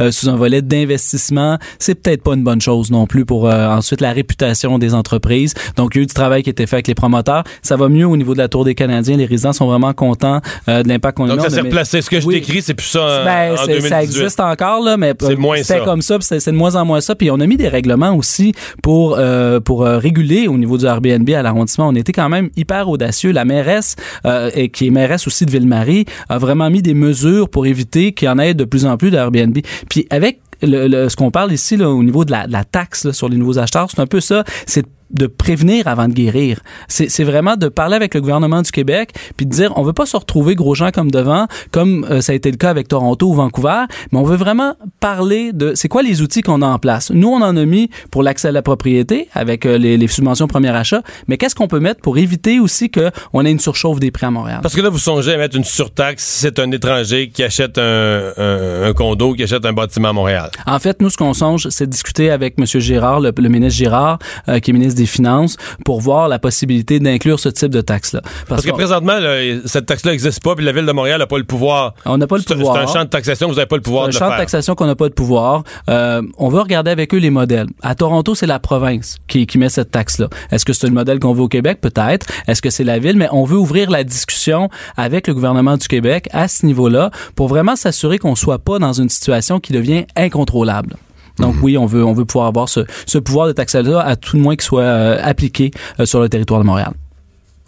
euh, 0.00 0.10
sous 0.10 0.28
un 0.28 0.36
volet 0.36 0.62
d'investissement, 0.62 1.58
c'est 1.78 1.94
peut-être 1.94 2.22
pas 2.22 2.34
une 2.34 2.42
bonne 2.44 2.60
chose 2.60 2.90
non 2.90 3.06
plus 3.06 3.24
pour 3.24 3.48
euh, 3.48 3.68
ensuite 3.68 4.00
la 4.00 4.12
réputation 4.12 4.78
des 4.78 4.94
entreprises. 4.94 5.54
Donc 5.76 5.94
il 5.94 5.98
y 5.98 6.00
a 6.00 6.02
eu 6.04 6.06
du 6.06 6.14
travail 6.14 6.42
qui 6.42 6.50
a 6.50 6.52
été 6.52 6.66
fait 6.66 6.76
avec 6.76 6.88
les 6.88 6.94
promoteurs. 6.94 7.44
Ça 7.62 7.76
va 7.76 7.88
mieux 7.88 8.06
au 8.06 8.16
niveau 8.16 8.32
de 8.34 8.38
la 8.38 8.48
Tour 8.48 8.64
des 8.64 8.74
Canadiens. 8.74 9.16
Les 9.16 9.26
résidents 9.26 9.52
sont 9.52 9.66
vraiment 9.66 9.92
contents 9.92 10.40
euh, 10.68 10.82
de 10.82 10.88
l'impact 10.88 11.16
qu'on 11.16 11.24
a. 11.28 11.36
donc 11.36 11.40
ça 11.42 11.50
s'est 11.50 11.60
replacé. 11.60 12.02
Ce 12.02 12.10
que 12.10 12.20
je 12.20 12.26
Oui. 12.26 12.34
décris, 12.34 12.62
c'est 12.62 12.74
plus 12.74 12.86
ça 12.86 13.00
en, 13.02 13.24
ben, 13.24 13.52
en 13.52 13.56
c'est- 13.56 13.66
2018. 13.68 13.88
ça 13.88 14.02
existe 14.02 14.40
encore 14.40 14.82
là, 14.82 14.96
mais 14.96 15.14
C'est 15.20 15.36
moins 15.36 15.56
c'était 15.62 15.84
comme 15.84 16.02
ça, 16.02 16.16
c'est 16.20 16.44
de 16.46 16.50
moins 16.56 16.74
en 16.76 16.84
moins 16.84 17.00
ça. 17.00 17.14
Puis 17.14 17.30
on 17.30 17.40
a 17.40 17.46
mis 17.46 17.56
des 17.56 17.68
règlements 17.68 18.14
aussi 18.14 18.52
pour 18.82 19.16
euh, 19.18 19.60
pour 19.60 19.84
euh, 19.84 19.98
réguler 19.98 20.48
au 20.48 20.56
niveau 20.58 20.78
du 20.78 20.86
Airbnb 20.86 21.28
à 21.30 21.42
l'arrondissement. 21.42 21.88
On 21.88 21.94
était 21.94 22.12
quand 22.12 22.28
même 22.28 22.50
hyper 22.56 22.88
audacieux. 22.88 23.32
La 23.32 23.44
mairesse 23.44 23.96
euh, 24.26 24.50
et 24.54 24.68
qui 24.68 24.86
est 24.86 24.90
mairesse 24.90 25.26
aussi 25.26 25.46
de 25.46 25.50
Ville-Marie 25.50 26.04
a 26.28 26.38
vraiment 26.38 26.70
mis 26.70 26.82
des 26.82 26.94
mesures 26.94 27.48
pour 27.48 27.66
éviter 27.66 28.12
qu'il 28.12 28.26
y 28.26 28.28
en 28.28 28.38
ait 28.38 28.54
de 28.54 28.64
plus 28.64 28.84
en 28.86 28.96
plus 28.96 29.10
d'Airbnb. 29.10 29.49
Puis 29.88 30.06
avec 30.10 30.40
le, 30.62 31.08
ce 31.08 31.16
qu'on 31.16 31.30
parle 31.30 31.52
ici 31.52 31.76
là, 31.76 31.90
au 31.90 32.02
niveau 32.02 32.24
de 32.24 32.32
la, 32.32 32.64
taxe 32.64 33.10
sur 33.12 33.28
les 33.28 33.36
nouveaux 33.36 33.58
acheteurs, 33.58 33.90
c'est 33.90 34.00
un 34.00 34.06
peu 34.06 34.20
ça. 34.20 34.44
C'est 34.66 34.86
prévenir 35.26 35.88
avant 35.88 36.08
de 36.08 36.12
guérir. 36.14 36.60
C'est 36.88 37.08
c'est 37.10 37.24
vraiment 37.24 37.56
de 37.56 37.68
parler 37.68 37.96
avec 37.96 38.14
le 38.14 38.20
gouvernement 38.20 38.62
du 38.62 38.70
Québec 38.70 39.12
puis 39.36 39.46
de 39.46 39.50
dire 39.50 39.72
on 39.76 39.82
veut 39.82 39.92
pas 39.92 40.06
se 40.06 40.16
retrouver 40.16 40.54
gros 40.54 40.74
gens 40.74 40.90
comme 40.90 41.10
devant 41.10 41.46
comme 41.70 42.06
euh, 42.10 42.20
ça 42.20 42.32
a 42.32 42.34
été 42.34 42.50
le 42.50 42.56
cas 42.56 42.70
avec 42.70 42.88
Toronto 42.88 43.28
ou 43.28 43.34
Vancouver, 43.34 43.84
mais 44.12 44.18
on 44.18 44.24
veut 44.24 44.36
vraiment 44.36 44.74
parler 45.00 45.52
de 45.52 45.72
c'est 45.74 45.88
quoi 45.88 46.02
les 46.02 46.22
outils 46.22 46.42
qu'on 46.42 46.62
a 46.62 46.66
en 46.66 46.78
place? 46.78 47.10
Nous 47.10 47.28
on 47.28 47.42
en 47.42 47.56
a 47.56 47.64
mis 47.64 47.90
pour 48.10 48.22
l'accès 48.22 48.48
à 48.48 48.52
la 48.52 48.62
propriété 48.62 49.28
avec 49.34 49.66
euh, 49.66 49.78
les, 49.78 49.96
les 49.96 50.08
subventions 50.08 50.46
premier 50.46 50.68
achat, 50.70 51.02
mais 51.28 51.36
qu'est-ce 51.36 51.54
qu'on 51.54 51.68
peut 51.68 51.80
mettre 51.80 52.00
pour 52.00 52.18
éviter 52.18 52.60
aussi 52.60 52.90
que 52.90 53.10
on 53.32 53.44
ait 53.44 53.50
une 53.50 53.58
surchauffe 53.60 54.00
des 54.00 54.10
prix 54.10 54.26
à 54.26 54.30
Montréal? 54.30 54.60
Parce 54.62 54.74
que 54.74 54.80
là, 54.80 54.88
vous 54.88 54.98
songez 54.98 55.34
à 55.34 55.36
mettre 55.38 55.56
une 55.56 55.64
surtaxe 55.64 56.24
si 56.24 56.40
c'est 56.40 56.58
un 56.58 56.70
étranger 56.72 57.28
qui 57.30 57.42
achète 57.42 57.78
un, 57.78 58.32
un- 58.36 58.82
un 58.88 58.92
condo, 58.92 59.34
qui 59.34 59.42
achète 59.42 59.64
un 59.64 59.72
bâtiment 59.72 60.08
à 60.08 60.12
Montréal. 60.12 60.50
En 60.66 60.78
fait, 60.78 61.00
nous, 61.00 61.10
ce 61.10 61.16
qu'on 61.16 61.34
songe, 61.34 61.68
c'est 61.70 61.86
de 61.86 61.90
discuter 61.90 62.30
avec 62.30 62.54
M. 62.58 62.64
Girard, 62.66 63.20
le, 63.20 63.32
le 63.36 63.48
ministre 63.48 63.76
Girard, 63.78 64.18
euh, 64.48 64.58
qui 64.58 64.70
est 64.70 64.74
ministre 64.74 64.96
des 65.00 65.06
Finances, 65.06 65.56
pour 65.84 66.00
voir 66.00 66.28
la 66.28 66.38
possibilité 66.38 67.00
d'inclure 67.00 67.40
ce 67.40 67.48
type 67.48 67.70
de 67.70 67.80
taxe-là. 67.80 68.20
Parce 68.48 68.64
que 68.64 68.70
présentement, 68.70 69.18
là, 69.18 69.36
cette 69.64 69.86
taxe-là 69.86 70.12
n'existe 70.12 70.42
pas, 70.42 70.54
puis 70.54 70.64
la 70.64 70.72
ville 70.72 70.86
de 70.86 70.92
Montréal 70.92 71.18
n'a 71.18 71.26
pas 71.26 71.38
le 71.38 71.44
pouvoir. 71.44 71.94
on 72.04 72.18
n'a 72.18 72.26
pas 72.26 72.36
le 72.36 72.42
pouvoir. 72.42 72.76
c'est 72.76 72.82
un 72.82 72.92
champ 72.92 73.04
de 73.04 73.10
taxation, 73.10 73.48
vous 73.48 73.54
n'avez 73.54 73.66
pas 73.66 73.76
le 73.76 73.82
pouvoir 73.82 74.04
un 74.04 74.08
de 74.08 74.12
le 74.12 74.18
champ 74.18 74.30
de 74.30 74.36
taxation 74.36 74.74
qu'on 74.74 74.86
n'a 74.86 74.94
pas 74.94 75.08
de 75.08 75.14
pouvoir. 75.14 75.64
Euh, 75.88 76.22
on 76.38 76.48
veut 76.48 76.60
regarder 76.60 76.90
avec 76.90 77.14
eux 77.14 77.18
les 77.18 77.30
modèles. 77.30 77.68
À 77.82 77.94
Toronto, 77.94 78.34
c'est 78.34 78.46
la 78.46 78.58
province 78.58 79.16
qui, 79.26 79.46
qui 79.46 79.58
met 79.58 79.68
cette 79.68 79.90
taxe-là. 79.90 80.28
Est-ce 80.50 80.64
que 80.64 80.72
c'est 80.72 80.86
le 80.86 80.92
modèle 80.92 81.18
qu'on 81.18 81.32
veut 81.32 81.42
au 81.42 81.48
Québec? 81.48 81.80
Peut-être. 81.80 82.26
Est-ce 82.46 82.60
que 82.60 82.70
c'est 82.70 82.84
la 82.84 82.98
ville? 82.98 83.16
Mais 83.16 83.28
on 83.32 83.44
veut 83.44 83.58
ouvrir 83.58 83.90
la 83.90 84.04
discussion 84.04 84.68
avec 84.96 85.26
le 85.26 85.34
gouvernement 85.34 85.76
du 85.76 85.88
Québec 85.88 86.28
à 86.32 86.48
ce 86.48 86.66
niveau-là 86.66 87.10
pour 87.34 87.48
vraiment 87.48 87.76
s'assurer 87.76 88.18
qu'on 88.18 88.34
soit 88.34 88.58
pas 88.58 88.78
dans 88.78 88.92
une 88.92 89.08
situation 89.08 89.60
qui 89.60 89.72
devient 89.72 90.04
incontrôlable. 90.16 90.96
Donc 91.40 91.56
Mhm. 91.56 91.62
oui, 91.62 91.78
on 91.78 91.86
veut 91.86 92.04
on 92.04 92.12
veut 92.12 92.24
pouvoir 92.24 92.46
avoir 92.48 92.68
ce, 92.68 92.80
ce 93.06 93.18
pouvoir 93.18 93.46
de 93.46 93.52
taxe-là 93.52 94.00
à 94.00 94.16
tout 94.16 94.36
le 94.36 94.42
moins 94.42 94.54
qu'il 94.56 94.64
soit 94.64 94.82
euh, 94.82 95.18
appliqué 95.22 95.70
euh, 95.98 96.04
sur 96.06 96.20
le 96.20 96.28
territoire 96.28 96.60
de 96.60 96.66
Montréal. 96.66 96.92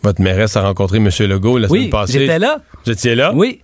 Votre 0.02 0.20
mairesse 0.20 0.56
a 0.56 0.62
rencontré 0.62 0.98
M. 0.98 1.08
Legault 1.20 1.58
la 1.58 1.68
semaine 1.68 1.90
passée. 1.90 2.20
j'étais 2.20 2.38
là. 2.38 2.58
Vous 2.85 2.90
étiez 2.92 3.14
là? 3.14 3.32
Oui, 3.35 3.61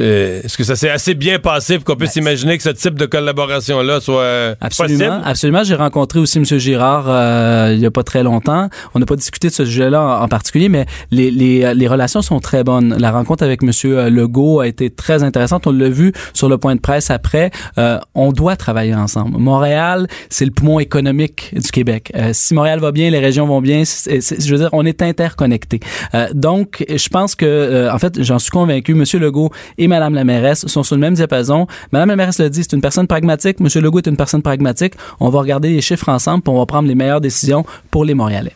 Est-ce 0.00 0.56
que 0.56 0.64
ça 0.64 0.76
s'est 0.76 0.90
assez 0.90 1.14
bien 1.14 1.38
passé 1.38 1.76
pour 1.76 1.84
qu'on 1.84 1.96
puisse 1.96 2.16
imaginer 2.16 2.56
que 2.56 2.62
ce 2.62 2.70
type 2.70 2.94
de 2.98 3.06
collaboration-là 3.06 4.00
soit 4.00 4.20
euh, 4.22 4.54
Absolument, 4.60 4.98
possible? 5.06 5.22
absolument. 5.24 5.64
J'ai 5.64 5.74
rencontré 5.74 6.18
aussi 6.18 6.38
M. 6.38 6.44
Girard 6.44 7.04
euh, 7.08 7.72
il 7.74 7.80
y 7.80 7.86
a 7.86 7.90
pas 7.90 8.02
très 8.02 8.22
longtemps. 8.22 8.68
On 8.94 8.98
n'a 8.98 9.06
pas 9.06 9.16
discuté 9.16 9.48
de 9.48 9.52
ce 9.52 9.64
sujet-là 9.64 10.02
en, 10.02 10.22
en 10.22 10.28
particulier, 10.28 10.68
mais 10.68 10.86
les, 11.10 11.30
les, 11.30 11.74
les 11.74 11.88
relations 11.88 12.22
sont 12.22 12.40
très 12.40 12.64
bonnes. 12.64 12.96
La 12.98 13.10
rencontre 13.10 13.42
avec 13.44 13.62
M. 13.62 13.70
Legault 14.08 14.60
a 14.60 14.66
été 14.66 14.90
très 14.90 15.22
intéressante. 15.22 15.66
On 15.66 15.72
l'a 15.72 15.88
vu 15.88 16.12
sur 16.32 16.48
le 16.48 16.58
point 16.58 16.74
de 16.74 16.80
presse 16.80 17.10
après. 17.10 17.50
Euh, 17.78 17.98
on 18.14 18.32
doit 18.32 18.56
travailler 18.56 18.94
ensemble. 18.94 19.38
Montréal, 19.38 20.06
c'est 20.30 20.44
le 20.44 20.50
poumon 20.50 20.78
économique 20.80 21.52
du 21.54 21.70
Québec. 21.70 22.12
Euh, 22.16 22.30
si 22.32 22.54
Montréal 22.54 22.80
va 22.80 22.92
bien, 22.92 23.10
les 23.10 23.18
régions 23.18 23.46
vont 23.46 23.60
bien. 23.60 23.82
je 23.84 24.50
veux 24.50 24.58
dire, 24.58 24.68
on 24.72 24.84
est 24.86 25.02
interconnectés. 25.02 25.80
Euh, 26.14 26.28
donc, 26.34 26.84
je 26.88 27.08
pense 27.08 27.34
que, 27.34 27.44
euh, 27.44 27.92
en 27.92 27.98
fait, 27.98 28.22
j'en 28.22 28.38
suis 28.38 28.50
convaincu. 28.50 28.92
M. 28.92 29.04
Legault 29.20 29.50
et 29.84 29.88
Mme 29.88 30.14
la 30.14 30.24
mairesse 30.24 30.66
sont 30.66 30.82
sur 30.82 30.96
le 30.96 31.00
même 31.00 31.14
diapason. 31.14 31.66
Mme 31.92 32.08
la 32.08 32.16
mairesse 32.16 32.38
l'a 32.38 32.48
dit, 32.48 32.62
c'est 32.62 32.72
une 32.72 32.80
personne 32.80 33.06
pragmatique. 33.06 33.58
M. 33.60 33.68
Legault 33.82 33.98
est 33.98 34.06
une 34.08 34.16
personne 34.16 34.42
pragmatique. 34.42 34.94
On 35.20 35.28
va 35.28 35.38
regarder 35.40 35.68
les 35.68 35.80
chiffres 35.80 36.08
ensemble, 36.08 36.42
puis 36.42 36.52
on 36.52 36.58
va 36.58 36.66
prendre 36.66 36.88
les 36.88 36.94
meilleures 36.94 37.20
décisions 37.20 37.64
pour 37.90 38.04
les 38.04 38.14
Montréalais. 38.14 38.54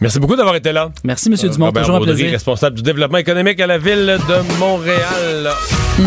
Merci 0.00 0.18
beaucoup 0.18 0.36
d'avoir 0.36 0.56
été 0.56 0.72
là. 0.72 0.90
Merci, 1.04 1.28
M. 1.28 1.36
Dumont. 1.50 1.66
Robert 1.66 1.82
toujours 1.82 1.96
un 1.96 1.98
Baudry, 2.00 2.14
plaisir. 2.14 2.32
responsable 2.32 2.76
du 2.76 2.82
développement 2.82 3.18
économique 3.18 3.60
à 3.60 3.66
la 3.66 3.78
ville 3.78 4.18
de 4.28 4.58
Montréal. 4.58 5.50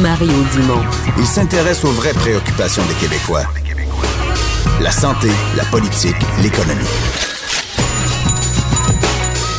Mario 0.02 0.32
Dumont. 0.54 0.84
Il 1.18 1.26
s'intéresse 1.26 1.84
aux 1.86 1.92
vraies 1.92 2.14
préoccupations 2.14 2.84
des 2.86 2.94
Québécois. 2.96 3.44
La 4.82 4.92
santé, 4.92 5.30
la 5.56 5.64
politique, 5.66 6.16
l'économie. 6.44 6.84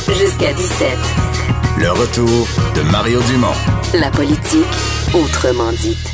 Jusqu'à 0.07 0.53
17. 0.53 0.97
Le 1.79 1.91
retour 1.91 2.47
de 2.75 2.81
Mario 2.91 3.19
Dumont. 3.23 3.78
La 3.95 4.11
politique, 4.11 4.67
autrement 5.15 5.71
dite. 5.71 6.13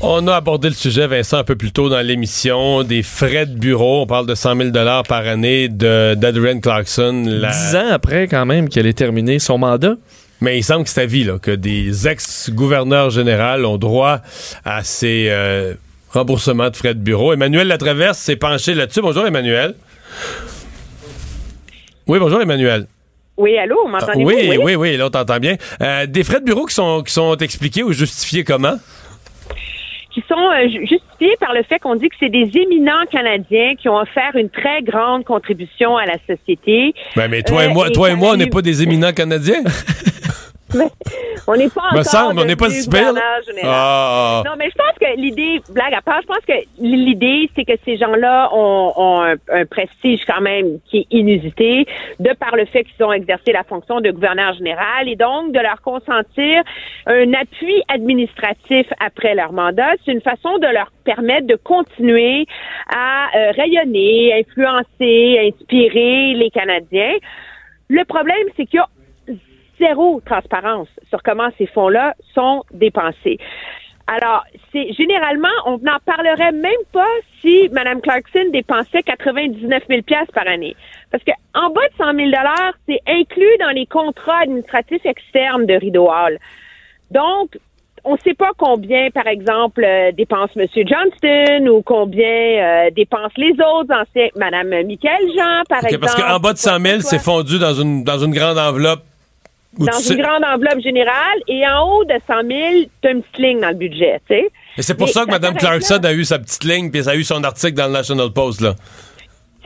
On 0.00 0.26
a 0.26 0.34
abordé 0.34 0.68
le 0.68 0.74
sujet, 0.74 1.06
Vincent, 1.06 1.38
un 1.38 1.44
peu 1.44 1.54
plus 1.54 1.70
tôt 1.70 1.88
dans 1.88 2.00
l'émission, 2.00 2.82
des 2.82 3.04
frais 3.04 3.46
de 3.46 3.56
bureau. 3.56 4.02
On 4.02 4.06
parle 4.08 4.26
de 4.26 4.34
100 4.34 4.56
000 4.56 4.70
par 4.72 5.24
année 5.24 5.68
d'Adrienne 5.68 6.60
Clarkson. 6.60 7.22
Dix 7.24 7.76
ans 7.76 7.92
après, 7.92 8.26
quand 8.26 8.44
même, 8.44 8.68
qu'elle 8.68 8.86
ait 8.86 8.92
terminé 8.92 9.38
son 9.38 9.56
mandat. 9.56 9.94
Mais 10.40 10.58
il 10.58 10.64
semble 10.64 10.82
que 10.82 10.90
c'est 10.90 11.02
à 11.02 11.06
vie, 11.06 11.22
là, 11.22 11.38
que 11.38 11.52
des 11.52 12.08
ex-gouverneurs 12.08 13.10
généraux 13.10 13.64
ont 13.64 13.78
droit 13.78 14.18
à 14.64 14.82
ces 14.82 15.28
euh, 15.30 15.74
remboursements 16.10 16.70
de 16.70 16.76
frais 16.76 16.94
de 16.94 17.00
bureau. 17.00 17.32
Emmanuel 17.32 17.68
Latraverse 17.68 18.18
s'est 18.18 18.34
penché 18.34 18.74
là-dessus. 18.74 19.00
Bonjour, 19.00 19.24
Emmanuel. 19.24 19.76
Oui, 22.08 22.18
bonjour, 22.18 22.42
Emmanuel. 22.42 22.88
Oui, 23.36 23.56
allô, 23.58 23.86
m'entendez-vous? 23.86 24.28
oui, 24.28 24.48
oui, 24.50 24.58
oui, 24.62 24.74
oui, 24.76 24.96
là, 24.96 25.06
on 25.06 25.10
t'entend 25.10 25.38
bien. 25.38 25.56
Euh, 25.82 26.06
des 26.06 26.24
frais 26.24 26.40
de 26.40 26.44
bureau 26.44 26.64
qui 26.66 26.74
sont, 26.74 27.02
qui 27.02 27.12
sont 27.12 27.36
expliqués 27.36 27.82
ou 27.82 27.92
justifiés 27.92 28.44
comment? 28.44 28.76
qui 30.12 30.24
sont 30.30 30.34
euh, 30.50 30.66
justifiés 30.88 31.36
par 31.38 31.52
le 31.52 31.62
fait 31.62 31.78
qu'on 31.78 31.94
dit 31.94 32.08
que 32.08 32.14
c'est 32.18 32.30
des 32.30 32.50
éminents 32.58 33.04
Canadiens 33.12 33.74
qui 33.78 33.86
ont 33.90 33.98
offert 33.98 34.34
une 34.34 34.48
très 34.48 34.80
grande 34.82 35.24
contribution 35.24 35.98
à 35.98 36.06
la 36.06 36.14
société. 36.26 36.94
Ben, 37.14 37.28
mais 37.28 37.42
toi 37.42 37.66
et 37.66 37.68
moi, 37.68 37.88
Euh, 37.88 37.90
toi 37.90 38.10
et 38.10 38.14
moi, 38.14 38.30
on 38.32 38.36
n'est 38.36 38.46
pas 38.46 38.62
des 38.62 38.82
éminents 38.82 39.12
Canadiens? 39.12 39.62
On 41.48 41.54
n'est 41.54 41.68
pas 41.68 41.82
Me 41.92 42.00
encore 42.00 42.04
semble, 42.04 42.40
on 42.40 42.44
n'est 42.44 42.56
pas 42.56 42.70
si. 42.70 42.88
Ah. 43.62 44.42
Non, 44.44 44.52
mais 44.58 44.68
je 44.68 44.74
pense 44.74 44.98
que 45.00 45.16
l'idée, 45.16 45.60
blague 45.68 45.94
à 45.94 46.02
part, 46.02 46.20
je 46.22 46.26
pense 46.26 46.44
que 46.46 46.54
l'idée, 46.78 47.48
c'est 47.54 47.64
que 47.64 47.74
ces 47.84 47.96
gens-là 47.96 48.50
ont, 48.52 48.92
ont 48.96 49.22
un, 49.22 49.34
un 49.52 49.64
prestige 49.64 50.24
quand 50.26 50.40
même 50.40 50.80
qui 50.86 50.98
est 50.98 51.06
inusité, 51.10 51.86
de 52.18 52.32
par 52.34 52.56
le 52.56 52.64
fait 52.64 52.84
qu'ils 52.84 53.04
ont 53.04 53.12
exercé 53.12 53.52
la 53.52 53.62
fonction 53.62 54.00
de 54.00 54.10
gouverneur 54.10 54.54
général, 54.54 55.08
et 55.08 55.14
donc 55.14 55.52
de 55.52 55.60
leur 55.60 55.80
consentir 55.82 56.64
un 57.06 57.32
appui 57.34 57.82
administratif 57.88 58.86
après 58.98 59.34
leur 59.34 59.52
mandat. 59.52 59.92
C'est 60.04 60.12
une 60.12 60.20
façon 60.20 60.58
de 60.58 60.66
leur 60.66 60.90
permettre 61.04 61.46
de 61.46 61.56
continuer 61.56 62.46
à 62.92 63.28
euh, 63.36 63.52
rayonner, 63.52 64.34
influencer, 64.40 65.52
inspirer 65.52 66.34
les 66.34 66.50
Canadiens. 66.50 67.14
Le 67.88 68.04
problème, 68.04 68.46
c'est 68.56 68.66
qu'il 68.66 68.78
y 68.78 68.80
a 68.80 68.88
zéro 69.78 70.20
transparence 70.24 70.88
sur 71.08 71.22
comment 71.22 71.48
ces 71.58 71.66
fonds-là 71.66 72.14
sont 72.34 72.64
dépensés. 72.72 73.38
Alors, 74.06 74.44
c'est 74.72 74.92
généralement, 74.92 75.48
on 75.64 75.78
n'en 75.78 75.98
parlerait 76.04 76.52
même 76.52 76.72
pas 76.92 77.10
si 77.40 77.68
Mme 77.72 78.00
Clarkson 78.00 78.50
dépensait 78.52 79.02
99 79.02 79.82
000 79.88 80.02
pièces 80.02 80.30
par 80.32 80.46
année, 80.46 80.76
parce 81.10 81.24
que 81.24 81.32
en 81.54 81.70
bas 81.70 81.88
de 81.88 81.96
100 81.98 82.14
000 82.14 82.26
dollars, 82.26 82.72
c'est 82.88 83.00
inclus 83.08 83.56
dans 83.58 83.70
les 83.70 83.86
contrats 83.86 84.42
administratifs 84.42 85.04
externes 85.04 85.66
de 85.66 85.74
Rideau 85.74 86.08
Hall. 86.08 86.38
Donc, 87.10 87.56
on 88.04 88.12
ne 88.12 88.18
sait 88.18 88.34
pas 88.34 88.52
combien, 88.56 89.10
par 89.10 89.26
exemple, 89.26 89.82
euh, 89.84 90.12
dépense 90.12 90.50
M. 90.56 90.66
Johnston 90.86 91.66
ou 91.66 91.82
combien 91.82 92.24
euh, 92.24 92.90
dépensent 92.94 93.34
les 93.36 93.52
autres 93.52 93.92
anciens, 93.92 94.28
Mme 94.36 94.86
Michael 94.86 95.26
Jean, 95.36 95.64
par 95.68 95.78
OK, 95.78 95.86
exemple. 95.86 95.98
parce 95.98 96.14
qu'en 96.14 96.38
bas 96.38 96.52
de 96.52 96.58
100 96.58 96.78
000, 96.78 97.00
c'est 97.00 97.18
fondu 97.18 97.58
dans 97.58 97.74
une, 97.74 98.04
dans 98.04 98.18
une 98.18 98.32
grande 98.32 98.58
enveloppe. 98.58 99.02
Dans 99.78 99.92
une 99.98 100.02
sais- 100.02 100.16
grande 100.16 100.44
enveloppe 100.44 100.80
générale 100.82 101.38
et 101.48 101.66
en 101.66 101.82
haut 101.88 102.04
de 102.04 102.14
100 102.26 102.34
000, 102.48 102.86
tu 103.02 103.08
as 103.08 103.10
une 103.12 103.22
petite 103.22 103.38
ligne 103.38 103.60
dans 103.60 103.68
le 103.68 103.74
budget, 103.74 104.20
tu 104.28 104.34
sais. 104.36 104.50
Et 104.78 104.82
c'est 104.82 104.94
pour 104.94 105.06
Mais 105.06 105.12
ça 105.12 105.24
que 105.24 105.30
Mme 105.30 105.54
Clarkson 105.56 106.00
là. 106.02 106.08
a 106.10 106.12
eu 106.12 106.24
sa 106.24 106.38
petite 106.38 106.64
ligne, 106.64 106.90
puis 106.90 107.02
ça 107.04 107.10
a 107.10 107.14
eu 107.14 107.24
son 107.24 107.42
article 107.44 107.74
dans 107.74 107.86
le 107.86 107.92
National 107.92 108.30
Post, 108.32 108.60
là. 108.60 108.74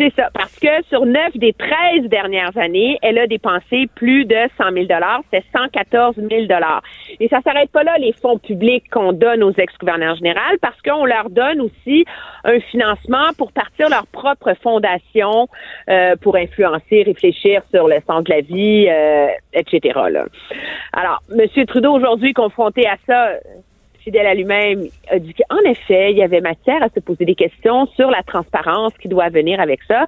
C'est 0.00 0.14
ça, 0.16 0.30
parce 0.32 0.58
que 0.58 0.82
sur 0.88 1.04
9 1.04 1.36
des 1.36 1.52
13 1.52 2.08
dernières 2.08 2.56
années, 2.56 2.98
elle 3.02 3.18
a 3.18 3.26
dépensé 3.26 3.86
plus 3.94 4.24
de 4.24 4.34
100 4.56 4.72
000 4.72 4.86
C'est 5.30 5.44
114 5.54 6.16
000 6.16 6.30
Et 7.20 7.28
ça 7.28 7.42
s'arrête 7.42 7.70
pas 7.70 7.82
là, 7.82 7.98
les 7.98 8.14
fonds 8.14 8.38
publics 8.38 8.88
qu'on 8.90 9.12
donne 9.12 9.42
aux 9.42 9.52
ex-gouverneurs 9.52 10.16
généraux, 10.16 10.56
parce 10.62 10.80
qu'on 10.80 11.04
leur 11.04 11.28
donne 11.28 11.60
aussi 11.60 12.06
un 12.44 12.60
financement 12.60 13.34
pour 13.36 13.52
partir 13.52 13.90
leur 13.90 14.06
propre 14.06 14.54
fondation 14.62 15.48
euh, 15.90 16.16
pour 16.16 16.34
influencer, 16.36 17.02
réfléchir 17.02 17.60
sur 17.70 17.86
le 17.86 17.96
sens 18.06 18.24
de 18.24 18.32
la 18.32 18.40
vie, 18.40 18.86
euh, 18.88 19.26
etc. 19.52 20.00
Là. 20.10 20.24
Alors, 20.94 21.22
M. 21.30 21.66
Trudeau, 21.66 21.92
aujourd'hui, 21.92 22.32
confronté 22.32 22.86
à 22.86 22.96
ça, 23.06 23.32
fidèle 24.02 24.26
à 24.26 24.34
lui-même, 24.34 24.86
a 25.08 25.18
dit 25.18 25.34
qu'en 25.34 25.70
effet, 25.70 26.12
il 26.12 26.18
y 26.18 26.22
avait 26.22 26.40
matière 26.40 26.82
à 26.82 26.88
se 26.88 27.00
poser 27.00 27.24
des 27.24 27.34
questions 27.34 27.86
sur 27.96 28.10
la 28.10 28.22
transparence 28.22 28.92
qui 28.98 29.08
doit 29.08 29.28
venir 29.28 29.60
avec 29.60 29.82
ça. 29.84 30.06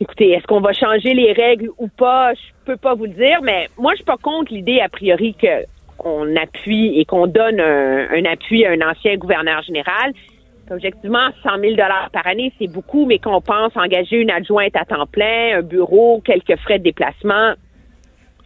Écoutez, 0.00 0.32
est-ce 0.32 0.46
qu'on 0.46 0.60
va 0.60 0.72
changer 0.72 1.14
les 1.14 1.32
règles 1.32 1.70
ou 1.78 1.88
pas? 1.88 2.34
Je 2.34 2.40
peux 2.64 2.76
pas 2.76 2.94
vous 2.94 3.04
le 3.04 3.12
dire, 3.12 3.40
mais 3.42 3.68
moi, 3.78 3.92
je 3.92 3.96
suis 3.96 4.04
pas 4.04 4.16
contre 4.16 4.52
l'idée, 4.52 4.80
a 4.80 4.88
priori, 4.88 5.34
que 5.34 5.64
on 6.04 6.36
appuie 6.36 6.98
et 6.98 7.04
qu'on 7.04 7.26
donne 7.26 7.60
un, 7.60 8.24
appui 8.24 8.66
à 8.66 8.72
un 8.72 8.80
ancien 8.80 9.16
gouverneur 9.16 9.62
général. 9.62 10.12
Objectivement, 10.70 11.28
100 11.42 11.58
000 11.60 11.74
par 11.76 12.26
année, 12.26 12.52
c'est 12.58 12.66
beaucoup, 12.66 13.06
mais 13.06 13.18
qu'on 13.18 13.40
pense 13.40 13.76
engager 13.76 14.16
une 14.16 14.30
adjointe 14.30 14.74
à 14.76 14.84
temps 14.84 15.06
plein, 15.06 15.58
un 15.58 15.62
bureau, 15.62 16.20
quelques 16.24 16.56
frais 16.60 16.78
de 16.78 16.84
déplacement, 16.84 17.52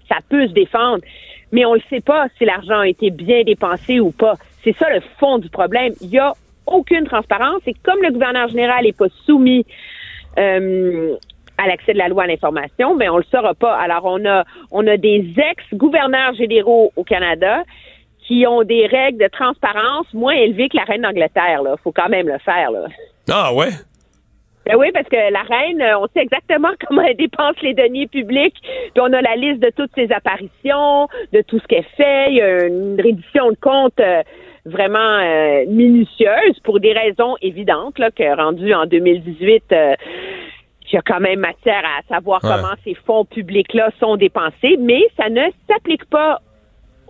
ça 0.09 0.17
peut 0.29 0.49
se 0.49 0.53
défendre. 0.53 1.03
Mais 1.53 1.65
on 1.65 1.75
ne 1.75 1.81
sait 1.89 2.01
pas 2.01 2.27
si 2.37 2.45
l'argent 2.45 2.81
a 2.81 2.89
été 2.89 3.11
bien 3.11 3.43
dépensé 3.45 4.01
ou 4.01 4.11
pas. 4.11 4.35
C'est 4.65 4.77
ça 4.77 4.91
le 4.91 5.01
fond 5.19 5.39
du 5.39 5.49
problème. 5.49 5.93
Il 6.01 6.09
n'y 6.09 6.19
a 6.19 6.33
aucune 6.67 7.05
transparence 7.05 7.63
et 7.67 7.75
comme 7.83 8.03
le 8.03 8.13
gouverneur 8.13 8.49
général 8.49 8.85
n'est 8.85 8.93
pas 8.93 9.09
soumis 9.25 9.65
euh, 10.39 11.17
à 11.57 11.67
l'accès 11.67 11.93
de 11.93 11.99
la 11.99 12.09
loi 12.09 12.25
à 12.25 12.27
l'information, 12.27 12.95
mais 12.95 13.09
on 13.09 13.19
le 13.19 13.25
saura 13.31 13.55
pas. 13.55 13.77
Alors 13.77 14.05
on 14.05 14.25
a 14.27 14.45
on 14.71 14.87
a 14.87 14.97
des 14.97 15.35
ex-gouverneurs 15.37 16.35
généraux 16.35 16.93
au 16.97 17.05
Canada 17.05 17.63
qui 18.27 18.47
ont 18.47 18.63
des 18.63 18.87
règles 18.87 19.19
de 19.19 19.29
transparence 19.29 20.13
moins 20.13 20.35
élevées 20.35 20.69
que 20.69 20.77
la 20.77 20.85
reine 20.85 21.03
d'Angleterre. 21.03 21.63
Là, 21.63 21.77
faut 21.83 21.93
quand 21.93 22.11
même 22.11 22.29
le 22.29 22.39
faire. 22.39 22.71
Là. 22.71 22.87
Ah 23.31 23.55
ouais? 23.55 23.71
Ben 24.67 24.77
oui, 24.77 24.89
parce 24.93 25.09
que 25.09 25.17
la 25.17 25.43
reine, 25.43 25.81
euh, 25.81 25.99
on 25.99 26.07
sait 26.09 26.21
exactement 26.21 26.69
comment 26.87 27.01
elle 27.01 27.17
dépense 27.17 27.57
les 27.63 27.73
deniers 27.73 28.07
publics. 28.07 28.57
Puis 28.63 29.01
on 29.01 29.13
a 29.15 29.23
la 29.23 29.35
liste 29.35 29.61
de 29.61 29.71
toutes 29.75 29.91
ses 29.95 30.13
apparitions, 30.13 31.09
de 31.33 31.41
tout 31.41 31.59
ce 31.59 31.67
qu'elle 31.67 31.87
fait. 31.97 32.31
Il 32.31 32.37
y 32.37 32.43
a 32.43 32.67
une 32.67 33.01
reddition 33.01 33.51
de 33.51 33.57
compte 33.57 33.99
euh, 33.99 34.23
vraiment 34.69 34.99
euh, 34.99 35.65
minutieuse 35.69 36.59
pour 36.65 36.81
des 36.81 36.93
raisons 36.93 37.37
évidentes, 37.43 37.99
là, 37.99 38.11
que 38.11 38.37
rendu 38.37 38.73
en 38.75 38.87
2018, 38.87 39.65
euh, 39.73 39.95
il 40.91 40.95
y 40.95 40.99
a 40.99 41.03
quand 41.03 41.21
même 41.21 41.41
matière 41.41 41.83
à 41.85 42.03
savoir 42.09 42.43
Ouais. 42.43 42.51
comment 42.55 42.75
ces 42.85 42.95
fonds 42.95 43.25
publics-là 43.25 43.91
sont 44.01 44.17
dépensés, 44.17 44.77
mais 44.79 45.03
ça 45.17 45.29
ne 45.29 45.43
s'applique 45.69 46.05
pas 46.07 46.41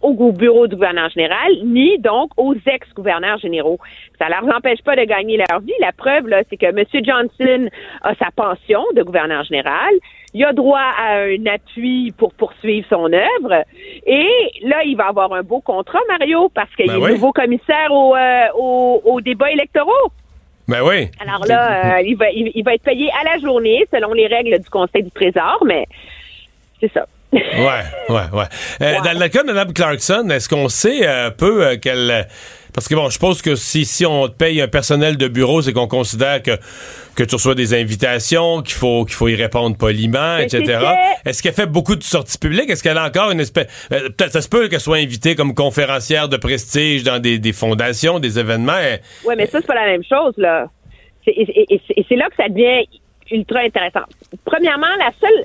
au 0.03 0.33
bureau 0.33 0.67
du 0.67 0.75
gouverneur 0.77 1.09
général, 1.11 1.53
ni 1.65 1.99
donc 1.99 2.31
aux 2.37 2.55
ex-gouverneurs 2.67 3.39
généraux. 3.39 3.79
Ça 4.19 4.29
leur 4.29 4.45
empêche 4.55 4.83
pas 4.83 4.97
de 4.97 5.03
gagner 5.05 5.37
leur 5.49 5.61
vie. 5.61 5.73
La 5.81 5.93
preuve, 5.93 6.29
là, 6.29 6.43
c'est 6.49 6.57
que 6.57 6.67
M. 6.67 6.85
Johnson 7.05 7.69
a 8.03 8.15
sa 8.17 8.31
pension 8.35 8.83
de 8.95 9.03
gouverneur 9.03 9.45
général. 9.45 9.93
Il 10.35 10.45
a 10.45 10.53
droit 10.53 10.79
à 10.99 11.21
un 11.23 11.47
appui 11.47 12.13
pour 12.17 12.35
poursuivre 12.35 12.87
son 12.91 13.11
œuvre. 13.13 13.65
Et 14.07 14.29
là, 14.63 14.83
il 14.85 14.97
va 14.97 15.07
avoir 15.09 15.33
un 15.33 15.43
beau 15.43 15.61
contrat, 15.61 16.01
Mario, 16.09 16.51
parce 16.51 16.75
qu'il 16.77 16.87
Ben 16.87 16.97
est 16.99 17.03
oui. 17.05 17.13
nouveau 17.13 17.33
commissaire 17.33 17.91
au, 17.91 18.15
euh, 18.15 18.47
au- 18.57 19.01
aux 19.05 19.21
débats 19.21 19.51
électoraux. 19.51 20.13
Ben 20.69 20.83
oui. 20.83 21.09
Alors 21.19 21.47
là, 21.47 21.97
euh, 21.97 22.03
il, 22.03 22.15
va, 22.15 22.31
il, 22.31 22.53
il 22.55 22.63
va 22.63 22.75
être 22.75 22.83
payé 22.83 23.09
à 23.19 23.25
la 23.25 23.39
journée 23.41 23.87
selon 23.91 24.13
les 24.13 24.27
règles 24.27 24.59
du 24.59 24.69
Conseil 24.69 25.03
du 25.03 25.11
Trésor, 25.11 25.63
mais 25.65 25.87
c'est 26.79 26.93
ça. 26.93 27.07
Ouais, 27.33 27.41
ouais, 28.09 28.23
ouais. 28.33 28.45
Euh, 28.81 28.95
Dans 29.05 29.19
le 29.19 29.29
cas 29.29 29.43
de 29.43 29.49
Mme 29.49 29.73
Clarkson, 29.75 30.29
est-ce 30.31 30.49
qu'on 30.49 30.69
sait 30.69 31.07
un 31.07 31.31
peu 31.31 31.67
euh, 31.67 31.77
qu'elle... 31.77 32.11
euh, 32.11 32.23
Parce 32.73 32.89
que 32.89 32.95
bon, 32.95 33.09
je 33.09 33.15
suppose 33.15 33.43
que 33.43 33.55
si, 33.55 33.85
si 33.85 34.07
on 34.07 34.29
te 34.29 34.33
paye 34.35 34.63
un 34.63 34.69
personnel 34.69 35.17
de 35.19 35.29
bureau, 35.29 35.61
c'est 35.61 35.75
qu'on 35.75 35.89
considère 35.89 36.43
que, 36.43 36.53
que 37.17 37.23
tu 37.25 37.35
reçois 37.35 37.55
des 37.55 37.75
invitations, 37.79 38.63
qu'il 38.63 38.75
faut, 38.75 39.05
qu'il 39.05 39.15
faut 39.15 39.29
y 39.29 39.35
répondre 39.35 39.77
poliment, 39.77 40.37
Mais 40.39 40.45
etc. 40.45 40.81
Est-ce 41.27 41.43
qu'elle 41.43 41.53
fait 41.53 41.67
beaucoup 41.67 41.97
de 41.97 42.03
sorties 42.03 42.39
publiques? 42.39 42.71
Est-ce 42.71 42.83
qu'elle 42.83 42.97
a 42.99 43.05
encore 43.05 43.31
une 43.31 43.41
espèce... 43.41 43.67
euh, 43.93 44.09
Peut-être 44.09 44.33
ça 44.33 44.41
se 44.41 44.49
peut 44.49 44.69
qu'elle 44.69 44.81
soit 44.81 44.97
invitée 44.97 45.35
comme 45.35 45.55
conférencière 45.55 46.29
de 46.31 46.39
prestige 46.39 47.03
dans 47.03 47.19
des, 47.19 47.39
des 47.39 47.53
fondations, 47.53 48.21
des 48.21 48.39
événements. 48.39 48.79
Elle- 48.81 49.01
Oui, 49.27 49.35
mais 49.37 49.45
ça, 49.47 49.59
c'est 49.61 49.67
pas 49.67 49.75
la 49.75 49.87
même 49.87 50.05
chose, 50.05 50.33
là. 50.39 50.67
Et 51.27 51.81
c'est 52.09 52.17
là 52.17 52.27
que 52.31 52.37
ça 52.37 52.49
devient 52.49 52.87
ultra 53.31 53.61
intéressant. 53.61 54.01
Premièrement, 54.47 54.87
la 54.99 55.11
seule 55.21 55.45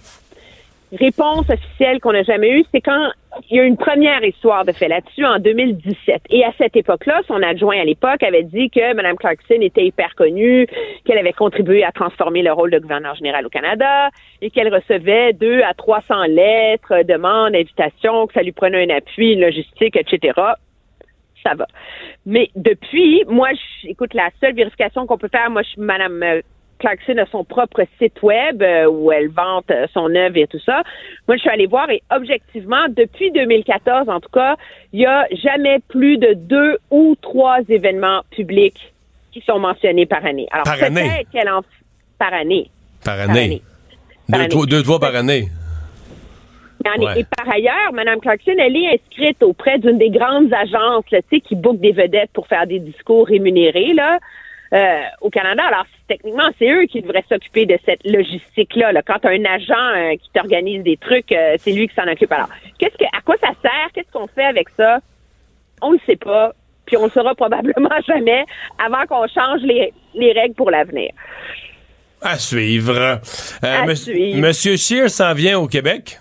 réponse 1.00 1.50
officielle 1.50 2.00
qu'on 2.00 2.14
n'a 2.14 2.24
jamais 2.24 2.52
eue, 2.52 2.64
c'est 2.72 2.82
quand 2.82 3.12
il 3.50 3.58
y 3.58 3.60
a 3.60 3.64
une 3.64 3.78
première 3.78 4.24
histoire 4.24 4.64
de 4.64 4.72
fait 4.72 4.88
là-dessus 4.88 5.26
en 5.26 5.40
2017. 5.40 6.22
Et 6.30 6.44
à 6.44 6.52
cette 6.58 6.76
époque-là, 6.76 7.22
son 7.28 7.42
adjoint 7.42 7.80
à 7.80 7.84
l'époque 7.84 8.22
avait 8.22 8.44
dit 8.44 8.70
que 8.70 8.94
Mme 8.94 9.16
Clarkson 9.16 9.58
était 9.60 9.86
hyper 9.86 10.14
connue, 10.16 10.68
qu'elle 11.06 11.18
avait 11.18 11.34
contribué 11.34 11.84
à 11.84 11.92
transformer 11.92 12.44
le 12.44 12.54
rôle 12.54 12.72
de 12.72 12.80
gouverneur 12.80 13.16
général 13.16 13.46
au 13.46 13.50
Canada 13.50 14.10
et 14.42 14.50
qu'elle 14.52 14.74
recevait 14.74 15.34
deux 15.34 15.62
à 15.62 15.74
300 15.74 16.26
lettres, 16.30 17.04
demandes, 17.08 17.56
invitations, 17.56 18.28
que 18.28 18.34
ça 18.34 18.44
lui 18.44 18.52
prenait 18.52 18.84
un 18.84 18.96
appui, 18.96 19.34
une 19.34 19.42
logistique, 19.42 19.96
etc 19.96 20.34
ça 21.44 21.54
va. 21.56 21.68
Mais 22.26 22.50
depuis, 22.56 23.24
moi, 23.28 23.50
écoute, 23.84 24.14
la 24.14 24.30
seule 24.40 24.56
vérification 24.56 25.06
qu'on 25.06 25.18
peut 25.18 25.30
faire, 25.30 25.50
moi, 25.50 25.62
je 25.62 25.70
suis 25.70 25.82
euh, 25.82 26.42
Clarkson 26.84 27.18
a 27.18 27.26
son 27.32 27.44
propre 27.46 27.82
site 27.98 28.22
web 28.22 28.62
euh, 28.62 28.88
où 28.90 29.12
elle 29.12 29.30
vante 29.30 29.72
euh, 29.72 29.88
son 29.94 30.14
œuvre 30.14 30.36
et 30.38 30.48
tout 30.48 30.60
ça. 30.60 30.84
Moi, 31.28 31.38
je 31.38 31.42
suis 31.42 31.50
allée 31.50 31.66
voir 31.66 31.90
et 31.90 32.04
objectivement, 32.12 32.86
depuis 32.90 33.32
2014, 33.32 34.10
en 34.10 34.20
tout 34.20 34.30
cas, 34.30 34.58
il 34.92 35.00
y 35.00 35.06
a 35.06 35.26
jamais 35.32 35.80
plus 35.88 36.18
de 36.18 36.34
deux 36.34 36.78
ou 36.92 37.16
trois 37.22 37.60
événements 37.70 38.22
publics 38.32 38.94
qui 39.32 39.42
sont 39.42 39.60
mentionnés 39.60 40.06
par 40.06 40.26
année. 40.26 40.48
Alors, 40.52 40.66
Par 40.66 40.84
année? 40.84 41.02
peut-être 41.10 41.30
qu'elle 41.32 41.50
en... 41.50 41.62
Par 42.20 42.34
année. 42.34 42.70
Par 43.04 43.16
Par 43.18 43.30
année. 43.30 43.40
année. 43.46 43.62
Par 44.30 44.38
Deux, 44.40 44.44
année. 44.44 44.50
trois- 44.50 44.66
deux 44.66 44.84
fois 44.84 45.00
par 45.00 45.16
année. 45.16 45.48
Ouais. 46.86 47.22
Et 47.22 47.26
par 47.38 47.50
ailleurs, 47.50 47.94
Mme 47.94 48.20
Clarkson, 48.20 48.52
elle 48.60 48.76
est 48.76 48.94
inscrite 48.96 49.42
auprès 49.42 49.80
d'une 49.80 49.98
des 49.98 50.10
grandes 50.10 50.54
agences, 50.54 51.06
là, 51.12 51.20
qui 51.32 51.56
bookent 51.56 51.80
des 51.80 51.94
vedettes 51.94 52.30
pour 52.34 52.46
faire 52.48 52.68
des 52.68 52.80
discours 52.80 53.26
rémunérés, 53.28 53.94
là, 53.94 54.20
euh, 54.74 55.02
au 55.22 55.30
Canada. 55.30 55.64
Alors, 55.68 55.86
techniquement, 56.08 56.50
c'est 56.58 56.70
eux 56.70 56.86
qui 56.86 57.02
devraient 57.02 57.24
s'occuper 57.30 57.66
de 57.66 57.78
cette 57.86 58.04
logistique-là. 58.06 58.92
Là. 58.92 59.02
Quand 59.06 59.20
tu 59.20 59.28
as 59.28 59.32
un 59.32 59.46
agent 59.46 59.74
euh, 59.74 60.16
qui 60.16 60.30
t'organise 60.34 60.84
des 60.84 60.98
trucs, 60.98 61.32
euh, 61.32 61.56
c'est 61.60 61.72
lui 61.72 61.88
qui 61.88 61.94
s'en 61.94 62.08
occupe. 62.08 62.32
Alors, 62.32 62.50
qu'est-ce 62.80 62.98
que, 62.98 63.06
à 63.06 63.22
quoi 63.24 63.36
ça 63.40 63.52
sert? 63.62 63.90
Qu'est-ce 63.94 64.12
qu'on 64.12 64.28
fait 64.28 64.46
avec 64.46 64.70
ça? 64.70 65.00
On 65.82 65.92
ne 65.92 66.00
sait 66.08 66.16
pas. 66.16 66.54
Puis 66.88 66.98
on 66.98 67.06
ne 67.06 67.12
saura 67.12 67.36
probablement 67.36 67.90
jamais 68.08 68.46
avant 68.84 69.06
qu'on 69.06 69.28
change 69.28 69.62
les, 69.62 69.94
les 70.16 70.32
règles 70.32 70.56
pour 70.56 70.72
l'avenir. 70.72 71.12
À 72.22 72.38
suivre. 72.38 73.20
À 73.62 73.86
monsieur, 73.86 74.14
suivre. 74.14 74.40
Monsieur 74.40 74.78
Scheer 74.78 75.10
s'en 75.10 75.34
vient 75.34 75.60
au 75.60 75.68
Québec. 75.68 76.20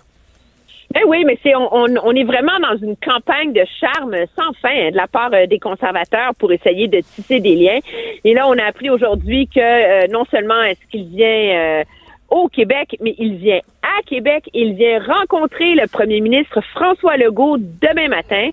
Ben 0.93 1.01
oui, 1.07 1.23
mais 1.25 1.39
c'est 1.41 1.55
on, 1.55 1.73
on, 1.73 1.87
on 2.03 2.15
est 2.15 2.23
vraiment 2.23 2.59
dans 2.59 2.77
une 2.77 2.95
campagne 2.97 3.51
de 3.51 3.63
charme 3.79 4.15
sans 4.35 4.53
fin 4.61 4.69
hein, 4.69 4.91
de 4.91 4.95
la 4.95 5.07
part 5.07 5.31
euh, 5.33 5.47
des 5.47 5.59
conservateurs 5.59 6.35
pour 6.37 6.51
essayer 6.51 6.87
de 6.87 6.99
tisser 6.99 7.39
des 7.39 7.55
liens. 7.55 7.79
Et 8.23 8.33
là, 8.33 8.47
on 8.47 8.57
a 8.57 8.63
appris 8.63 8.89
aujourd'hui 8.91 9.47
que 9.47 9.59
euh, 9.59 10.07
non 10.11 10.23
seulement 10.25 10.61
est-ce 10.61 10.85
qu'il 10.91 11.07
vient 11.07 11.27
euh, 11.27 11.83
au 12.29 12.47
Québec, 12.47 12.95
mais 13.01 13.15
il 13.17 13.37
vient 13.37 13.59
à 13.81 14.01
Québec. 14.03 14.49
Il 14.53 14.73
vient 14.73 14.99
rencontrer 14.99 15.75
le 15.75 15.87
premier 15.87 16.21
ministre 16.21 16.61
François 16.73 17.17
Legault 17.17 17.57
demain 17.57 18.07
matin 18.07 18.49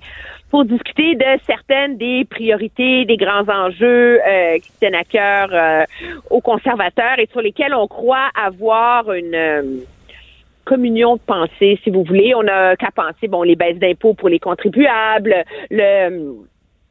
pour 0.50 0.64
discuter 0.64 1.14
de 1.14 1.40
certaines 1.46 1.96
des 1.96 2.24
priorités, 2.28 3.04
des 3.04 3.16
grands 3.16 3.48
enjeux 3.48 4.20
euh, 4.26 4.58
qui 4.58 4.70
tiennent 4.78 4.96
à 4.96 5.04
cœur 5.04 5.48
euh, 5.52 5.84
aux 6.28 6.40
conservateurs 6.40 7.18
et 7.18 7.28
sur 7.30 7.40
lesquels 7.40 7.74
on 7.74 7.86
croit 7.86 8.30
avoir 8.34 9.12
une 9.12 9.34
euh, 9.34 9.62
communion 10.64 11.16
de 11.16 11.20
pensée, 11.20 11.78
si 11.82 11.90
vous 11.90 12.04
voulez. 12.04 12.34
On 12.34 12.46
a 12.46 12.76
qu'à 12.76 12.90
penser, 12.94 13.28
bon, 13.28 13.42
les 13.42 13.56
baisses 13.56 13.78
d'impôts 13.78 14.14
pour 14.14 14.28
les 14.28 14.38
contribuables, 14.38 15.44
le, 15.70 16.36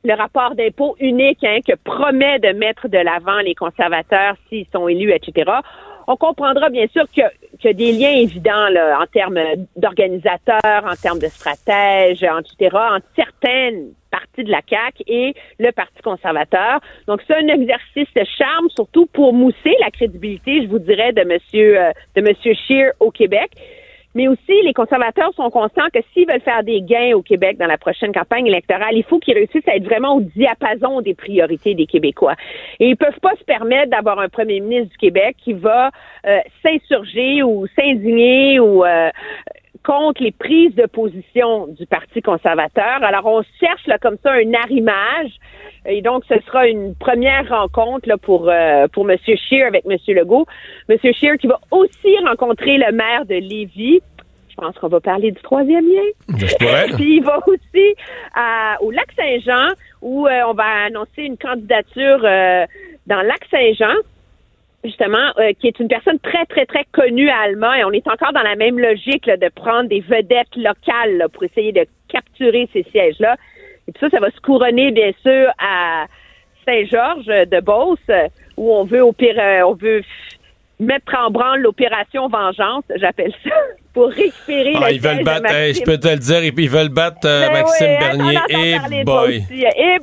le 0.03 0.13
rapport 0.13 0.55
d'impôt 0.55 0.95
unique 0.99 1.43
hein, 1.43 1.59
que 1.65 1.75
promet 1.83 2.39
de 2.39 2.53
mettre 2.53 2.87
de 2.87 2.97
l'avant 2.97 3.39
les 3.39 3.55
conservateurs 3.55 4.35
s'ils 4.47 4.67
sont 4.73 4.87
élus, 4.87 5.11
etc. 5.11 5.51
On 6.07 6.15
comprendra 6.15 6.69
bien 6.69 6.87
sûr 6.87 7.03
qu'il 7.11 7.29
y, 7.63 7.73
des 7.75 7.91
liens 7.91 8.11
évidents 8.11 8.69
là, 8.69 8.99
en 8.99 9.05
termes 9.05 9.39
d'organisateurs, 9.75 10.83
en 10.83 10.95
termes 10.95 11.19
de 11.19 11.27
stratèges, 11.27 12.23
etc., 12.23 12.75
entre 12.95 13.05
certaines 13.15 13.93
de 14.43 14.51
la 14.51 14.61
CAQ 14.67 15.03
et 15.07 15.33
le 15.59 15.71
Parti 15.71 16.01
conservateur. 16.03 16.79
Donc, 17.07 17.21
c'est 17.27 17.35
un 17.35 17.47
exercice 17.47 18.07
de 18.15 18.23
charme, 18.37 18.69
surtout 18.75 19.05
pour 19.07 19.33
mousser 19.33 19.75
la 19.81 19.91
crédibilité, 19.91 20.63
je 20.63 20.67
vous 20.67 20.79
dirais, 20.79 21.13
de 21.13 21.23
Monsieur, 21.23 21.79
euh, 21.79 21.91
de 22.15 22.21
Monsieur 22.21 22.53
Scheer 22.53 22.91
au 22.99 23.11
Québec. 23.11 23.51
Mais 24.15 24.27
aussi, 24.27 24.53
les 24.63 24.73
conservateurs 24.73 25.31
sont 25.35 25.49
conscients 25.51 25.87
que 25.93 25.99
s'ils 26.11 26.27
veulent 26.27 26.41
faire 26.41 26.63
des 26.63 26.81
gains 26.81 27.15
au 27.15 27.21
Québec 27.21 27.57
dans 27.57 27.67
la 27.67 27.77
prochaine 27.77 28.11
campagne 28.11 28.47
électorale, 28.47 28.93
il 28.93 29.03
faut 29.03 29.19
qu'ils 29.19 29.35
réussissent 29.35 29.67
à 29.67 29.75
être 29.75 29.85
vraiment 29.85 30.15
au 30.15 30.21
diapason 30.21 31.01
des 31.01 31.13
priorités 31.13 31.75
des 31.75 31.85
Québécois. 31.85 32.35
Et 32.79 32.89
ils 32.89 32.97
peuvent 32.97 33.19
pas 33.21 33.35
se 33.39 33.43
permettre 33.43 33.91
d'avoir 33.91 34.19
un 34.19 34.27
premier 34.27 34.61
ministre 34.61 34.89
du 34.89 34.97
Québec 34.97 35.35
qui 35.37 35.53
va 35.53 35.91
euh, 36.25 36.39
s'insurger 36.63 37.43
ou 37.43 37.67
s'indigner 37.79 38.59
ou 38.59 38.83
euh, 38.83 39.09
contre 39.89 40.21
les 40.21 40.31
prises 40.31 40.75
de 40.75 40.85
position 40.85 41.65
du 41.79 41.85
Parti 41.87 42.21
conservateur. 42.21 42.97
Alors, 43.09 43.25
on 43.25 43.41
cherche 43.59 43.85
là 43.87 43.97
comme 43.97 44.17
ça 44.23 44.31
un 44.33 44.53
arrimage. 44.53 45.31
Et 45.87 46.01
donc, 46.03 46.23
ce 46.29 46.35
sera 46.45 46.67
une 46.67 46.93
première 46.95 47.49
rencontre 47.49 48.07
là, 48.07 48.17
pour 48.17 48.41
euh, 48.49 48.87
pour 48.93 49.09
M. 49.09 49.17
Scheer 49.25 49.65
avec 49.65 49.83
M. 49.89 49.97
Legault. 50.09 50.45
M. 50.89 50.97
Scheer 51.13 51.37
qui 51.39 51.47
va 51.47 51.59
aussi 51.71 52.11
rencontrer 52.27 52.77
le 52.77 52.91
maire 52.91 53.25
de 53.25 53.35
Lévis. 53.35 53.99
Je 54.51 54.55
pense 54.65 54.77
qu'on 54.77 54.89
va 54.89 54.99
parler 54.99 55.31
du 55.31 55.41
troisième 55.41 55.85
lien. 55.85 56.37
Puis 56.97 57.15
il 57.17 57.23
va 57.23 57.39
aussi 57.47 57.95
à- 58.35 58.77
au 58.81 58.91
lac 58.91 59.07
Saint-Jean 59.17 59.69
où 60.03 60.27
euh, 60.27 60.41
on 60.49 60.53
va 60.53 60.65
annoncer 60.87 61.23
une 61.23 61.37
candidature 61.37 62.19
euh, 62.23 62.65
dans 63.07 63.21
lac 63.21 63.39
Saint-Jean 63.49 63.95
justement, 64.83 65.31
euh, 65.39 65.51
qui 65.59 65.67
est 65.67 65.79
une 65.79 65.87
personne 65.87 66.19
très, 66.19 66.45
très, 66.45 66.65
très 66.65 66.85
connue 66.91 67.29
à 67.29 67.39
Allemand, 67.39 67.73
et 67.73 67.83
on 67.83 67.91
est 67.91 68.07
encore 68.07 68.33
dans 68.33 68.43
la 68.43 68.55
même 68.55 68.79
logique 68.79 69.25
là, 69.25 69.37
de 69.37 69.49
prendre 69.49 69.89
des 69.89 69.99
vedettes 70.01 70.55
locales 70.55 71.17
là, 71.17 71.29
pour 71.29 71.43
essayer 71.43 71.71
de 71.71 71.85
capturer 72.07 72.69
ces 72.73 72.83
sièges-là. 72.91 73.35
Et 73.87 73.91
puis 73.91 73.99
ça, 73.99 74.09
ça 74.09 74.19
va 74.19 74.31
se 74.31 74.39
couronner, 74.39 74.91
bien 74.91 75.11
sûr, 75.21 75.51
à 75.59 76.05
Saint-Georges 76.65 77.25
de 77.25 77.59
Beauce, 77.59 77.99
euh, 78.09 78.27
où 78.57 78.73
on 78.73 78.83
veut 78.85 79.01
opérer, 79.01 79.63
on 79.63 79.73
veut 79.73 80.01
mettre 80.79 81.13
en 81.17 81.29
branle 81.29 81.61
l'opération 81.61 82.29
Vengeance, 82.29 82.85
j'appelle 82.95 83.33
ça, 83.43 83.55
pour 83.93 84.09
récupérer 84.09 84.73
Ah, 84.75 84.89
le 84.89 84.95
ils 84.95 85.01
veulent 85.01 85.23
battre, 85.23 85.51
hey, 85.53 85.73
je 85.73 85.83
peux 85.83 85.97
te 85.97 86.07
le 86.07 86.17
dire, 86.17 86.43
ils, 86.43 86.69
veulent 86.69 86.89
battre 86.89 87.25
euh, 87.25 87.47
Ben 87.47 87.53
Maxime 87.53 87.87
oui, 87.87 87.95
hein, 87.95 88.43
Bernier. 88.47 88.77
Et 88.95 89.03
boy. 89.03 89.45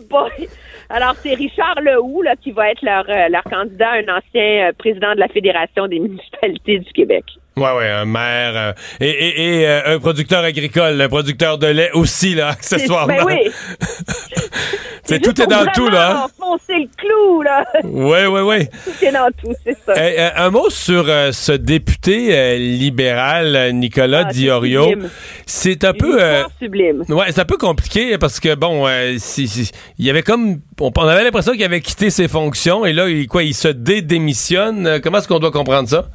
boy. 0.09 0.49
Alors, 0.89 1.15
c'est 1.23 1.35
Richard 1.35 1.81
Lehoux 1.81 2.23
là, 2.23 2.35
qui 2.37 2.53
va 2.53 2.71
être 2.71 2.83
leur, 2.83 3.05
euh, 3.09 3.29
leur 3.29 3.43
candidat, 3.45 3.93
un 3.93 4.19
ancien 4.19 4.69
euh, 4.69 4.73
président 4.79 5.15
de 5.15 5.21
la 5.21 5.29
Fédération 5.29 5.89
des 5.89 5.99
municipalités 5.99 6.79
du 6.79 6.93
Québec. 6.93 7.25
Ouais, 7.57 7.73
ouais, 7.75 7.89
un 7.89 8.05
maire 8.05 8.53
euh, 8.55 8.73
et, 9.01 9.09
et, 9.09 9.61
et, 9.61 9.67
euh, 9.67 9.97
un 9.97 9.99
producteur 9.99 10.45
agricole, 10.45 11.01
un 11.01 11.09
producteur 11.09 11.57
de 11.57 11.67
lait 11.67 11.91
aussi, 11.95 12.35
là, 12.35 12.49
accessoirement. 12.51 13.15
Ben 13.15 13.25
oui. 13.25 13.51
C'est 15.07 15.21
tout 15.21 15.41
est 15.41 15.47
dans 15.47 15.65
tout, 15.73 15.89
là. 15.89 16.27
enfoncer 16.27 16.75
le 16.75 16.89
clou, 16.97 17.43
là. 17.43 17.65
Ouais, 17.85 18.27
ouais, 18.27 18.43
ouais. 18.43 18.67
tout 18.67 19.05
est 19.05 19.13
dans 19.13 19.29
tout, 19.41 19.53
c'est 19.65 19.77
ça. 19.87 19.93
Euh, 19.97 20.31
un 20.37 20.51
mot 20.51 20.69
sur 20.69 21.05
euh, 21.09 21.31
ce 21.33 21.53
député 21.53 22.37
euh, 22.37 22.57
libéral, 22.59 23.71
Nicolas 23.73 24.25
Ah, 24.27 24.33
Diorio. 24.33 24.87
C'est 25.47 25.85
un 25.85 25.93
peu... 25.93 26.21
euh, 26.21 26.43
sublime. 26.61 27.05
Ouais, 27.09 27.27
c'est 27.31 27.41
un 27.41 27.45
peu 27.45 27.57
compliqué 27.57 28.19
parce 28.19 28.41
que 28.41 28.55
bon, 28.55 28.87
c'est- 29.19 29.73
il 29.99 30.05
y 30.05 30.11
avait 30.11 30.23
comme, 30.23 30.57
on, 30.81 30.91
on 30.97 31.03
avait 31.09 31.25
l'impression 31.25 31.53
qu'il 31.53 31.65
avait 31.65 31.81
quitté 31.81 32.11
ses 32.11 32.27
fonctions 32.29 32.85
et 32.85 32.93
là, 32.93 33.09
il, 33.09 33.29
quoi, 33.29 33.43
il 33.45 33.55
se 33.55 33.69
dédémissionne. 33.69 35.01
Comment 35.03 35.19
est-ce 35.19 35.29
qu'on 35.29 35.39
doit 35.39 35.51
comprendre 35.53 35.89
ça? 35.89 36.07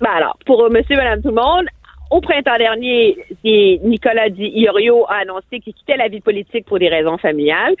Ben 0.00 0.10
alors, 0.16 0.36
pour 0.46 0.70
monsieur, 0.70 0.96
madame, 0.96 1.22
tout 1.22 1.28
le 1.28 1.34
monde, 1.34 1.66
au 2.10 2.20
printemps 2.20 2.56
dernier, 2.56 3.16
Nicolas 3.44 4.28
Di 4.28 4.48
Iorio 4.54 5.04
a 5.08 5.22
annoncé 5.22 5.60
qu'il 5.60 5.74
quittait 5.74 5.96
la 5.96 6.08
vie 6.08 6.20
politique 6.20 6.66
pour 6.66 6.78
des 6.78 6.88
raisons 6.88 7.18
familiales. 7.18 7.74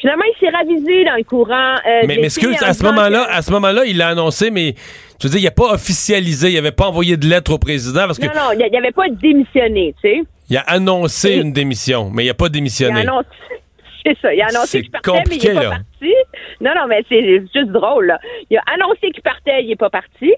Finalement, 0.00 0.24
il 0.24 0.38
s'est 0.38 0.50
ravisé 0.54 1.04
dans 1.04 1.16
le 1.16 1.24
courant. 1.24 1.74
euh, 1.86 2.00
Mais, 2.06 2.16
mais 2.16 2.24
excuse, 2.24 2.62
à 2.62 2.74
ce 2.74 2.82
moment-là, 2.84 3.26
que- 3.26 3.32
à 3.32 3.42
ce 3.42 3.50
moment-là, 3.52 3.84
il 3.86 3.96
l'a 3.96 4.08
annoncé, 4.08 4.50
mais 4.50 4.74
tu 5.18 5.26
veux 5.26 5.30
dire, 5.30 5.40
il 5.40 5.44
n'a 5.44 5.50
pas 5.50 5.72
officialisé, 5.72 6.50
il 6.50 6.54
n'avait 6.56 6.72
pas 6.72 6.88
envoyé 6.88 7.16
de 7.16 7.26
lettre 7.26 7.52
au 7.52 7.58
président 7.58 8.06
parce 8.06 8.18
que 8.18 8.26
Non, 8.26 8.32
non, 8.34 8.52
il 8.52 8.70
n'y 8.70 8.76
avait 8.76 8.92
pas 8.92 9.08
démissionné, 9.08 9.94
tu 10.02 10.08
sais. 10.10 10.22
il 10.50 10.56
a 10.56 10.60
annoncé 10.62 11.30
Et- 11.30 11.36
une 11.40 11.52
démission, 11.52 12.10
mais 12.12 12.24
il 12.24 12.28
n'a 12.28 12.34
pas 12.34 12.46
Il 12.46 12.48
a 12.48 12.50
démissionné. 12.50 13.00
annoncé. 13.00 13.28
C'est 14.06 14.18
ça. 14.20 14.34
Il 14.34 14.42
a 14.42 14.46
annoncé 14.48 14.82
qu'il 14.82 14.90
partait, 14.90 15.10
mais 15.12 15.16
il 15.16 15.22
compliqué, 15.22 15.48
n'est 15.48 15.54
pas 15.54 15.62
là. 15.62 15.70
parti. 15.70 16.14
Non, 16.60 16.70
non, 16.76 16.86
mais 16.88 17.02
c'est 17.08 17.22
juste 17.40 17.70
drôle. 17.72 18.06
Là. 18.08 18.18
Il 18.50 18.58
a 18.58 18.62
annoncé 18.74 19.10
qu'il 19.12 19.22
partait, 19.22 19.62
il 19.62 19.68
n'est 19.68 19.76
pas 19.76 19.88
parti. 19.88 20.30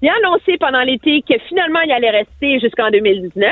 Il 0.00 0.08
a 0.08 0.12
annoncé 0.22 0.56
pendant 0.60 0.80
l'été 0.82 1.20
que 1.28 1.34
finalement, 1.48 1.80
il 1.80 1.90
allait 1.90 2.10
rester 2.10 2.60
jusqu'en 2.60 2.90
2019. 2.92 3.50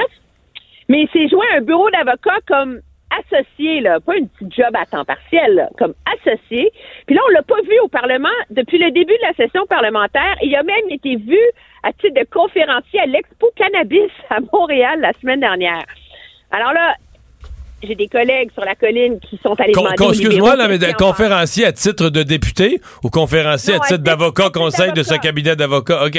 Mais 0.89 1.03
il 1.03 1.09
s'est 1.13 1.29
joint 1.29 1.45
à 1.55 1.57
un 1.59 1.61
bureau 1.63 1.91
d'avocat 1.91 2.37
comme 2.47 2.79
associé, 3.21 3.81
là, 3.81 4.01
pas 4.01 4.17
une 4.17 4.29
petite 4.29 4.55
job 4.55 4.71
à 4.75 4.87
temps 4.87 5.05
partiel, 5.05 5.55
là, 5.55 5.69
comme 5.79 5.95
associé. 6.15 6.71
Puis 7.07 7.15
là, 7.15 7.21
on 7.29 7.33
l'a 7.33 7.43
pas 7.43 7.61
vu 7.63 7.79
au 7.83 7.89
Parlement 7.89 8.29
depuis 8.51 8.79
le 8.79 8.91
début 8.91 9.13
de 9.15 9.23
la 9.27 9.33
session 9.35 9.67
parlementaire. 9.67 10.37
Il 10.43 10.55
a 10.57 10.63
même 10.63 10.89
été 10.91 11.17
vu 11.17 11.39
à 11.83 11.93
titre 11.93 12.15
de 12.21 12.27
conférencier 12.31 13.01
à 13.01 13.07
l'Expo 13.07 13.51
Cannabis 13.57 14.11
à 14.31 14.39
Montréal 14.53 15.01
la 15.01 15.13
semaine 15.21 15.41
dernière. 15.41 15.85
Alors 16.51 16.73
là, 16.73 16.95
j'ai 17.83 17.95
des 17.97 18.07
collègues 18.09 18.51
sur 18.53 18.65
la 18.65 18.75
colline 18.77 19.19
qui 19.21 19.39
sont 19.43 19.59
allés 19.61 19.73
Con- 19.73 19.83
demander 19.83 20.05
Excuse-moi, 20.21 20.55
mais 20.69 20.93
conférencier 20.93 21.65
à 21.67 21.73
titre 21.73 22.11
de 22.11 22.23
député 22.23 22.81
ou 23.03 23.11
conférencier 23.11 23.75
Non, 23.75 23.81
à 23.81 23.85
à 23.85 23.87
titre 23.89 24.03
d'avocat 24.05 24.51
conseil 24.51 24.93
de 24.93 25.03
ce 25.03 25.15
cabinet 25.21 25.57
d'avocat? 25.57 26.05
OK. 26.07 26.17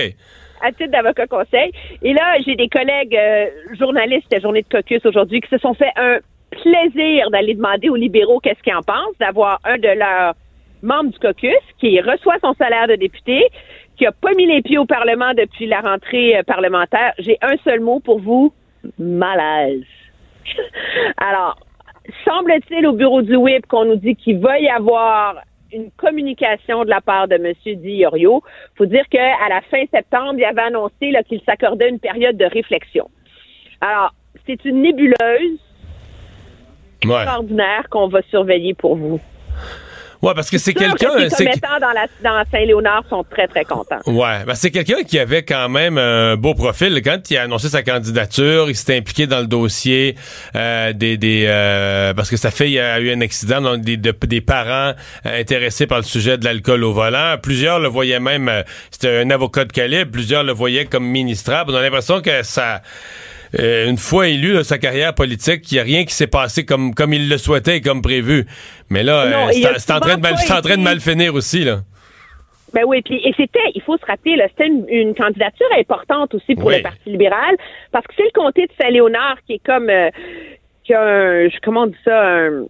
à 0.62 0.72
titre 0.72 0.92
d'avocat 0.92 1.28
conseil. 1.28 1.72
Et 2.02 2.14
là, 2.14 2.36
j'ai 2.46 2.56
des 2.56 2.68
collègues 2.68 3.16
euh, 3.16 3.48
journalistes 3.80 4.34
à 4.34 4.40
Journée 4.40 4.62
de 4.64 4.68
Caucus 4.68 5.06
aujourd'hui 5.06 5.40
qui 5.42 5.50
se 5.50 5.58
sont 5.58 5.74
fait 5.74 5.92
un 5.96 6.18
plaisir 6.56 7.30
d'aller 7.32 7.56
demander 7.56 7.90
aux 7.90 7.96
libéraux 7.96 8.40
qu'est-ce 8.40 8.62
qu'ils 8.64 8.76
en 8.76 8.82
pensent, 8.82 9.18
d'avoir 9.20 9.60
un 9.64 9.78
de 9.78 9.88
leurs 9.88 10.34
membres 10.82 11.12
du 11.12 11.20
caucus 11.20 11.58
qui 11.80 12.00
reçoit 12.02 12.38
son 12.42 12.54
salaire 12.54 12.88
de 12.88 12.96
député, 12.96 13.48
qui 13.98 14.06
a 14.06 14.12
pas 14.12 14.34
mis 14.34 14.46
les 14.46 14.62
pieds 14.62 14.78
au 14.78 14.86
Parlement 14.86 15.34
depuis 15.34 15.66
la 15.66 15.82
rentrée 15.82 16.38
euh, 16.38 16.44
parlementaire. 16.44 17.14
J'ai 17.20 17.38
un 17.42 17.56
seul 17.64 17.80
mot 17.80 18.00
pour 18.00 18.20
vous, 18.20 18.54
malaise. 18.98 19.84
Alors, 21.18 21.58
semble-t-il 22.26 22.86
au 22.86 22.94
bureau 22.94 23.22
du 23.22 23.36
WIP 23.36 23.66
qu'on 23.68 23.86
nous 23.86 23.96
dit 23.96 24.16
qu'il 24.16 24.40
va 24.40 24.60
y 24.60 24.68
avoir 24.68 25.42
une 25.72 25.90
communication 25.92 26.84
de 26.84 26.90
la 26.90 27.02
part 27.02 27.28
de 27.28 27.36
M. 27.36 27.54
Di 27.66 27.96
Iorio. 27.96 28.44
faut 28.76 28.86
dire 28.86 29.08
qu'à 29.10 29.50
la 29.50 29.62
fin 29.62 29.84
septembre, 29.92 30.36
il 30.38 30.46
avait 30.46 30.62
annoncé 30.62 31.14
qu'il 31.28 31.42
s'accordait 31.42 31.90
une 31.90 32.00
période 32.00 32.38
de 32.38 32.46
réflexion. 32.46 33.10
Alors, 33.82 34.14
c'est 34.46 34.64
une 34.66 34.82
nébuleuse 34.82 35.60
Ouais. 37.06 37.16
extraordinaire 37.22 37.84
qu'on 37.90 38.08
va 38.08 38.20
surveiller 38.30 38.74
pour 38.74 38.96
vous. 38.96 39.20
Ouais, 40.22 40.32
parce 40.34 40.50
que 40.50 40.58
c'est 40.58 40.74
quelqu'un. 40.74 41.10
que 41.16 41.20
les 41.24 41.30
commettants 41.30 41.80
dans, 41.82 41.92
la, 41.92 42.06
dans 42.24 42.50
Saint-Léonard 42.50 43.04
sont 43.10 43.26
très, 43.30 43.46
très 43.46 43.66
contents. 43.66 44.00
Ouais, 44.06 44.46
ben 44.48 44.56
c'est 44.56 44.72
quelqu'un 44.72 45.04
qui 45.04 45.20
avait 45.20 45.44
quand 45.44 45.68
même 45.68 45.98
un 45.98 46.38
beau 46.38 46.54
profil. 46.54 47.02
Quand 47.04 47.30
il 47.30 47.36
a 47.38 47.42
annoncé 47.42 47.68
sa 47.68 47.84
candidature, 47.84 48.70
il 48.70 48.76
s'était 48.78 48.96
impliqué 48.96 49.28
dans 49.28 49.42
le 49.42 49.48
dossier 49.48 50.16
euh, 50.56 50.94
des 50.94 51.18
des 51.18 51.44
euh, 51.46 52.14
parce 52.14 52.30
que 52.30 52.38
sa 52.38 52.52
fille 52.52 52.80
a 52.80 53.02
eu 53.02 53.12
un 53.12 53.20
accident, 53.20 53.60
donc 53.60 53.82
des 53.82 53.98
de- 53.98 54.16
des 54.26 54.40
parents 54.40 54.94
euh, 55.26 55.42
intéressés 55.42 55.88
par 55.88 55.98
le 55.98 56.06
sujet 56.06 56.38
de 56.38 56.46
l'alcool 56.46 56.86
au 56.86 56.94
volant. 56.94 57.36
Plusieurs 57.44 57.82
le 57.82 57.90
voyaient 57.90 58.22
même, 58.22 58.48
euh, 58.48 58.64
c'était 58.92 59.18
un 59.18 59.30
avocat 59.30 59.66
de 59.66 59.74
calibre. 59.74 60.10
Plusieurs 60.10 60.46
le 60.46 60.54
voyaient 60.54 60.86
comme 60.86 61.06
ministrable. 61.06 61.74
On 61.74 61.76
a 61.76 61.82
l'impression 61.82 62.22
que 62.22 62.44
ça. 62.44 62.82
Euh, 63.60 63.90
une 63.90 63.98
fois 63.98 64.28
élu 64.28 64.54
là, 64.54 64.64
sa 64.64 64.78
carrière 64.78 65.14
politique, 65.16 65.72
il 65.72 65.76
n'y 65.76 65.80
a 65.80 65.84
rien 65.84 66.06
qui 66.06 66.14
s'est 66.14 66.28
passé 66.28 66.66
comme 66.66 66.94
comme 66.96 67.14
il 67.14 67.30
le 67.30 67.38
souhaitait 67.38 67.78
et 67.78 67.82
comme 67.82 68.02
prévu. 68.02 68.46
Mais 68.90 69.04
là, 69.04 69.22
euh, 69.48 69.52
c'est 69.78 69.92
en 69.92 70.00
train 70.00 70.16
de 70.18 70.22
mal, 70.22 70.34
en 70.34 70.62
train 70.62 70.78
de 70.78 70.82
mal 70.84 71.00
finir 71.00 71.34
aussi 71.36 71.64
là. 71.64 71.82
Ben 72.74 72.82
oui, 72.88 73.04
puis 73.04 73.18
et 73.24 73.32
c'était, 73.38 73.60
il 73.76 73.82
faut 73.84 73.98
se 73.98 74.06
rappeler, 74.08 74.36
c'était 74.50 74.66
une, 74.66 74.86
une 74.90 75.14
candidature 75.14 75.68
importante 75.78 76.34
aussi 76.34 76.56
pour 76.56 76.66
Oui. 76.66 76.78
le 76.78 76.82
Parti 76.82 77.08
libéral, 77.12 77.56
parce 77.92 78.04
que 78.08 78.14
c'est 78.18 78.24
le 78.24 78.32
comté 78.34 78.64
de 78.66 78.72
Saint-Léonard 78.82 79.38
qui 79.46 79.54
est 79.54 79.62
comme, 79.64 79.90
euh, 79.92 80.10
qui 80.84 80.92
a 80.96 81.02
un, 81.04 81.50
je- 81.50 81.58
comment 81.64 81.84
on 81.84 81.86
dit 81.88 81.96
ça, 82.04 82.20
un, 82.20 82.64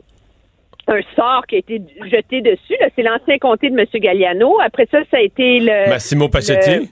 un 0.89 0.99
sort 1.15 1.45
qui 1.47 1.55
a 1.55 1.59
été 1.59 1.81
jeté 2.11 2.41
dessus. 2.41 2.75
C'est 2.97 3.01
l'ancien 3.03 3.37
comté 3.37 3.69
de 3.69 3.79
M. 3.79 3.85
Galliano. 3.93 4.59
Après 4.59 4.85
ça, 4.91 4.97
ça 5.09 5.15
a 5.15 5.21
été 5.21 5.61
le 5.61 5.87
Massimo 5.89 6.27
Pacetti. 6.27 6.75
le- 6.75 6.87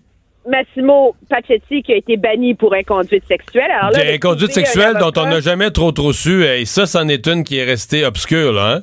Massimo 0.49 1.15
Pacetti 1.29 1.83
qui 1.83 1.93
a 1.93 1.97
été 1.97 2.17
banni 2.17 2.55
pour 2.55 2.73
inconduite 2.73 3.23
sexuelle. 3.27 3.69
Alors 3.71 3.91
là, 3.91 4.03
Des 4.03 4.13
le 4.13 4.17
conduites 4.19 4.49
comté, 4.49 4.65
sexuelles 4.65 4.95
un 4.95 4.99
dont 4.99 5.11
on 5.21 5.25
n'a 5.27 5.39
jamais 5.39 5.69
trop 5.71 5.91
trop 5.91 6.13
su. 6.13 6.43
Et 6.45 6.65
ça, 6.65 6.85
c'en 6.85 7.07
est 7.07 7.27
une 7.27 7.43
qui 7.43 7.59
est 7.59 7.63
restée 7.63 8.03
obscure, 8.05 8.51
là. 8.53 8.75
hein? 8.77 8.81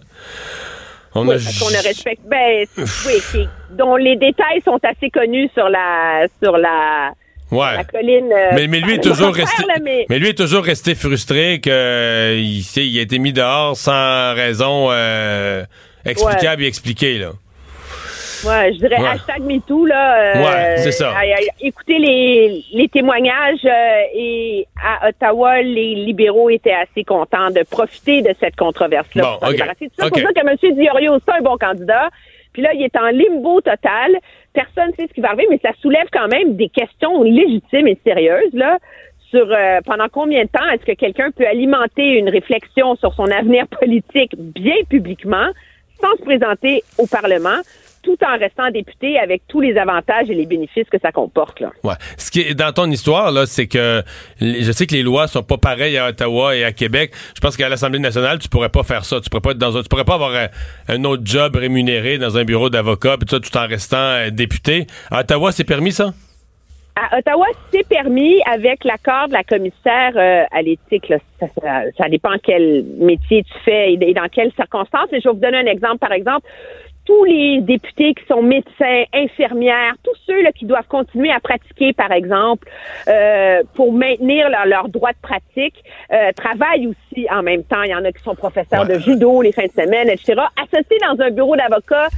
On 1.14 1.22
Oui, 1.26 1.30
a 1.30 1.32
parce 1.38 1.58
qu'on 1.58 1.70
ne 1.70 1.82
respecte. 1.82 2.22
Ben, 2.28 2.66
oui, 2.76 3.48
dont 3.70 3.96
les 3.96 4.16
détails 4.16 4.60
sont 4.64 4.78
assez 4.82 5.10
connus 5.10 5.50
sur 5.54 5.68
la 5.68 6.26
sur 6.42 6.56
la, 6.58 7.12
Ouais. 7.50 7.76
la 7.76 7.84
colline. 7.84 8.30
euh, 8.32 8.50
Mais, 8.54 8.66
mais 8.68 8.78
lui 8.80 8.94
est 8.94 9.02
toujours 9.02 9.34
resté. 9.34 9.62
là, 9.66 9.76
mais- 9.82 10.06
Mais 10.10 10.18
lui 10.18 10.28
est 10.28 10.38
toujours 10.38 10.62
resté 10.62 10.94
frustré 10.94 11.60
que 11.60 11.70
euh, 11.70 12.36
il, 12.38 12.60
il 12.84 12.98
a 12.98 13.02
été 13.02 13.18
mis 13.18 13.32
dehors 13.32 13.74
sans 13.76 14.34
raison 14.34 14.88
euh, 14.90 15.64
explicable 16.04 16.62
et 16.62 16.66
expliquée 16.66 17.18
là. 17.18 17.30
Ouais, 18.46 18.72
je 18.72 18.78
dirais 18.78 19.00
Ouais. 19.00 19.08
hashtag 19.08 19.40
MeToo, 19.42 19.86
là. 19.86 20.36
euh, 20.36 20.42
Ouais, 20.44 20.76
c'est 20.78 20.92
ça. 20.92 21.12
écoutez 21.60 21.98
les, 21.98 22.64
les 22.72 22.88
témoignages 22.88 23.64
euh, 23.64 24.02
et 24.14 24.66
à 24.82 25.08
Ottawa, 25.08 25.60
les 25.62 25.94
libéraux 25.94 26.50
étaient 26.50 26.72
assez 26.74 27.04
contents 27.04 27.50
de 27.50 27.62
profiter 27.68 28.22
de 28.22 28.30
cette 28.40 28.56
controverse-là. 28.56 29.22
Bon, 29.22 29.38
pour 29.40 29.48
débarrasser. 29.50 29.90
C'est 29.98 30.04
Ok. 30.04 30.10
pour 30.10 30.20
ça 30.20 30.32
que 30.32 30.46
M. 30.68 30.74
Diorio, 30.76 31.18
c'est 31.26 31.34
un 31.34 31.40
bon 31.42 31.56
candidat. 31.56 32.08
Puis 32.52 32.62
là, 32.62 32.72
il 32.74 32.82
est 32.82 32.96
en 32.96 33.08
limbo 33.08 33.60
total. 33.60 34.16
Personne 34.52 34.88
ne 34.88 34.92
sait 34.94 35.06
ce 35.08 35.14
qui 35.14 35.20
va 35.20 35.28
arriver, 35.28 35.46
mais 35.50 35.60
ça 35.62 35.70
soulève 35.80 36.06
quand 36.12 36.28
même 36.28 36.56
des 36.56 36.68
questions 36.68 37.22
légitimes 37.22 37.88
et 37.88 37.98
sérieuses, 38.04 38.52
là. 38.54 38.78
Sur 39.30 39.46
euh, 39.52 39.80
pendant 39.84 40.08
combien 40.10 40.44
de 40.44 40.48
temps 40.48 40.66
est-ce 40.72 40.86
que 40.86 40.92
quelqu'un 40.96 41.30
peut 41.30 41.46
alimenter 41.46 42.02
une 42.18 42.30
réflexion 42.30 42.96
sur 42.96 43.12
son 43.14 43.26
avenir 43.30 43.66
politique 43.80 44.32
bien 44.38 44.76
publiquement, 44.88 45.48
sans 46.00 46.16
se 46.16 46.22
présenter 46.22 46.82
au 46.96 47.06
Parlement, 47.06 47.58
tout 48.08 48.24
en 48.24 48.38
restant 48.38 48.70
député 48.70 49.18
avec 49.18 49.42
tous 49.48 49.60
les 49.60 49.76
avantages 49.76 50.30
et 50.30 50.34
les 50.34 50.46
bénéfices 50.46 50.88
que 50.90 50.98
ça 50.98 51.12
comporte. 51.12 51.60
Là. 51.60 51.70
Ouais. 51.84 51.94
Ce 52.16 52.30
qui 52.30 52.40
est 52.40 52.54
dans 52.54 52.72
ton 52.72 52.90
histoire 52.90 53.30
là, 53.32 53.44
c'est 53.44 53.66
que 53.66 54.02
je 54.40 54.72
sais 54.72 54.86
que 54.86 54.94
les 54.94 55.02
lois 55.02 55.26
sont 55.26 55.42
pas 55.42 55.58
pareilles 55.58 55.98
à 55.98 56.08
Ottawa 56.08 56.56
et 56.56 56.64
à 56.64 56.72
Québec. 56.72 57.12
Je 57.36 57.40
pense 57.40 57.56
qu'à 57.56 57.68
l'Assemblée 57.68 57.98
nationale, 57.98 58.38
tu 58.38 58.48
pourrais 58.48 58.70
pas 58.70 58.82
faire 58.82 59.04
ça. 59.04 59.20
Tu 59.20 59.28
pourrais 59.28 59.42
pas 59.42 59.50
être 59.50 59.58
dans 59.58 59.76
un, 59.76 59.82
tu 59.82 59.88
pourrais 59.88 60.04
pas 60.04 60.14
avoir 60.14 60.34
un, 60.34 60.48
un 60.88 61.04
autre 61.04 61.22
job 61.24 61.56
rémunéré 61.56 62.16
dans 62.18 62.38
un 62.38 62.44
bureau 62.44 62.70
d'avocat 62.70 63.16
ça 63.28 63.40
tout 63.40 63.56
en 63.58 63.66
restant 63.66 63.96
euh, 63.98 64.30
député. 64.30 64.86
À 65.10 65.20
Ottawa, 65.20 65.52
c'est 65.52 65.64
permis 65.64 65.92
ça? 65.92 66.12
À 66.96 67.18
Ottawa, 67.18 67.46
c'est 67.70 67.86
permis 67.86 68.40
avec 68.50 68.84
l'accord 68.84 69.28
de 69.28 69.34
la 69.34 69.44
commissaire 69.44 70.12
euh, 70.16 70.44
à 70.50 70.62
l'éthique. 70.62 71.12
Ça, 71.38 71.46
ça- 71.60 71.82
ça 71.96 72.08
dépend 72.08 72.32
quel 72.42 72.84
métier 72.98 73.44
tu 73.44 73.52
fais 73.64 73.92
et 73.92 73.98
et 74.00 74.14
dans 74.14 74.28
quelles 74.28 74.52
circonstances. 74.56 75.12
Et 75.12 75.20
je 75.20 75.28
vais 75.28 75.34
vous 75.34 75.40
donner 75.40 75.58
un 75.58 75.66
exemple. 75.66 75.98
Par 75.98 76.12
exemple, 76.12 76.46
tous 77.08 77.24
les 77.24 77.62
députés 77.62 78.12
qui 78.12 78.22
sont 78.26 78.42
médecins, 78.42 79.04
infirmières, 79.14 79.94
tous 80.04 80.14
ceux 80.26 80.42
là, 80.42 80.52
qui 80.52 80.66
doivent 80.66 80.86
continuer 80.88 81.30
à 81.32 81.40
pratiquer, 81.40 81.94
par 81.94 82.12
exemple, 82.12 82.68
euh, 83.08 83.62
pour 83.74 83.94
maintenir 83.94 84.50
leur, 84.50 84.66
leur 84.66 84.88
droit 84.90 85.12
de 85.12 85.16
pratique, 85.22 85.82
euh, 86.12 86.32
travaillent 86.36 86.86
aussi 86.88 87.26
en 87.30 87.42
même 87.42 87.64
temps. 87.64 87.82
Il 87.82 87.90
y 87.92 87.94
en 87.94 88.04
a 88.04 88.12
qui 88.12 88.22
sont 88.22 88.34
professeurs 88.34 88.82
Ouais. 88.86 88.94
de 88.96 88.98
judo 89.00 89.40
les 89.40 89.52
fins 89.52 89.64
de 89.64 89.72
semaine, 89.82 90.10
etc. 90.10 90.34
Associés 90.62 90.98
dans 91.00 91.18
un 91.24 91.30
bureau 91.30 91.56
d'avocat, 91.56 92.08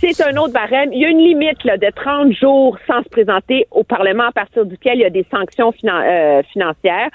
c'est 0.00 0.18
un 0.22 0.34
autre 0.38 0.54
barème. 0.54 0.94
Il 0.94 1.00
y 1.00 1.04
a 1.04 1.08
une 1.10 1.18
limite 1.18 1.62
là, 1.64 1.76
de 1.76 1.88
30 1.94 2.32
jours 2.32 2.78
sans 2.86 3.02
se 3.02 3.08
présenter 3.10 3.66
au 3.70 3.84
Parlement 3.84 4.24
à 4.28 4.32
partir 4.32 4.64
duquel 4.64 4.94
il 4.94 5.00
y 5.02 5.04
a 5.04 5.10
des 5.10 5.26
sanctions 5.30 5.72
finan- 5.72 6.02
euh, 6.06 6.42
financières. 6.54 7.10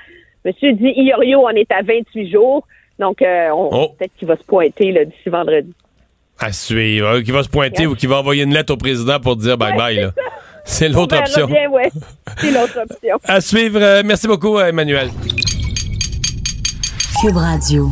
Monsieur 0.46 0.74
dit 0.74 0.94
Iorio 0.98 1.48
en 1.48 1.50
est 1.52 1.72
à 1.72 1.82
28 1.82 2.30
jours. 2.32 2.68
Donc, 3.00 3.24
euh, 3.24 3.50
on- 3.50 3.70
Oh. 3.72 3.88
peut-être 3.98 4.16
qu'il 4.18 4.28
va 4.28 4.36
se 4.36 4.44
pointer 4.44 4.94
d'ici 5.06 5.30
vendredi. 5.30 5.74
À 6.42 6.52
suivre. 6.52 7.08
Euh, 7.08 7.22
Qui 7.22 7.32
va 7.32 7.44
se 7.44 7.50
pointer 7.50 7.88
ou 7.88 7.96
qui 7.96 8.08
va 8.08 8.18
envoyer 8.18 8.44
une 8.44 8.54
lettre 8.54 8.74
au 8.74 8.78
président 8.78 9.20
pour 9.20 9.36
dire 9.38 9.58
bye 9.58 9.76
bye 9.78 9.96
là. 10.02 10.12
C'est 10.66 10.90
l'autre 10.90 11.16
verra 11.16 11.28
option. 11.28 11.48
bien, 11.48 11.70
ouais. 11.70 11.90
C'est 12.40 12.52
l'autre 12.52 12.80
option. 12.84 13.18
À 13.24 13.42
suivre. 13.42 13.80
Euh, 13.82 14.02
merci 14.06 14.28
beaucoup, 14.28 14.58
euh, 14.58 14.68
Emmanuel. 14.68 15.10
Cube 17.22 17.38
Radio. 17.38 17.90